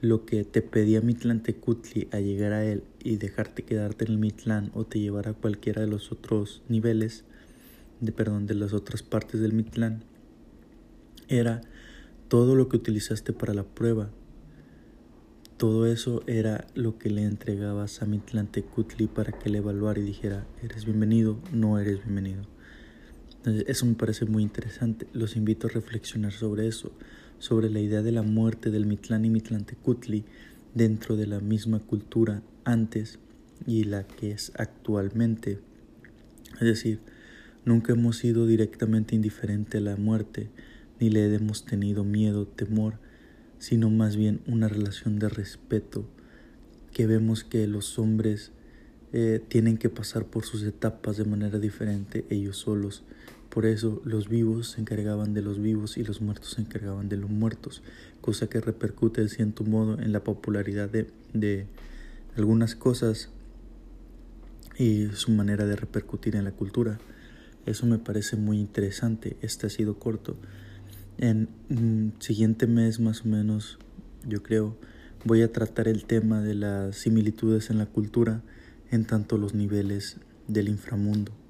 [0.00, 4.72] lo que te pedía Mitlantecutli a llegar a él y dejarte quedarte en el Mitlán
[4.74, 7.24] o te llevar a cualquiera de los otros niveles,
[8.00, 10.02] de perdón, de las otras partes del Mitlán,
[11.28, 11.60] era
[12.26, 14.10] todo lo que utilizaste para la prueba.
[15.56, 20.44] Todo eso era lo que le entregabas a Mitlantecutli para que le evaluara y dijera,
[20.64, 22.51] eres bienvenido, no eres bienvenido.
[23.44, 25.06] Eso me parece muy interesante.
[25.12, 26.92] Los invito a reflexionar sobre eso,
[27.40, 30.24] sobre la idea de la muerte del Mitlán y Mitlantecutli
[30.74, 33.18] dentro de la misma cultura antes
[33.66, 35.58] y la que es actualmente.
[36.54, 37.00] Es decir,
[37.64, 40.48] nunca hemos sido directamente indiferente a la muerte,
[41.00, 42.98] ni le hemos tenido miedo, temor,
[43.58, 46.04] sino más bien una relación de respeto,
[46.92, 48.52] que vemos que los hombres
[49.12, 53.02] eh, tienen que pasar por sus etapas de manera diferente ellos solos
[53.52, 57.18] por eso los vivos se encargaban de los vivos y los muertos se encargaban de
[57.18, 57.82] los muertos,
[58.22, 61.66] cosa que repercute de cierto modo en la popularidad de, de
[62.34, 63.28] algunas cosas
[64.78, 66.98] y su manera de repercutir en la cultura.
[67.66, 69.36] Eso me parece muy interesante.
[69.42, 70.34] Este ha sido corto.
[71.18, 73.78] En mm, siguiente mes más o menos,
[74.26, 74.78] yo creo,
[75.26, 78.40] voy a tratar el tema de las similitudes en la cultura
[78.90, 80.16] en tanto los niveles
[80.48, 81.41] del inframundo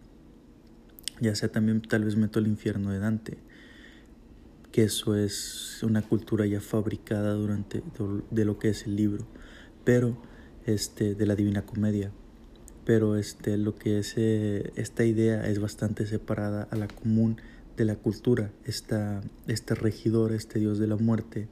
[1.21, 3.39] ya sea también tal vez meto el infierno de Dante,
[4.71, 7.83] que eso es una cultura ya fabricada durante
[8.31, 9.27] de lo que es el libro,
[9.85, 10.17] pero
[10.65, 12.11] este de la Divina Comedia,
[12.85, 17.37] pero este lo que es eh, esta idea es bastante separada a la común
[17.77, 21.49] de la cultura, esta, este regidor, este dios de la muerte,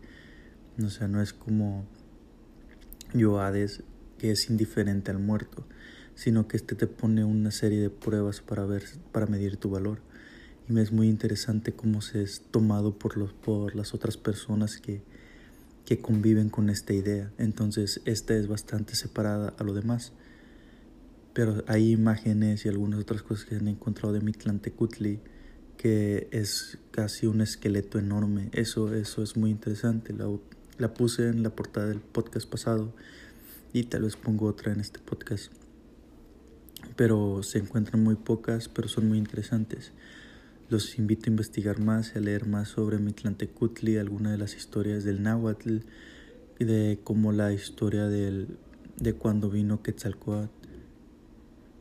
[0.83, 1.85] o sea, no es como
[3.15, 3.83] Yoades
[4.19, 5.67] que es indiferente al muerto,
[6.21, 10.01] sino que este te pone una serie de pruebas para ver, para medir tu valor.
[10.69, 14.77] Y me es muy interesante cómo se es tomado por, los, por las otras personas
[14.77, 15.01] que,
[15.87, 17.33] que conviven con esta idea.
[17.39, 20.13] Entonces, esta es bastante separada a lo demás.
[21.33, 25.21] Pero hay imágenes y algunas otras cosas que han encontrado de Mitlantecutli
[25.79, 28.51] que es casi un esqueleto enorme.
[28.53, 30.13] Eso, eso es muy interesante.
[30.13, 30.29] La,
[30.77, 32.93] la puse en la portada del podcast pasado
[33.73, 35.60] y tal vez pongo otra en este podcast
[36.97, 39.93] pero se encuentran muy pocas, pero son muy interesantes.
[40.69, 45.03] Los invito a investigar más y a leer más sobre Mitlantecutli, alguna de las historias
[45.03, 45.79] del náhuatl
[46.59, 48.57] y de cómo la historia del,
[48.97, 50.51] de cuando vino Quetzalcoatl.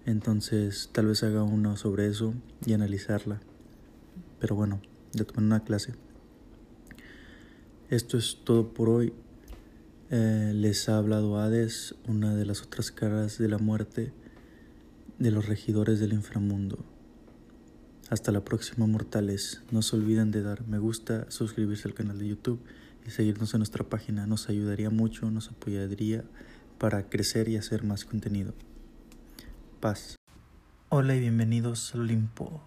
[0.05, 2.34] Entonces, tal vez haga uno sobre eso
[2.65, 3.41] y analizarla.
[4.39, 4.81] Pero bueno,
[5.11, 5.93] ya tomé una clase.
[7.89, 9.13] Esto es todo por hoy.
[10.09, 14.13] Eh, les ha hablado Hades, una de las otras caras de la muerte
[15.19, 16.79] de los regidores del inframundo.
[18.09, 19.61] Hasta la próxima, mortales.
[19.69, 22.61] No se olviden de dar me gusta, suscribirse al canal de YouTube
[23.05, 24.25] y seguirnos en nuestra página.
[24.25, 26.23] Nos ayudaría mucho, nos apoyaría
[26.77, 28.53] para crecer y hacer más contenido.
[29.81, 30.15] Paz.
[30.87, 32.63] Hola y bienvenidos al Olimpo.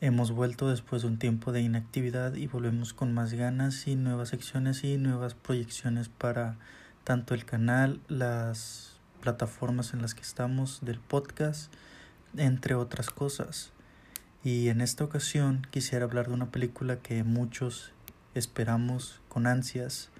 [0.00, 4.30] Hemos vuelto después de un tiempo de inactividad y volvemos con más ganas y nuevas
[4.30, 6.58] secciones y nuevas proyecciones para
[7.04, 11.72] tanto el canal, las plataformas en las que estamos del podcast,
[12.36, 13.72] entre otras cosas.
[14.44, 17.92] Y en esta ocasión quisiera hablar de una película que muchos
[18.34, 20.10] esperamos con ansias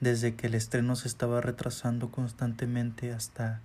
[0.00, 3.60] desde que el estreno se estaba retrasando constantemente hasta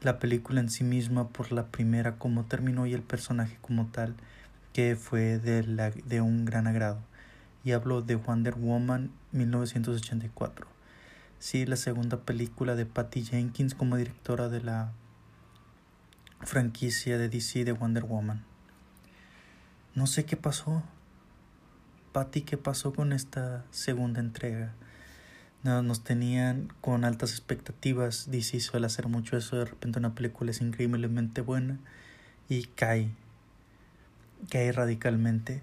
[0.00, 4.14] la película en sí misma por la primera como terminó y el personaje como tal
[4.72, 7.00] que fue de, la, de un gran agrado.
[7.64, 10.77] Y hablo de Wonder Woman 1984.
[11.38, 14.92] Sí, la segunda película de Patty Jenkins como directora de la
[16.40, 18.44] franquicia de DC de Wonder Woman.
[19.94, 20.82] No sé qué pasó.
[22.12, 24.74] Patty, ¿qué pasó con esta segunda entrega?
[25.64, 28.30] nos tenían con altas expectativas.
[28.30, 29.56] DC suele hacer mucho eso.
[29.56, 31.78] De repente una película es increíblemente buena
[32.48, 33.10] y cae
[34.50, 35.62] cae radicalmente.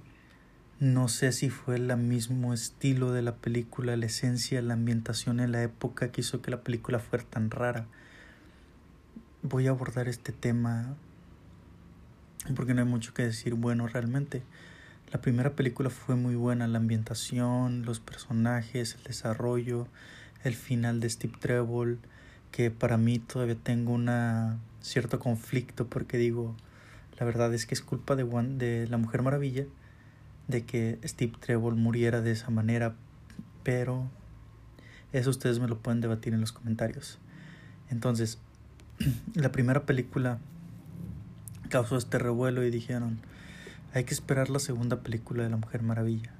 [0.81, 5.53] No sé si fue el mismo estilo de la película, la esencia, la ambientación en
[5.53, 7.85] la época que hizo que la película fuera tan rara.
[9.41, 10.97] Voy a abordar este tema
[12.57, 14.43] porque no hay mucho que decir bueno realmente.
[15.13, 19.87] La primera película fue muy buena, la ambientación, los personajes, el desarrollo,
[20.43, 21.99] el final de Steve Trevor,
[22.51, 26.53] que para mí todavía tengo una cierto conflicto porque digo,
[27.17, 29.67] la verdad es que es culpa de, de la Mujer Maravilla
[30.47, 32.95] de que Steve Trevor muriera de esa manera,
[33.63, 34.09] pero
[35.13, 37.19] eso ustedes me lo pueden debatir en los comentarios.
[37.89, 38.39] Entonces,
[39.33, 40.39] la primera película
[41.69, 43.19] causó este revuelo y dijeron,
[43.93, 46.33] hay que esperar la segunda película de la Mujer Maravilla.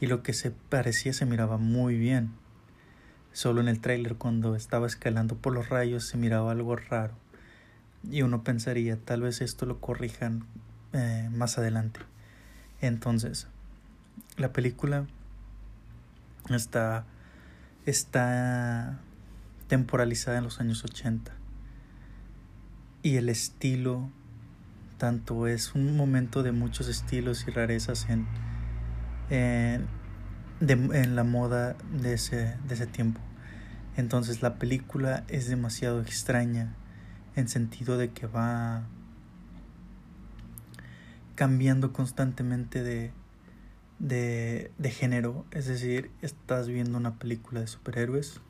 [0.00, 2.30] Y lo que se parecía se miraba muy bien.
[3.32, 7.14] Solo en el tráiler cuando estaba escalando por los rayos se miraba algo raro
[8.08, 10.44] y uno pensaría tal vez esto lo corrijan
[10.92, 12.00] eh, más adelante.
[12.80, 13.46] Entonces,
[14.36, 15.06] la película
[16.48, 17.04] está,
[17.86, 18.98] está
[19.68, 21.32] temporalizada en los años 80
[23.02, 24.10] y el estilo
[24.98, 28.26] tanto es un momento de muchos estilos y rarezas en,
[29.30, 29.86] en,
[30.60, 33.20] en la moda de ese, de ese tiempo.
[33.96, 36.74] Entonces la película es demasiado extraña
[37.36, 38.82] en sentido de que va
[41.40, 43.12] cambiando constantemente de,
[43.98, 48.42] de, de género, es decir, estás viendo una película de superhéroes,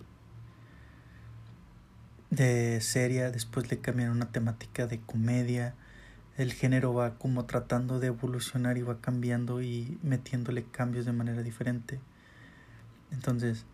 [2.31, 5.77] de serie, después le cambian una temática de comedia,
[6.37, 11.45] el género va como tratando de evolucionar y va cambiando y metiéndole cambios de manera
[11.45, 12.01] diferente.
[13.13, 13.67] Entonces,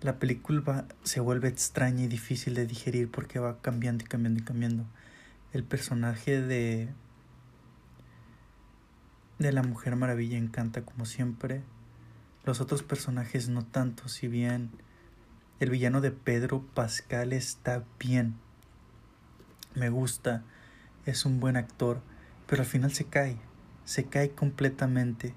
[0.00, 4.44] la película se vuelve extraña y difícil de digerir porque va cambiando y cambiando y
[4.44, 4.86] cambiando.
[5.52, 6.90] El personaje de
[9.40, 11.62] de la Mujer Maravilla encanta como siempre.
[12.44, 14.70] Los otros personajes no tanto, si bien
[15.60, 18.36] el villano de Pedro Pascal está bien.
[19.74, 20.42] Me gusta,
[21.06, 22.02] es un buen actor,
[22.46, 23.38] pero al final se cae,
[23.84, 25.34] se cae completamente.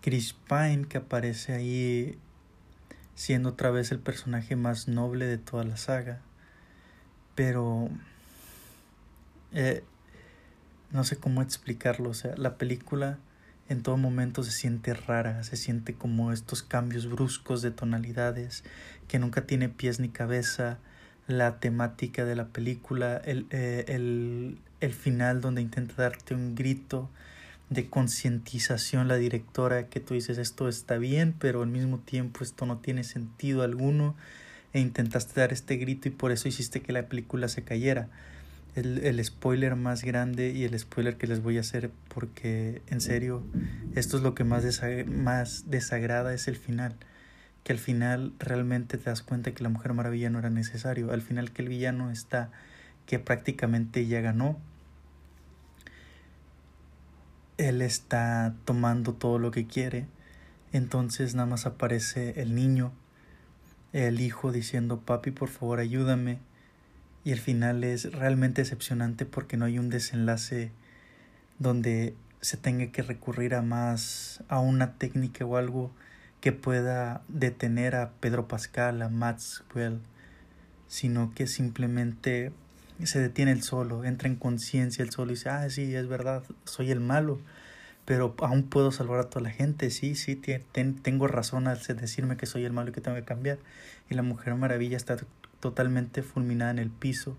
[0.00, 2.18] Chris Pine que aparece ahí
[3.16, 6.20] siendo otra vez el personaje más noble de toda la saga.
[7.34, 7.88] Pero
[9.52, 9.82] eh,
[10.92, 12.10] no sé cómo explicarlo.
[12.10, 13.18] O sea, la película
[13.68, 18.64] en todo momento se siente rara, se siente como estos cambios bruscos de tonalidades
[19.08, 20.78] que nunca tiene pies ni cabeza.
[21.26, 27.08] La temática de la película, el, eh, el, el final donde intenta darte un grito
[27.70, 32.66] de concientización la directora que tú dices esto está bien, pero al mismo tiempo esto
[32.66, 34.16] no tiene sentido alguno
[34.72, 38.08] e intentaste dar este grito y por eso hiciste que la película se cayera.
[38.74, 43.00] El, el spoiler más grande y el spoiler que les voy a hacer porque en
[43.00, 43.42] serio
[43.96, 44.64] esto es lo que más,
[45.06, 46.96] más desagrada es el final
[47.64, 51.12] que al final realmente te das cuenta que la Mujer Maravilla no era necesario.
[51.12, 52.50] Al final que el villano está
[53.06, 54.58] que prácticamente ya ganó.
[57.58, 60.06] Él está tomando todo lo que quiere.
[60.72, 62.92] Entonces nada más aparece el niño,
[63.92, 66.38] el hijo diciendo, papi, por favor, ayúdame.
[67.24, 70.72] Y el final es realmente decepcionante porque no hay un desenlace
[71.58, 75.90] donde se tenga que recurrir a más, a una técnica o algo
[76.40, 80.00] que pueda detener a Pedro Pascal, a Maxwell,
[80.88, 82.52] sino que simplemente
[83.04, 86.42] se detiene el solo, entra en conciencia el solo y dice, ah, sí, es verdad,
[86.64, 87.40] soy el malo,
[88.04, 92.46] pero aún puedo salvar a toda la gente, sí, sí, tengo razón al decirme que
[92.46, 93.58] soy el malo y que tengo que cambiar.
[94.08, 95.16] Y la Mujer Maravilla está
[95.60, 97.36] totalmente fulminada en el piso.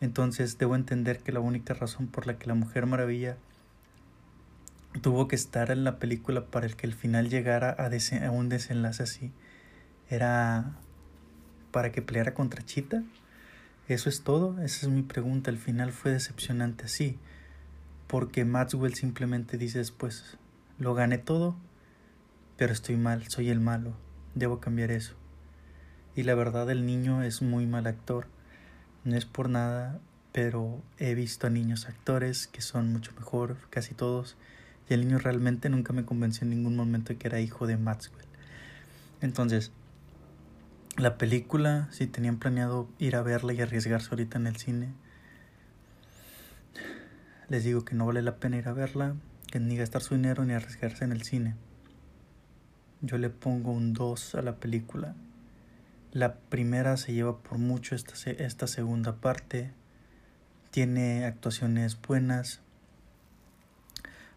[0.00, 3.36] Entonces debo entender que la única razón por la que la Mujer Maravilla
[5.02, 8.48] tuvo que estar en la película para el que el final llegara a, a un
[8.48, 9.32] desenlace así.
[10.08, 10.72] Era
[11.70, 13.02] para que peleara contra Chita.
[13.88, 15.50] Eso es todo, esa es mi pregunta.
[15.50, 17.18] El final fue decepcionante así.
[18.06, 20.36] Porque Maxwell simplemente dice pues
[20.78, 21.56] lo gané todo,
[22.56, 23.92] pero estoy mal, soy el malo,
[24.34, 25.19] debo cambiar eso.
[26.16, 28.26] Y la verdad el niño es muy mal actor.
[29.04, 30.00] No es por nada,
[30.32, 34.36] pero he visto a niños actores que son mucho mejor, casi todos,
[34.88, 37.76] y el niño realmente nunca me convenció en ningún momento de que era hijo de
[37.76, 38.26] Maxwell.
[39.20, 39.72] Entonces,
[40.96, 44.92] la película, si tenían planeado ir a verla y arriesgarse ahorita en el cine,
[47.48, 49.14] les digo que no vale la pena ir a verla,
[49.50, 51.54] que ni gastar su dinero ni arriesgarse en el cine.
[53.00, 55.14] Yo le pongo un 2 a la película.
[56.12, 59.70] La primera se lleva por mucho esta, esta segunda parte.
[60.70, 62.60] Tiene actuaciones buenas,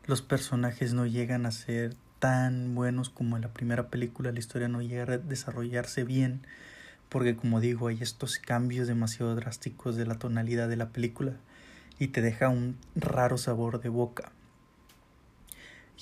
[0.06, 4.68] los personajes no llegan a ser tan buenos como en la primera película, la historia
[4.68, 6.42] no llega a desarrollarse bien,
[7.08, 11.38] porque como digo, hay estos cambios demasiado drásticos de la tonalidad de la película
[12.00, 14.34] y te deja un raro sabor de boca.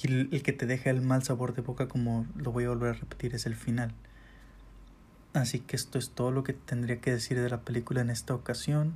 [0.01, 2.95] Y el, que te deja el mal sabor de boca, como lo voy a volver
[2.95, 3.93] a repetir, es el final.
[5.33, 8.33] Así que esto es todo lo que tendría que decir de la película en esta
[8.33, 8.93] ocasión.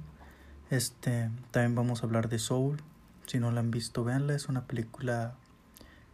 [0.69, 2.81] Este, también vamos a hablar de Soul,
[3.25, 4.35] si no la han visto, véanla.
[4.35, 5.35] Es una película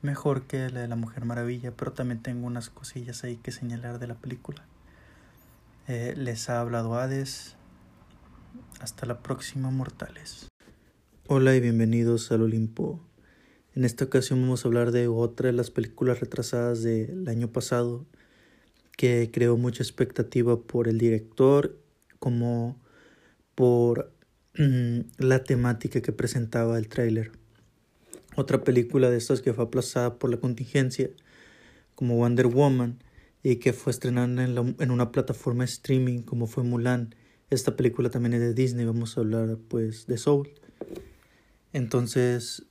[0.04, 3.98] mejor que la de La Mujer Maravilla, pero también tengo unas cosillas ahí que señalar
[3.98, 4.64] de la película.
[5.88, 7.56] Eh, les ha hablado Hades.
[8.80, 10.50] Hasta la próxima, mortales.
[11.28, 13.00] Hola y bienvenidos al Olimpo.
[13.74, 18.06] En esta ocasión vamos a hablar de otra de las películas retrasadas del año pasado
[19.02, 21.76] que creó mucha expectativa por el director
[22.20, 22.80] como
[23.56, 24.12] por
[24.58, 27.32] Mm, la temática que presentaba el tráiler.
[28.36, 31.10] Otra película de estas que fue aplazada por la contingencia,
[31.96, 33.00] como Wonder Woman,
[33.44, 37.16] y que fue estrenada en, en una plataforma streaming como fue Mulan.
[37.50, 40.50] Esta película también es de Disney, vamos a hablar pues de Soul.
[41.72, 42.66] Entonces,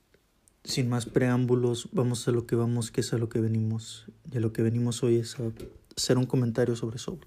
[0.63, 4.05] sin más preámbulos, vamos a lo que vamos, que es a lo que venimos.
[4.31, 5.51] Y a lo que venimos hoy es a
[5.95, 7.25] hacer un comentario sobre Soul.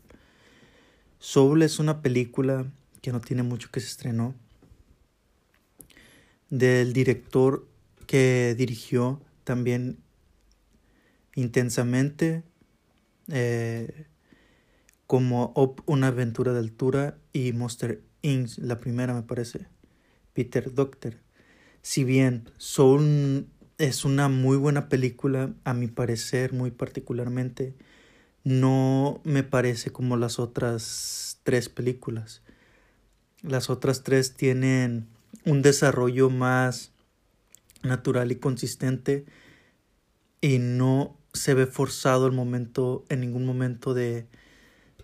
[1.19, 2.67] Soul es una película
[3.01, 4.35] que no tiene mucho que se estrenó
[6.51, 7.67] del director
[8.07, 9.99] que dirigió también
[11.35, 12.43] intensamente
[13.29, 14.07] eh,
[15.07, 15.53] como
[15.87, 18.59] Una aventura de altura y Monster Inc.
[18.59, 19.67] La primera me parece.
[20.33, 21.15] Peter Doctor.
[21.83, 23.47] Si bien Soul
[23.79, 27.75] es una muy buena película, a mi parecer muy particularmente,
[28.45, 32.43] no me parece como las otras tres películas.
[33.43, 35.09] Las otras tres tienen
[35.45, 36.93] un desarrollo más
[37.83, 39.25] natural y consistente
[40.41, 44.27] y no se ve forzado el momento en ningún momento de,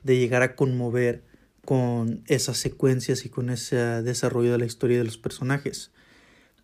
[0.03, 1.25] de llegar a conmover
[1.65, 5.91] con esas secuencias y con ese desarrollo de la historia de los personajes.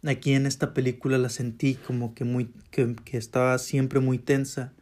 [0.05, 4.73] Aquí en esta película la sentí como que muy que, que estaba siempre muy tensa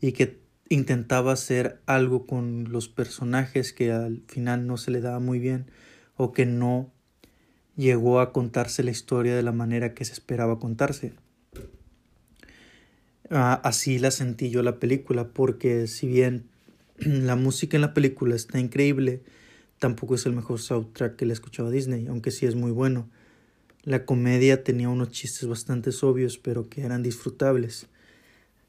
[0.00, 5.18] y que intentaba hacer algo con los personajes que al final no se le daba
[5.18, 5.70] muy bien
[6.16, 6.92] o que no
[7.76, 11.12] llegó a contarse la historia de la manera que se esperaba contarse.
[13.30, 16.48] Ah, así la sentí yo la película, porque si bien
[16.98, 19.22] la música en la película está increíble,
[19.78, 22.72] tampoco es el mejor soundtrack que le he escuchado a Disney, aunque sí es muy
[22.72, 23.08] bueno.
[23.84, 27.86] La comedia tenía unos chistes bastante obvios, pero que eran disfrutables.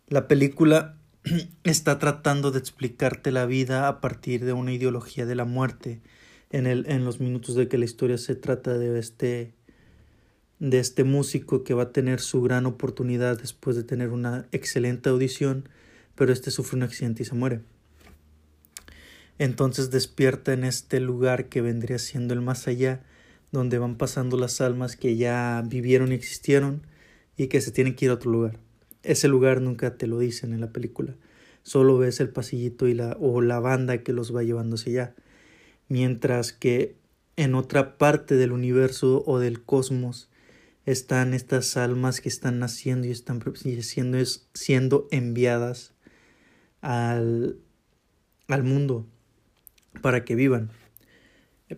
[0.07, 0.98] La película
[1.63, 6.01] está tratando de explicarte la vida a partir de una ideología de la muerte
[6.49, 9.53] en, el, en los minutos de que la historia se trata de este,
[10.59, 15.09] de este músico que va a tener su gran oportunidad después de tener una excelente
[15.09, 15.69] audición
[16.19, 17.61] pero este sufre un accidente y se muere.
[19.37, 23.01] Entonces despierta en este lugar que vendría siendo el más allá,
[23.53, 26.85] donde van pasando las almas que ya vivieron y existieron
[27.37, 28.59] y que se tienen que ir a otro lugar.
[29.03, 31.15] Ese lugar nunca te lo dicen en la película.
[31.63, 35.15] Solo ves el pasillito y la, o la banda que los va llevándose allá.
[35.87, 36.95] Mientras que
[37.35, 40.29] en otra parte del universo o del cosmos
[40.85, 43.41] están estas almas que están naciendo y están
[43.81, 44.17] siendo,
[44.53, 45.93] siendo enviadas
[46.81, 47.57] al,
[48.47, 49.05] al mundo
[50.01, 50.71] para que vivan.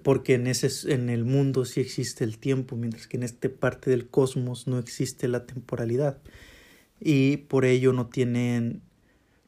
[0.04, 3.90] Porque en, ese, en el mundo sí existe el tiempo, mientras que en esta parte
[3.90, 6.22] del cosmos no existe la temporalidad.
[7.04, 8.84] Y por ello no tienen,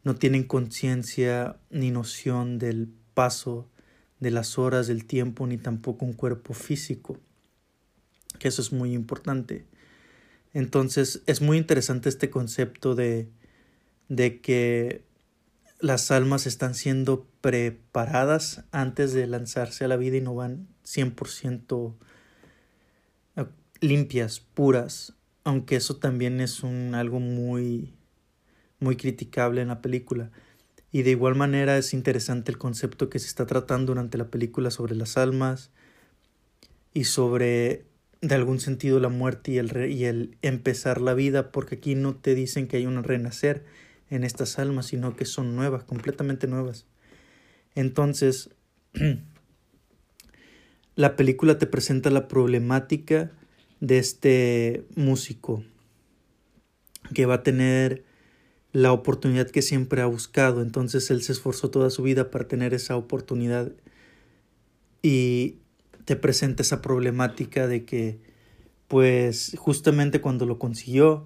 [0.04, 3.70] no tienen conciencia ni noción del paso
[4.20, 7.20] de las horas del tiempo, ni tampoco un cuerpo físico.
[8.40, 9.66] Que eso es muy importante.
[10.54, 13.30] Entonces es muy interesante este concepto de,
[14.10, 15.06] de que
[15.80, 21.96] las almas están siendo preparadas antes de lanzarse a la vida y no van 100%
[23.36, 23.46] eh,
[23.82, 25.14] limpias, puras,
[25.44, 27.94] aunque eso también es un algo muy
[28.80, 30.32] muy criticable en la película.
[30.92, 34.72] Y de igual manera es interesante el concepto que se está tratando durante la película
[34.72, 35.72] sobre las almas
[36.94, 37.86] y sobre
[38.22, 42.16] de algún sentido la muerte y el, y el empezar la vida, porque aquí no
[42.16, 43.66] te dicen que hay un renacer,
[44.10, 46.86] en estas almas, sino que son nuevas, completamente nuevas.
[47.74, 48.52] Entonces,
[50.96, 53.32] la película te presenta la problemática
[53.84, 55.62] de este músico
[57.14, 58.06] que va a tener
[58.72, 60.62] la oportunidad que siempre ha buscado.
[60.62, 63.74] Entonces él se esforzó toda su vida para tener esa oportunidad
[65.02, 65.58] y
[66.06, 68.20] te presenta esa problemática de que
[68.88, 71.26] pues justamente cuando lo consiguió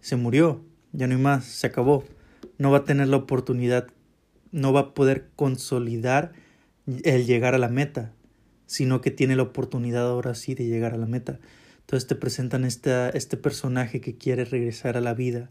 [0.00, 0.62] se murió,
[0.92, 2.04] ya no hay más, se acabó
[2.58, 3.88] no va a tener la oportunidad,
[4.52, 6.32] no va a poder consolidar
[6.86, 8.12] el llegar a la meta,
[8.66, 11.40] sino que tiene la oportunidad ahora sí de llegar a la meta.
[11.84, 15.50] Entonces te presentan este, este personaje que quiere regresar a la vida,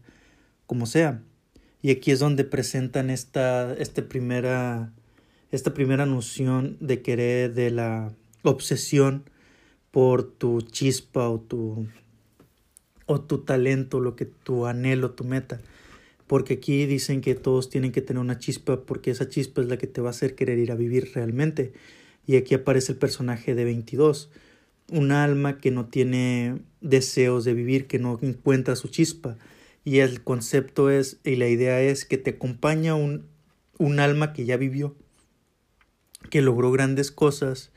[0.66, 1.22] como sea.
[1.80, 4.92] Y aquí es donde presentan esta, este primera,
[5.50, 8.12] esta primera noción de querer, de la
[8.42, 9.24] obsesión
[9.90, 11.86] por tu chispa o tu,
[13.06, 15.60] o tu talento, lo que tu anhelo, tu meta
[16.26, 19.76] porque aquí dicen que todos tienen que tener una chispa porque esa chispa es la
[19.76, 21.72] que te va a hacer querer ir a vivir realmente.
[22.26, 24.30] Y aquí aparece el personaje de 22,
[24.94, 29.36] un alma que no tiene deseos de vivir, que no encuentra su chispa.
[29.84, 33.26] Y el concepto es, y la idea es que te acompaña un,
[33.78, 34.94] un alma que ya vivió,
[36.30, 37.72] que logró grandes cosas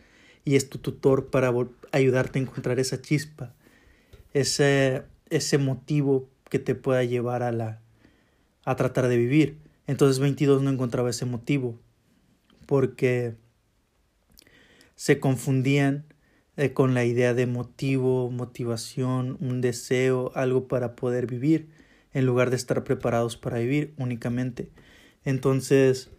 [0.45, 1.52] y es tu tutor para
[1.91, 3.56] ayudarte a encontrar esa chispa,
[4.34, 7.81] ese, ese motivo que te pueda llevar a la,
[8.64, 9.57] a tratar de vivir.
[9.88, 11.80] Entonces 22 no encontraba ese motivo
[12.68, 13.35] porque
[14.95, 16.06] se confundían
[16.57, 21.69] eh, con la idea de motivo, motivación, un deseo, algo para poder vivir,
[22.13, 24.71] en lugar de estar preparados para vivir únicamente.
[25.23, 26.09] Entonces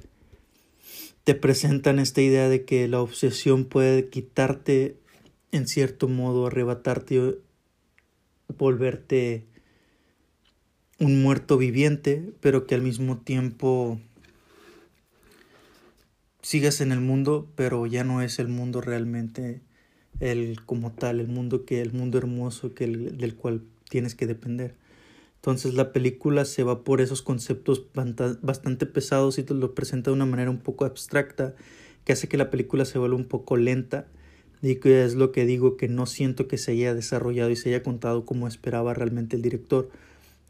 [1.25, 4.97] te presentan esta idea de que la obsesión puede quitarte,
[5.51, 7.39] en cierto modo, arrebatarte,
[8.57, 9.45] volverte
[11.01, 14.01] un muerto viviente, pero que al mismo tiempo
[16.43, 19.63] sigas en el mundo, pero ya no es el mundo realmente
[20.21, 24.27] el como tal, el mundo que el mundo hermoso que el, del cual tienes que
[24.27, 24.75] depender.
[25.37, 30.17] Entonces la película se va por esos conceptos bastante pesados y te lo presenta de
[30.17, 31.55] una manera un poco abstracta
[32.05, 34.07] que hace que la película se vuelva un poco lenta
[34.63, 37.69] y que es lo que digo que no siento que se haya desarrollado y se
[37.69, 39.91] haya contado como esperaba realmente el director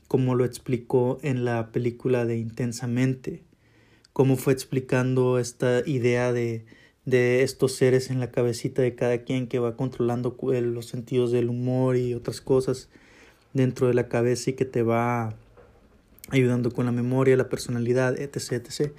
[0.08, 3.42] como lo explicó en la película de Intensamente,
[4.14, 6.64] cómo fue explicando esta idea de,
[7.08, 11.48] de estos seres en la cabecita de cada quien que va controlando los sentidos del
[11.48, 12.90] humor y otras cosas
[13.54, 15.34] dentro de la cabeza y que te va
[16.28, 18.92] ayudando con la memoria, la personalidad, etc, etc.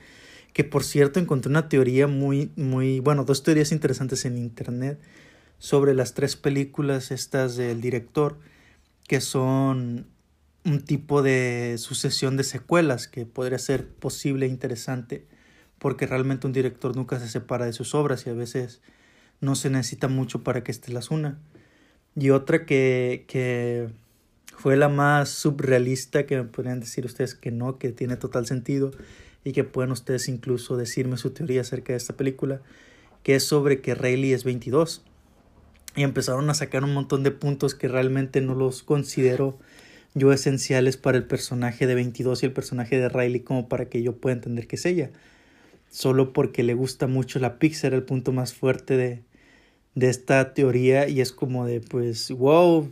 [0.54, 4.98] Que por cierto encontré una teoría muy, muy, bueno, dos teorías interesantes en internet
[5.60, 8.40] sobre las tres películas estas del director,
[9.08, 10.08] que son
[10.66, 15.28] un tipo de sucesión de secuelas que podría ser posible e interesante
[15.80, 18.82] porque realmente un director nunca se separa de sus obras y a veces
[19.42, 21.40] no se necesita mucho para que éste las una.
[22.16, 23.90] Y otra que, que
[24.58, 28.92] fue la más subrealista que me podrían decir ustedes que no, que tiene total sentido
[29.44, 32.62] y que pueden ustedes incluso decirme su teoría acerca de esta película,
[33.24, 35.04] que es sobre que Rayleigh es 22.
[35.96, 39.58] Y empezaron a sacar un montón de puntos que realmente no los considero
[40.14, 44.02] yo esenciales para el personaje de 22 y el personaje de Riley como para que
[44.02, 45.12] yo pueda entender que es ella.
[45.90, 49.24] Solo porque le gusta mucho la Pixar, el punto más fuerte de,
[49.96, 52.90] de esta teoría y es como de pues wow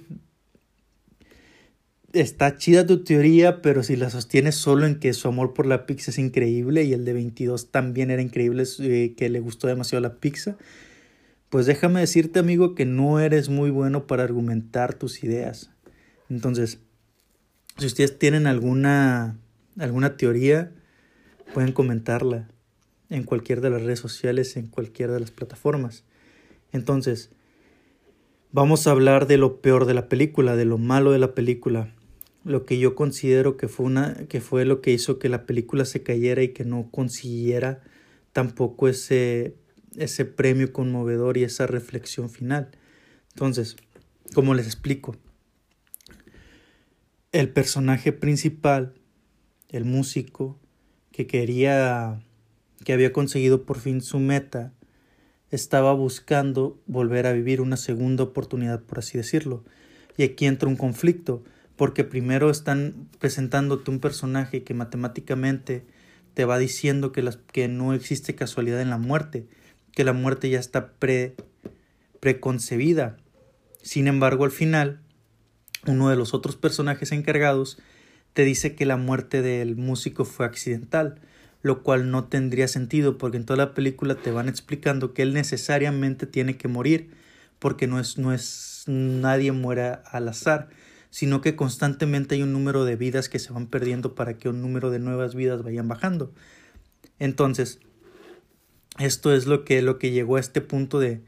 [2.13, 5.85] está chida tu teoría pero si la sostienes solo en que su amor por la
[5.85, 10.01] pizza es increíble y el de 22 también era increíble eh, que le gustó demasiado
[10.01, 10.57] la pizza
[11.49, 15.69] pues déjame decirte amigo que no eres muy bueno para argumentar tus ideas.
[16.29, 16.79] Entonces
[17.77, 19.37] si ustedes tienen alguna
[19.79, 20.71] alguna teoría
[21.53, 22.49] pueden comentarla
[23.09, 26.03] en cualquier de las redes sociales en cualquiera de las plataformas
[26.71, 27.29] entonces,
[28.51, 31.93] vamos a hablar de lo peor de la película, de lo malo de la película,
[32.43, 35.85] lo que yo considero que fue una que fue lo que hizo que la película
[35.85, 37.81] se cayera y que no consiguiera
[38.31, 39.55] tampoco ese
[39.97, 42.69] ese premio conmovedor y esa reflexión final.
[43.33, 43.75] Entonces,
[44.33, 45.15] como les explico,
[47.31, 48.93] el personaje principal,
[49.69, 50.59] el músico
[51.11, 52.21] que quería
[52.87, 54.71] que había conseguido por fin su meta
[55.51, 59.65] estaba buscando volver a vivir una segunda oportunidad, por así decirlo.
[60.15, 61.43] Y aquí entra un conflicto,
[61.75, 65.83] porque primero están presentándote un personaje que matemáticamente
[66.33, 69.47] te va diciendo que, las, que no existe casualidad en la muerte,
[69.91, 71.35] que la muerte ya está pre,
[72.21, 73.17] preconcebida.
[73.81, 75.01] Sin embargo, al final,
[75.87, 77.79] uno de los otros personajes encargados
[78.31, 81.19] te dice que la muerte del músico fue accidental,
[81.61, 85.33] lo cual no tendría sentido porque en toda la película te van explicando que él
[85.33, 87.11] necesariamente tiene que morir
[87.59, 90.69] porque no es, no es nadie muera al azar,
[91.09, 94.61] sino que constantemente hay un número de vidas que se van perdiendo para que un
[94.61, 96.31] número de nuevas vidas vayan bajando.
[97.19, 97.79] Entonces,
[98.99, 101.21] esto es lo que, lo que llegó a este punto de,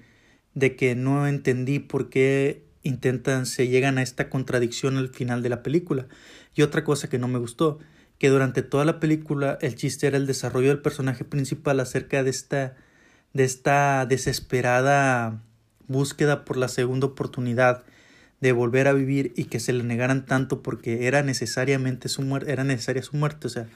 [0.54, 5.50] de que no entendí por qué intentan, se llegan a esta contradicción al final de
[5.50, 6.08] la película.
[6.56, 7.80] Y otra cosa que no me gustó,
[8.20, 12.30] que durante toda la película el chiste era el desarrollo del personaje principal acerca de
[12.30, 12.76] esta,
[13.34, 15.42] de esta desesperada
[15.88, 17.84] búsqueda por la segunda oportunidad
[18.42, 22.52] de volver a vivir y que se le negaran tanto porque era necesariamente su muerte,
[22.52, 23.68] era necesaria su muerte, o sea,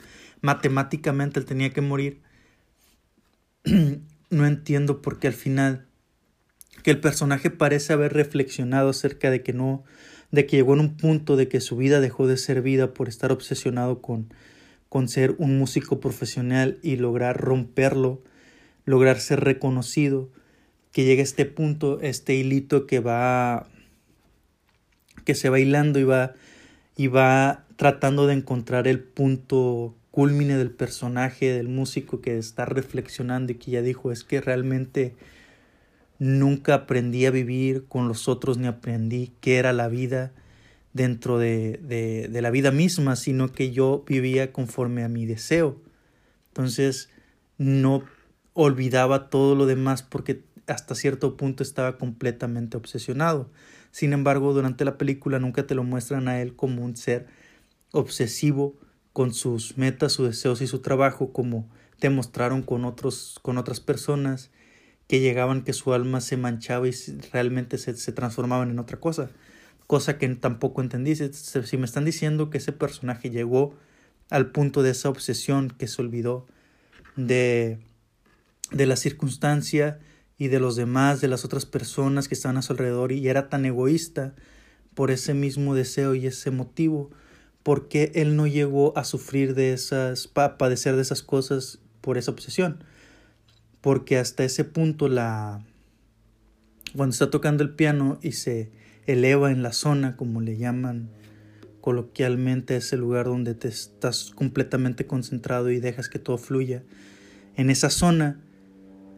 [0.42, 2.22] matemáticamente él tenía que morir.
[4.30, 5.86] no entiendo por qué al final
[6.84, 9.84] que el personaje parece haber reflexionado acerca de que no
[10.34, 13.08] de que llegó en un punto de que su vida dejó de ser vida por
[13.08, 14.34] estar obsesionado con,
[14.90, 18.20] con ser un músico profesional y lograr romperlo,
[18.84, 20.32] lograr ser reconocido,
[20.92, 23.68] que llegue a este punto, este hilito que va
[25.24, 26.34] que se va hilando y va
[26.98, 33.52] y va tratando de encontrar el punto culmine del personaje, del músico que está reflexionando
[33.52, 35.14] y que ya dijo es que realmente
[36.24, 40.32] Nunca aprendí a vivir con los otros ni aprendí qué era la vida
[40.94, 45.82] dentro de, de, la vida misma, sino que yo vivía conforme a mi deseo.
[46.48, 47.10] Entonces
[47.58, 48.06] no
[48.54, 53.50] olvidaba todo lo demás porque hasta cierto punto estaba completamente obsesionado.
[53.92, 57.28] Sin embargo, durante la película nunca te lo muestran a él como un ser
[57.92, 58.78] obsesivo
[59.12, 61.68] con sus metas, sus deseos y su trabajo, como
[62.00, 64.52] te mostraron con otros, con otras personas
[65.14, 66.92] que llegaban que su alma se manchaba y
[67.32, 69.30] realmente se, se transformaban en otra cosa.
[69.86, 71.16] Cosa que tampoco entendí.
[71.16, 73.76] Si me están diciendo que ese personaje llegó
[74.32, 76.48] al punto de esa obsesión que se olvidó
[77.16, 77.78] de,
[78.72, 80.00] de la circunstancia
[80.40, 83.50] y de los demás, de las otras personas que estaban a su alrededor y era
[83.50, 84.34] tan egoísta
[84.96, 87.12] por ese mismo deseo y ese motivo,
[87.62, 92.32] porque él no llegó a sufrir de esas, a padecer de esas cosas por esa
[92.32, 92.84] obsesión
[93.84, 95.62] porque hasta ese punto la
[96.96, 98.72] cuando está tocando el piano y se
[99.08, 101.10] eleva en la zona como le llaman
[101.82, 106.82] coloquialmente ese lugar donde te estás completamente concentrado y dejas que todo fluya
[107.58, 108.40] en esa zona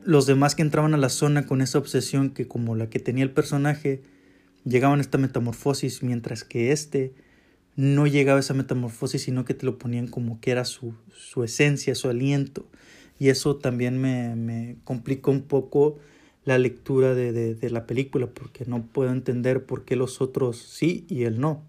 [0.04, 3.24] los demás que entraban a la zona con esa obsesión que como la que tenía
[3.24, 4.02] el personaje
[4.64, 7.14] llegaban a esta metamorfosis mientras que este
[7.76, 11.44] no llegaba a esa metamorfosis sino que te lo ponían como que era su, su
[11.44, 12.68] esencia, su aliento
[13.20, 15.98] y eso también me, me complicó un poco
[16.44, 20.58] la lectura de, de, de, la película porque no puedo entender por qué los otros
[20.58, 21.64] sí y él no.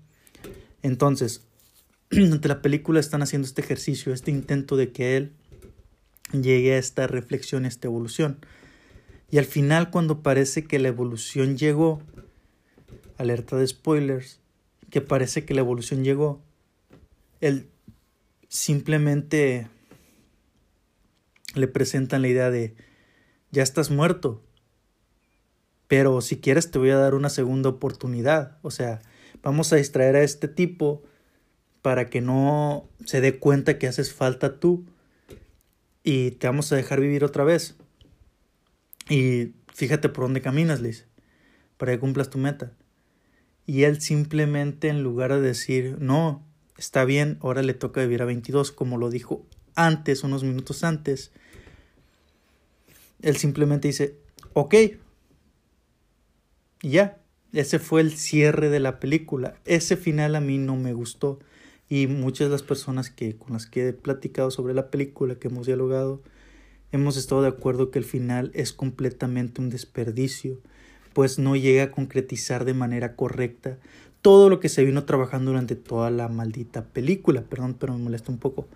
[0.82, 1.46] Entonces,
[2.10, 5.32] ante la película están haciendo este ejercicio, este intento de que él
[6.32, 8.38] llegue a esta reflexión, a esta evolución.
[9.30, 12.02] Y al final cuando parece que la evolución llegó,
[13.18, 14.40] alerta de spoilers,
[14.90, 16.42] que parece que la evolución llegó,
[17.40, 17.68] él
[18.48, 19.68] simplemente
[21.56, 22.74] le presentan la idea de,
[23.50, 24.42] ya estás muerto,
[25.88, 28.58] pero si quieres te voy a dar una segunda oportunidad.
[28.62, 29.00] O sea,
[29.42, 31.02] vamos a distraer a este tipo
[31.82, 34.84] para que no se dé cuenta que haces falta tú
[36.02, 37.76] y te vamos a dejar vivir otra vez.
[39.08, 41.06] Y fíjate por dónde caminas, Liz,
[41.76, 42.72] para que cumplas tu meta.
[43.66, 46.44] Y él simplemente en lugar de decir, no,
[46.76, 51.32] está bien, ahora le toca vivir a 22, como lo dijo antes, unos minutos antes,
[53.22, 54.18] él simplemente dice,
[54.52, 54.74] ok.
[56.82, 57.18] Ya,
[57.52, 59.56] ese fue el cierre de la película.
[59.64, 61.38] Ese final a mí no me gustó.
[61.88, 65.48] Y muchas de las personas que, con las que he platicado sobre la película, que
[65.48, 66.22] hemos dialogado,
[66.92, 70.58] hemos estado de acuerdo que el final es completamente un desperdicio,
[71.12, 73.78] pues no llega a concretizar de manera correcta
[74.20, 77.42] todo lo que se vino trabajando durante toda la maldita película.
[77.42, 78.66] Perdón, pero me molesta un poco.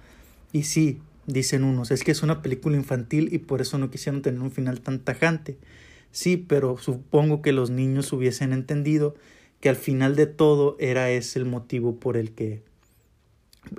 [0.52, 4.22] Y sí, dicen unos, es que es una película infantil y por eso no quisieron
[4.22, 5.58] tener un final tan tajante.
[6.12, 9.14] Sí, pero supongo que los niños hubiesen entendido
[9.60, 12.62] que al final de todo era ese el motivo por el que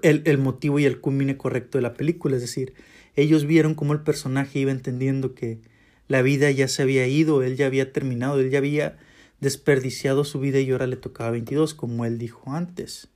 [0.02, 2.74] el, el motivo y el culmine correcto de la película, es decir,
[3.16, 5.60] ellos vieron cómo el personaje iba entendiendo que
[6.08, 8.98] la vida ya se había ido, él ya había terminado, él ya había
[9.40, 13.11] desperdiciado su vida y ahora le tocaba 22, como él dijo antes.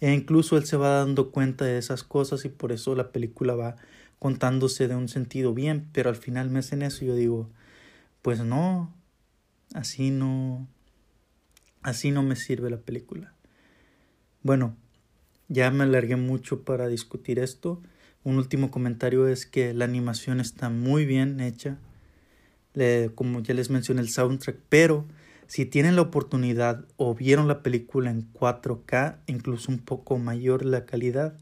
[0.00, 3.54] E incluso él se va dando cuenta de esas cosas y por eso la película
[3.54, 3.76] va
[4.18, 7.50] contándose de un sentido bien, pero al final me hacen eso y yo digo,
[8.22, 8.92] pues no,
[9.74, 10.66] así no,
[11.82, 13.34] así no me sirve la película.
[14.42, 14.76] Bueno,
[15.48, 17.82] ya me alargué mucho para discutir esto.
[18.24, 21.78] Un último comentario es que la animación está muy bien hecha,
[23.14, 25.06] como ya les mencioné el soundtrack, pero
[25.54, 30.84] si tienen la oportunidad o vieron la película en 4K, incluso un poco mayor la
[30.84, 31.38] calidad,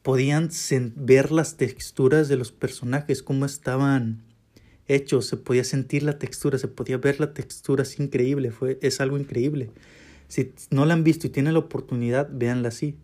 [0.00, 0.48] podían
[0.96, 4.22] ver las texturas de los personajes, cómo estaban
[4.88, 9.02] hechos, se podía sentir la textura, se podía ver la textura, es increíble, fue, es
[9.02, 9.68] algo increíble.
[10.28, 12.96] Si no la han visto y tienen la oportunidad, véanla así.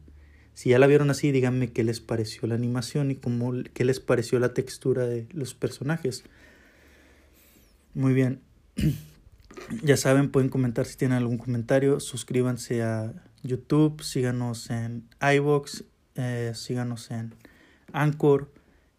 [0.55, 4.01] Si ya la vieron así, díganme qué les pareció la animación y cómo, qué les
[4.01, 6.25] pareció la textura de los personajes.
[7.93, 8.41] Muy bien.
[9.83, 12.01] Ya saben, pueden comentar si tienen algún comentario.
[12.01, 13.13] Suscríbanse a
[13.43, 15.83] YouTube, síganos en iVoox,
[16.15, 17.35] eh, síganos en
[17.93, 18.53] Anchor,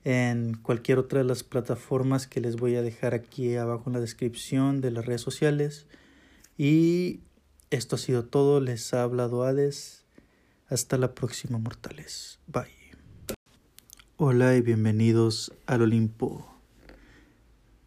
[0.03, 3.99] en cualquier otra de las plataformas que les voy a dejar aquí abajo en la
[3.99, 5.85] descripción de las redes sociales.
[6.57, 7.21] Y
[7.69, 8.59] esto ha sido todo.
[8.59, 10.05] Les ha hablado Hades.
[10.69, 12.39] Hasta la próxima, mortales.
[12.47, 12.65] Bye.
[14.17, 16.56] Hola y bienvenidos al Olimpo.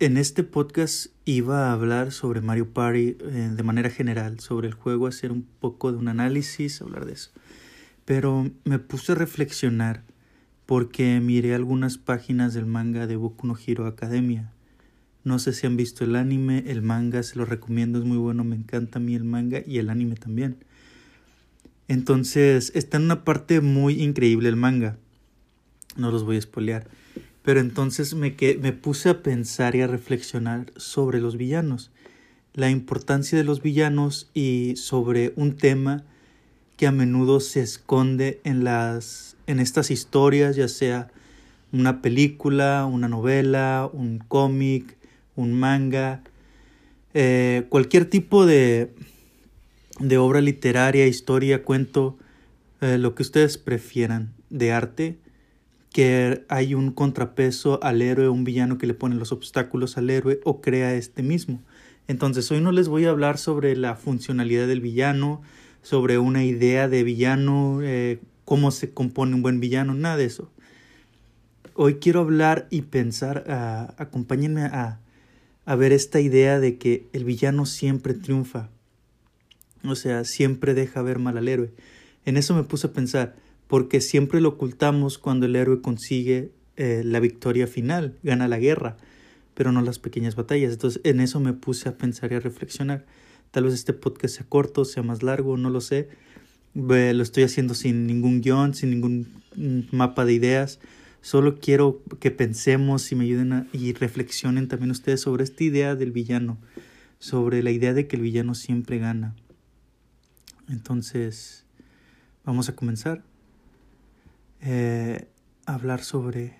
[0.03, 4.73] En este podcast iba a hablar sobre Mario Party eh, de manera general, sobre el
[4.73, 7.33] juego, hacer un poco de un análisis, hablar de eso.
[8.07, 10.03] Pero me puse a reflexionar
[10.65, 14.51] porque miré algunas páginas del manga de Boku no Hero Academia.
[15.23, 18.43] No sé si han visto el anime, el manga, se lo recomiendo, es muy bueno,
[18.43, 20.65] me encanta a mí el manga y el anime también.
[21.89, 24.97] Entonces, está en una parte muy increíble el manga.
[25.99, 26.89] No los voy a espolear
[27.43, 31.91] pero entonces me, me puse a pensar y a reflexionar sobre los villanos,
[32.55, 36.05] la importancia de los villanos y sobre un tema
[36.77, 41.11] que a menudo se esconde en, las, en estas historias, ya sea
[41.73, 44.97] una película, una novela, un cómic,
[45.37, 46.23] un manga,
[47.15, 48.93] eh, cualquier tipo de,
[49.99, 52.19] de obra literaria, historia, cuento,
[52.81, 55.19] eh, lo que ustedes prefieran de arte
[55.93, 60.41] que hay un contrapeso al héroe, un villano que le pone los obstáculos al héroe
[60.45, 61.61] o crea este mismo.
[62.09, 65.43] Entonces hoy no les voy a hablar sobre la funcionalidad del villano,
[65.83, 70.51] sobre una idea de villano, eh, cómo se compone un buen villano, nada de eso.
[71.75, 75.01] Hoy quiero hablar y pensar, uh, acompáñenme a,
[75.65, 78.69] a ver esta idea de que el villano siempre triunfa.
[79.85, 81.73] O sea, siempre deja ver mal al héroe.
[82.27, 83.37] En eso me puse a pensar
[83.71, 88.97] porque siempre lo ocultamos cuando el héroe consigue eh, la victoria final, gana la guerra,
[89.55, 90.73] pero no las pequeñas batallas.
[90.73, 93.07] Entonces en eso me puse a pensar y a reflexionar.
[93.53, 96.09] Tal vez este podcast sea corto, sea más largo, no lo sé.
[96.75, 100.81] lo estoy haciendo sin ningún guion, sin ningún mm, mapa de ideas.
[101.21, 106.11] Solo quiero que pensemos y me ayuden y reflexionen también ustedes sobre esta idea del
[106.11, 106.59] villano,
[107.21, 109.37] sobre la idea de que el villano siempre gana.
[110.69, 111.67] Entonces,
[112.45, 113.30] vamos a comenzar.
[114.63, 115.29] Eh,
[115.67, 116.57] hablar sobre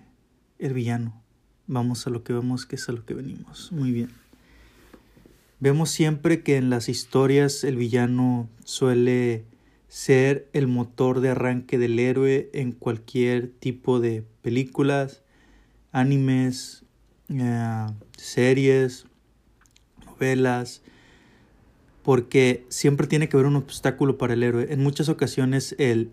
[0.59, 1.21] el villano.
[1.67, 3.71] Vamos a lo que vemos, que es a lo que venimos.
[3.71, 4.09] Muy bien.
[5.59, 9.45] Vemos siempre que en las historias el villano suele
[9.87, 15.21] ser el motor de arranque del héroe en cualquier tipo de películas,
[15.91, 16.83] animes,
[17.29, 17.85] eh,
[18.17, 19.05] series,
[20.05, 20.81] novelas,
[22.03, 24.67] porque siempre tiene que haber un obstáculo para el héroe.
[24.71, 26.11] En muchas ocasiones el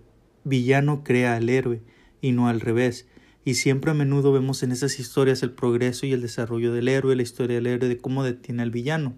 [0.48, 1.82] villano crea al héroe
[2.20, 3.06] y no al revés.
[3.44, 7.16] Y siempre a menudo vemos en esas historias el progreso y el desarrollo del héroe,
[7.16, 9.14] la historia del héroe, de cómo detiene al villano.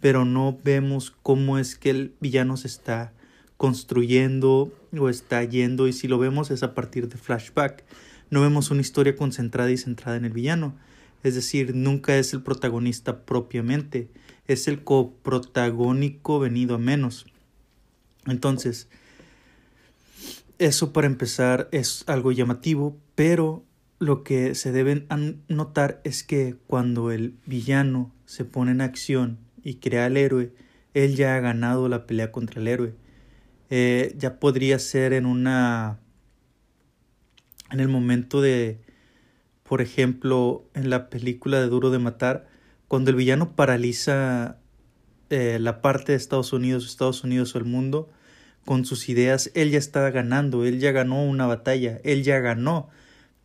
[0.00, 3.12] Pero no vemos cómo es que el villano se está
[3.56, 7.84] construyendo o está yendo y si lo vemos es a partir de flashback.
[8.30, 10.74] No vemos una historia concentrada y centrada en el villano.
[11.22, 14.08] Es decir, nunca es el protagonista propiamente,
[14.46, 17.26] es el coprotagónico venido a menos.
[18.26, 18.88] Entonces,
[20.58, 23.64] eso para empezar es algo llamativo, pero
[23.98, 25.06] lo que se deben
[25.48, 30.52] notar es que cuando el villano se pone en acción y crea al héroe,
[30.94, 32.94] él ya ha ganado la pelea contra el héroe.
[33.70, 35.98] Eh, ya podría ser en una
[37.72, 38.80] en el momento de
[39.64, 42.46] por ejemplo en la película de Duro de Matar
[42.86, 44.58] cuando el villano paraliza
[45.30, 48.08] eh, la parte de Estados Unidos Estados Unidos o el mundo
[48.66, 52.90] con sus ideas él ya está ganando él ya ganó una batalla él ya ganó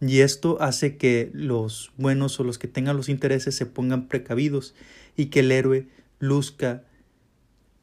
[0.01, 4.75] y esto hace que los buenos o los que tengan los intereses se pongan precavidos
[5.15, 5.87] y que el héroe
[6.19, 6.83] luzca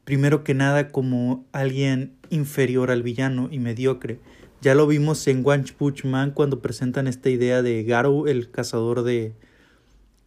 [0.03, 4.19] primero que nada como alguien inferior al villano y mediocre.
[4.59, 9.03] Ya lo vimos en One Punch Man cuando presentan esta idea de Garou, el cazador
[9.03, 9.33] de,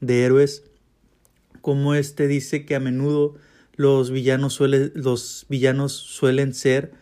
[0.00, 0.64] de héroes,
[1.60, 3.34] como este dice que a menudo
[3.74, 6.92] los villanos, suele, los villanos suelen ser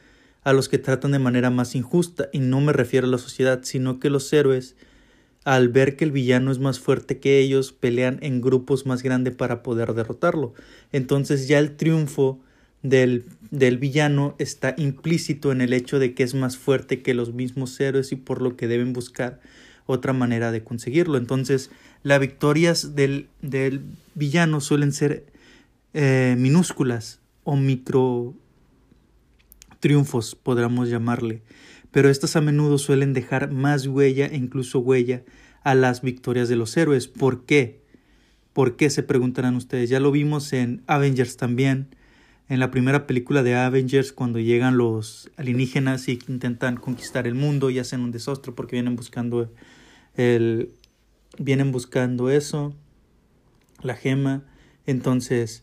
[0.42, 3.60] a los que tratan de manera más injusta, y no me refiero a la sociedad,
[3.62, 4.76] sino que los héroes,
[5.44, 9.34] al ver que el villano es más fuerte que ellos, pelean en grupos más grandes
[9.34, 10.54] para poder derrotarlo.
[10.92, 12.40] Entonces ya el triunfo
[12.82, 17.34] del, del, villano está implícito en el hecho de que es más fuerte que los
[17.34, 19.40] mismos héroes y por lo que deben buscar
[19.86, 21.18] otra manera de conseguirlo.
[21.18, 21.70] Entonces,
[22.02, 23.82] las victorias del, del
[24.14, 25.26] villano suelen ser
[25.92, 28.34] eh, minúsculas o micro
[29.80, 31.42] triunfos, podríamos llamarle,
[31.90, 35.24] pero estas a menudo suelen dejar más huella e incluso huella
[35.62, 37.08] a las victorias de los héroes.
[37.08, 37.82] ¿Por qué?
[38.52, 39.90] ¿Por qué se preguntarán ustedes?
[39.90, 41.88] Ya lo vimos en Avengers también
[42.50, 47.70] en la primera película de Avengers cuando llegan los alienígenas y intentan conquistar el mundo
[47.70, 49.52] y hacen un desastre porque vienen buscando
[50.16, 50.74] el
[51.38, 52.74] vienen buscando eso
[53.82, 54.42] la gema
[54.84, 55.62] entonces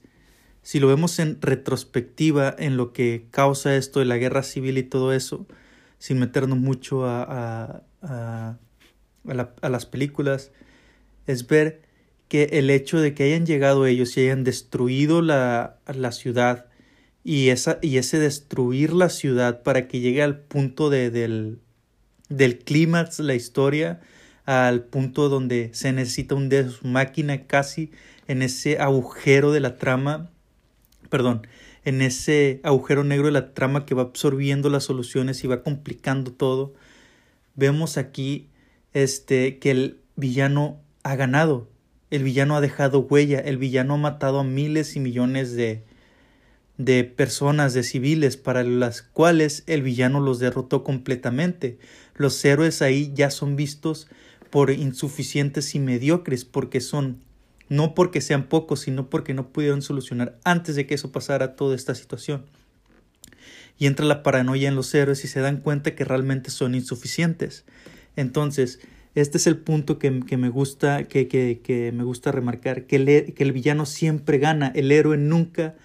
[0.68, 4.84] si lo vemos en retrospectiva en lo que causa esto de la guerra civil y
[4.84, 5.48] todo eso
[5.98, 8.58] sin meternos mucho a, a, a,
[9.62, 10.52] a las películas
[11.26, 11.84] es ver
[12.28, 16.66] que el hecho de que hayan llegado ellos y hayan destruido la, la ciudad
[17.24, 21.60] y, esa, y ese destruir la ciudad para que llegue al punto de, del,
[22.28, 24.02] del clímax, la historia,
[24.44, 27.90] al punto donde se necesita un de máquina casi
[28.28, 30.30] en ese agujero de la trama,
[31.10, 31.48] perdón,
[31.86, 36.32] en ese agujero negro de la trama que va absorbiendo las soluciones y va complicando
[36.32, 36.74] todo.
[37.56, 38.48] Vemos aquí
[38.94, 41.70] este que el villano ha ganado,
[42.10, 45.84] el villano ha dejado huella, el villano ha matado a miles y millones de,
[46.78, 51.78] de personas, de civiles, para las cuales el villano los derrotó completamente.
[52.16, 54.08] Los héroes ahí ya son vistos
[54.50, 57.20] por insuficientes y mediocres, porque son,
[57.70, 61.76] no porque sean pocos, sino porque no pudieron solucionar antes de que eso pasara toda
[61.76, 62.46] esta situación.
[63.78, 67.66] Y entra la paranoia en los héroes y se dan cuenta que realmente son insuficientes.
[68.16, 68.80] Entonces,
[69.16, 73.44] este es el punto que, me gusta, que, que, me gusta remarcar, que el, que
[73.44, 75.76] el villano siempre gana, el héroe nunca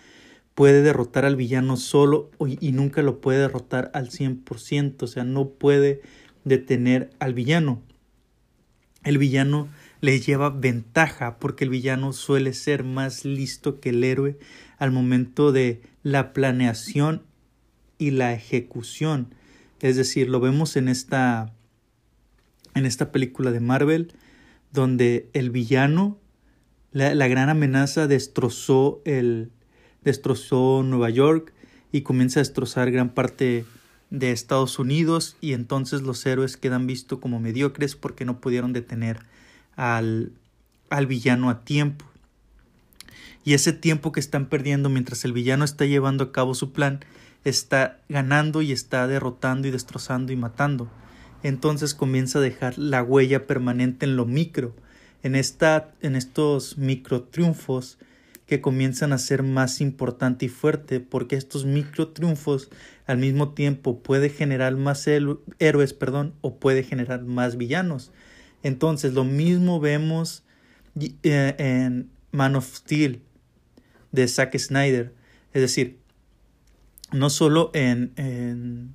[0.54, 5.48] puede derrotar al villano solo y nunca lo puede derrotar al 100%, o sea, no
[5.48, 6.02] puede
[6.44, 7.82] detener al villano.
[9.04, 9.68] El villano
[10.02, 14.36] le lleva ventaja porque el villano suele ser más listo que el héroe
[14.78, 17.22] al momento de la planeación
[17.98, 19.32] y la ejecución.
[19.80, 21.54] Es decir, lo vemos en esta
[22.74, 24.12] en esta película de Marvel
[24.72, 26.18] donde el villano
[26.90, 29.52] la, la gran amenaza destrozó el,
[30.02, 31.52] destrozó Nueva York
[31.92, 33.64] y comienza a destrozar gran parte
[34.10, 39.20] de Estados Unidos y entonces los héroes quedan vistos como mediocres porque no pudieron detener
[39.76, 40.32] al,
[40.90, 42.04] al villano a tiempo.
[43.44, 47.00] Y ese tiempo que están perdiendo mientras el villano está llevando a cabo su plan,
[47.44, 50.88] está ganando y está derrotando y destrozando y matando.
[51.42, 54.74] Entonces comienza a dejar la huella permanente en lo micro.
[55.24, 57.98] En, esta, en estos micro triunfos
[58.46, 62.70] que comienzan a ser más importante y fuerte porque estos micro triunfos
[63.06, 68.12] al mismo tiempo puede generar más héroes perdón, o puede generar más villanos.
[68.62, 70.44] Entonces lo mismo vemos
[70.94, 73.22] eh, en Man of Steel
[74.12, 75.12] de Zack Snyder.
[75.52, 75.98] Es decir,
[77.12, 78.94] no solo en, en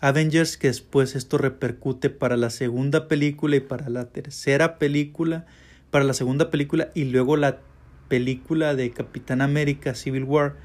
[0.00, 5.46] Avengers, que después esto repercute para la segunda película y para la tercera película,
[5.90, 7.60] para la segunda película y luego la
[8.08, 10.56] película de Capitán América Civil War,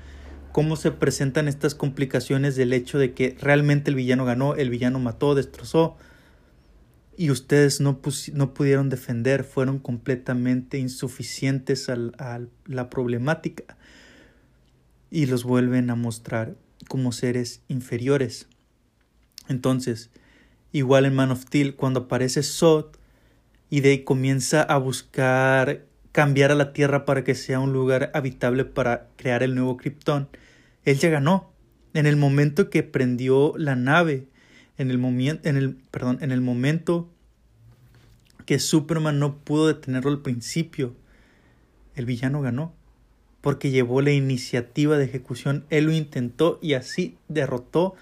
[0.51, 4.99] cómo se presentan estas complicaciones del hecho de que realmente el villano ganó, el villano
[4.99, 5.97] mató, destrozó,
[7.17, 7.99] y ustedes no,
[8.33, 13.77] no pudieron defender, fueron completamente insuficientes a la problemática
[15.11, 16.55] y los vuelven a mostrar
[16.87, 18.47] como seres inferiores.
[19.47, 20.09] Entonces,
[20.71, 22.85] igual en Man of Steel, cuando aparece Sod
[23.69, 28.65] y ahí comienza a buscar cambiar a la Tierra para que sea un lugar habitable
[28.65, 30.29] para crear el nuevo Krypton,
[30.85, 31.51] él ya ganó.
[31.93, 34.27] En el momento que prendió la nave
[34.77, 37.09] en el, en el, perdón, en el momento
[38.45, 40.95] que Superman no pudo detenerlo al principio,
[41.95, 42.73] el villano ganó,
[43.41, 47.95] porque llevó la iniciativa de ejecución, él lo intentó y así derrotó,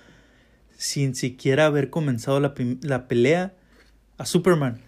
[0.77, 3.53] sin siquiera haber comenzado la, la pelea,
[4.17, 4.79] a Superman.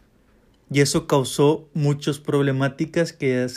[0.72, 3.48] Y eso causó muchas problemáticas que,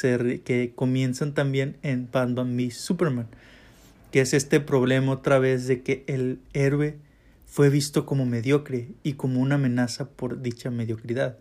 [0.44, 3.26] que comienzan también en Batman v Superman,
[4.10, 6.96] que es este problema otra vez de que el héroe
[7.56, 11.38] fue visto como mediocre y como una amenaza por dicha mediocridad.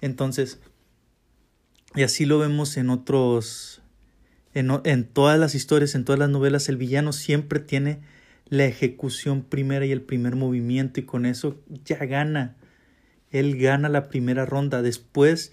[0.00, 0.60] Entonces,
[1.94, 3.82] y así lo vemos en otros,
[4.54, 8.00] en, en, todas las historias, en todas las novelas, el villano siempre tiene
[8.48, 12.56] la ejecución primera y el primer movimiento y con eso ya gana.
[13.30, 14.80] Él gana la primera ronda.
[14.80, 15.52] Después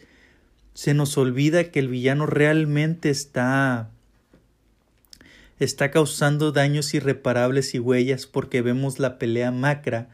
[0.73, 3.91] se nos olvida que el villano realmente está
[5.59, 10.09] está causando daños irreparables y huellas porque vemos la pelea macra,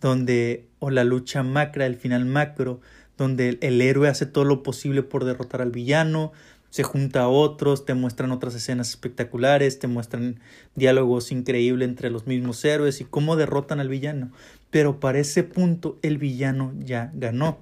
[0.00, 2.80] donde, o la lucha macra, el final macro,
[3.16, 6.32] donde el, héroe hace todo lo posible por derrotar al villano,
[6.70, 10.40] se junta a otros, te muestran otras escenas espectaculares, te muestran
[10.74, 14.30] diálogos increíbles entre los mismos héroes y cómo derrotan al villano.
[14.70, 17.60] Pero para ese punto el villano ya ganó.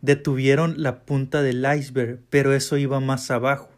[0.00, 3.68] Detuvieron la punta del iceberg, pero eso iba más abajo.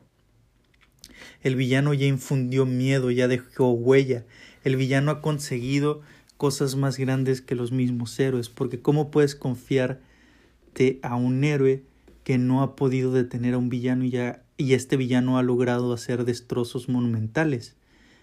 [1.43, 4.25] El villano ya infundió miedo, ya dejó huella.
[4.65, 6.03] El villano ha conseguido
[6.37, 11.85] cosas más grandes que los mismos héroes, porque ¿cómo puedes confiarte a un héroe
[12.25, 15.93] que no ha podido detener a un villano y, ya, y este villano ha logrado
[15.93, 17.77] hacer destrozos monumentales?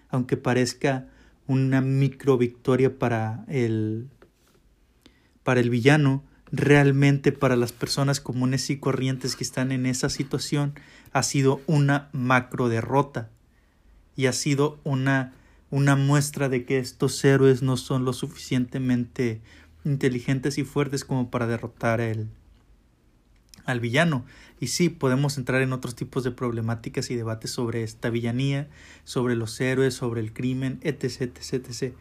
[0.08, 1.08] Aunque parezca
[1.46, 4.08] una micro victoria para el,
[5.42, 6.22] para el villano,
[6.52, 10.74] realmente para las personas comunes y corrientes que están en esa situación
[11.12, 13.30] ha sido una macro derrota
[14.16, 15.32] y ha sido una,
[15.70, 19.40] una muestra de que estos héroes no son lo suficientemente
[19.84, 22.28] inteligentes y fuertes como para derrotar el,
[23.64, 24.24] al villano.
[24.58, 28.68] Y sí, podemos entrar en otros tipos de problemáticas y debates sobre esta villanía,
[29.04, 31.94] sobre los héroes, sobre el crimen, etc, etc, etc.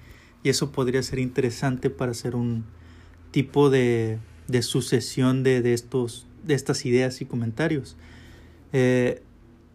[0.43, 2.65] Y eso podría ser interesante para hacer un
[3.31, 4.19] tipo de
[4.49, 7.95] de sucesión de, de, estos, de estas ideas y comentarios.
[8.73, 9.21] Eh,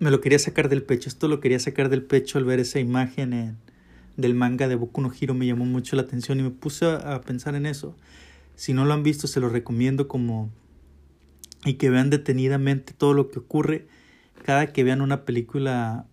[0.00, 2.80] me lo quería sacar del pecho, esto lo quería sacar del pecho al ver esa
[2.80, 3.56] imagen
[4.16, 7.20] del manga de Boku no Hiro, me llamó mucho la atención y me puse a,
[7.22, 7.96] pensar en eso.
[8.56, 10.50] Si no lo han visto, se lo recomiendo como
[11.64, 13.86] y que vean detenidamente todo lo que ocurre
[14.44, 16.06] cada que vean una película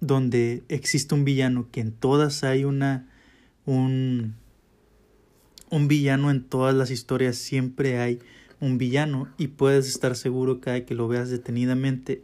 [0.00, 3.08] donde existe un villano, que en todas hay una
[3.66, 4.34] un
[5.70, 8.20] un villano en todas las historias, siempre hay
[8.60, 12.22] un villano y puedes estar seguro cada que lo veas detenidamente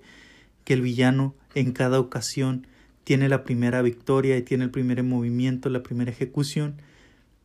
[0.64, 2.66] que el villano en cada ocasión
[3.04, 6.76] tiene la primera victoria y tiene el primer movimiento, la primera ejecución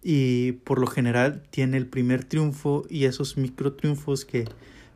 [0.03, 4.45] y por lo general tiene el primer triunfo y esos micro triunfos que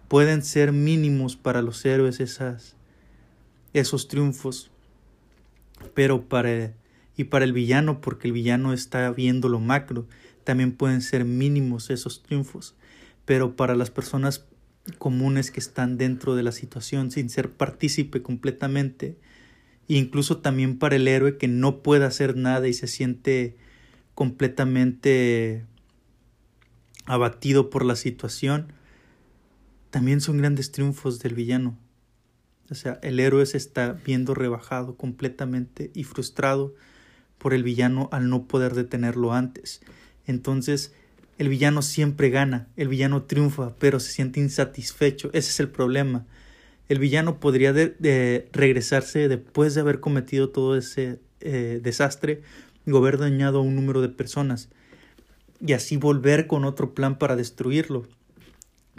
[0.07, 2.76] pueden ser mínimos para los héroes esas
[3.73, 4.69] esos triunfos.
[5.94, 6.73] Pero para
[7.18, 10.06] y para el villano porque el villano está viendo lo macro
[10.44, 12.76] también pueden ser mínimos esos triunfos,
[13.26, 14.46] pero para las personas
[14.98, 19.18] comunes que están dentro de la situación sin ser partícipe completamente,
[19.88, 23.58] incluso también para el héroe que no puede hacer nada y se siente
[24.16, 25.66] completamente
[27.06, 28.74] abatido por la situación,
[29.90, 31.78] también son grandes triunfos del villano.
[32.70, 36.74] O sea, el héroe se está viendo rebajado completamente y frustrado
[37.38, 39.82] por el villano al no poder detenerlo antes
[40.27, 40.93] entonces
[41.38, 45.30] el villano siempre gana, el villano triunfa, pero se siente insatisfecho.
[45.34, 46.26] Ese es el problema.
[46.88, 52.41] El villano podría de, regresarse después de haber cometido todo ese eh, desastre
[52.85, 54.69] y haber dañado a un número de personas
[55.65, 58.07] y así volver con otro plan para destruirlo,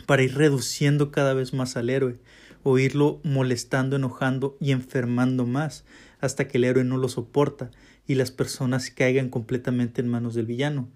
[0.06, 2.16] para ir reduciendo cada vez más al héroe
[2.62, 5.84] o irlo molestando, enojando y enfermando más
[6.20, 7.70] hasta que el héroe no lo soporta
[8.06, 10.88] y las personas caigan completamente en manos del villano.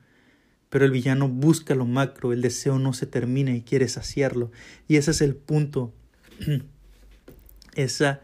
[0.69, 4.51] Pero el villano busca lo macro, el deseo no se termina y quiere saciarlo.
[4.89, 5.93] Y ese es el punto.
[7.75, 8.23] Esa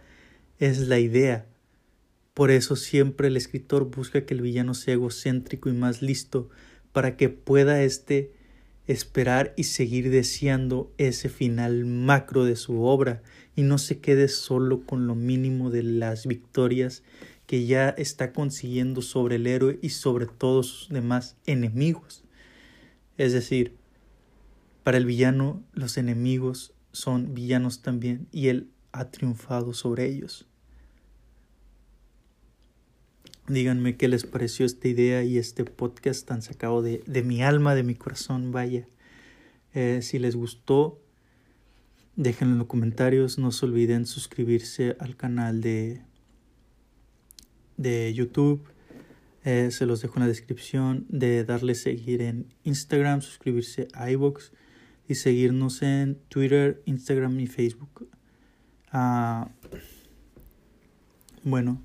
[0.58, 1.46] es la idea.
[2.34, 6.48] Por eso siempre el escritor busca que el villano sea egocéntrico y más listo
[6.92, 8.32] para que pueda éste
[8.86, 13.22] esperar y seguir deseando ese final macro de su obra
[13.54, 17.02] y no se quede solo con lo mínimo de las victorias
[17.46, 22.24] que ya está consiguiendo sobre el héroe y sobre todos sus demás enemigos.
[23.22, 23.76] Es decir,
[24.82, 30.48] para el villano los enemigos son villanos también y él ha triunfado sobre ellos.
[33.46, 37.76] Díganme qué les pareció esta idea y este podcast tan sacado de, de mi alma,
[37.76, 38.88] de mi corazón, vaya.
[39.72, 41.00] Eh, si les gustó,
[42.16, 43.38] déjenlo en los comentarios.
[43.38, 46.02] No se olviden suscribirse al canal de,
[47.76, 48.71] de YouTube.
[49.44, 51.06] Eh, se los dejo en la descripción.
[51.08, 54.52] De darle seguir en Instagram, suscribirse a iVoox
[55.08, 58.08] y seguirnos en Twitter, Instagram y Facebook.
[58.90, 59.50] Ah,
[61.42, 61.82] bueno.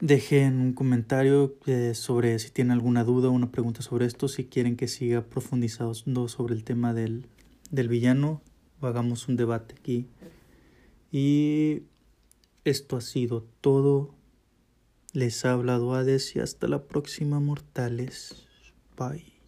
[0.00, 4.46] Dejen un comentario eh, sobre si tienen alguna duda o una pregunta sobre esto, si
[4.46, 7.26] quieren que siga profundizando sobre el tema del,
[7.70, 8.40] del villano
[8.88, 10.06] hagamos un debate aquí.
[11.12, 11.82] Y
[12.64, 14.14] esto ha sido todo.
[15.12, 18.46] Les ha hablado Hades y hasta la próxima, mortales.
[18.96, 19.39] Bye.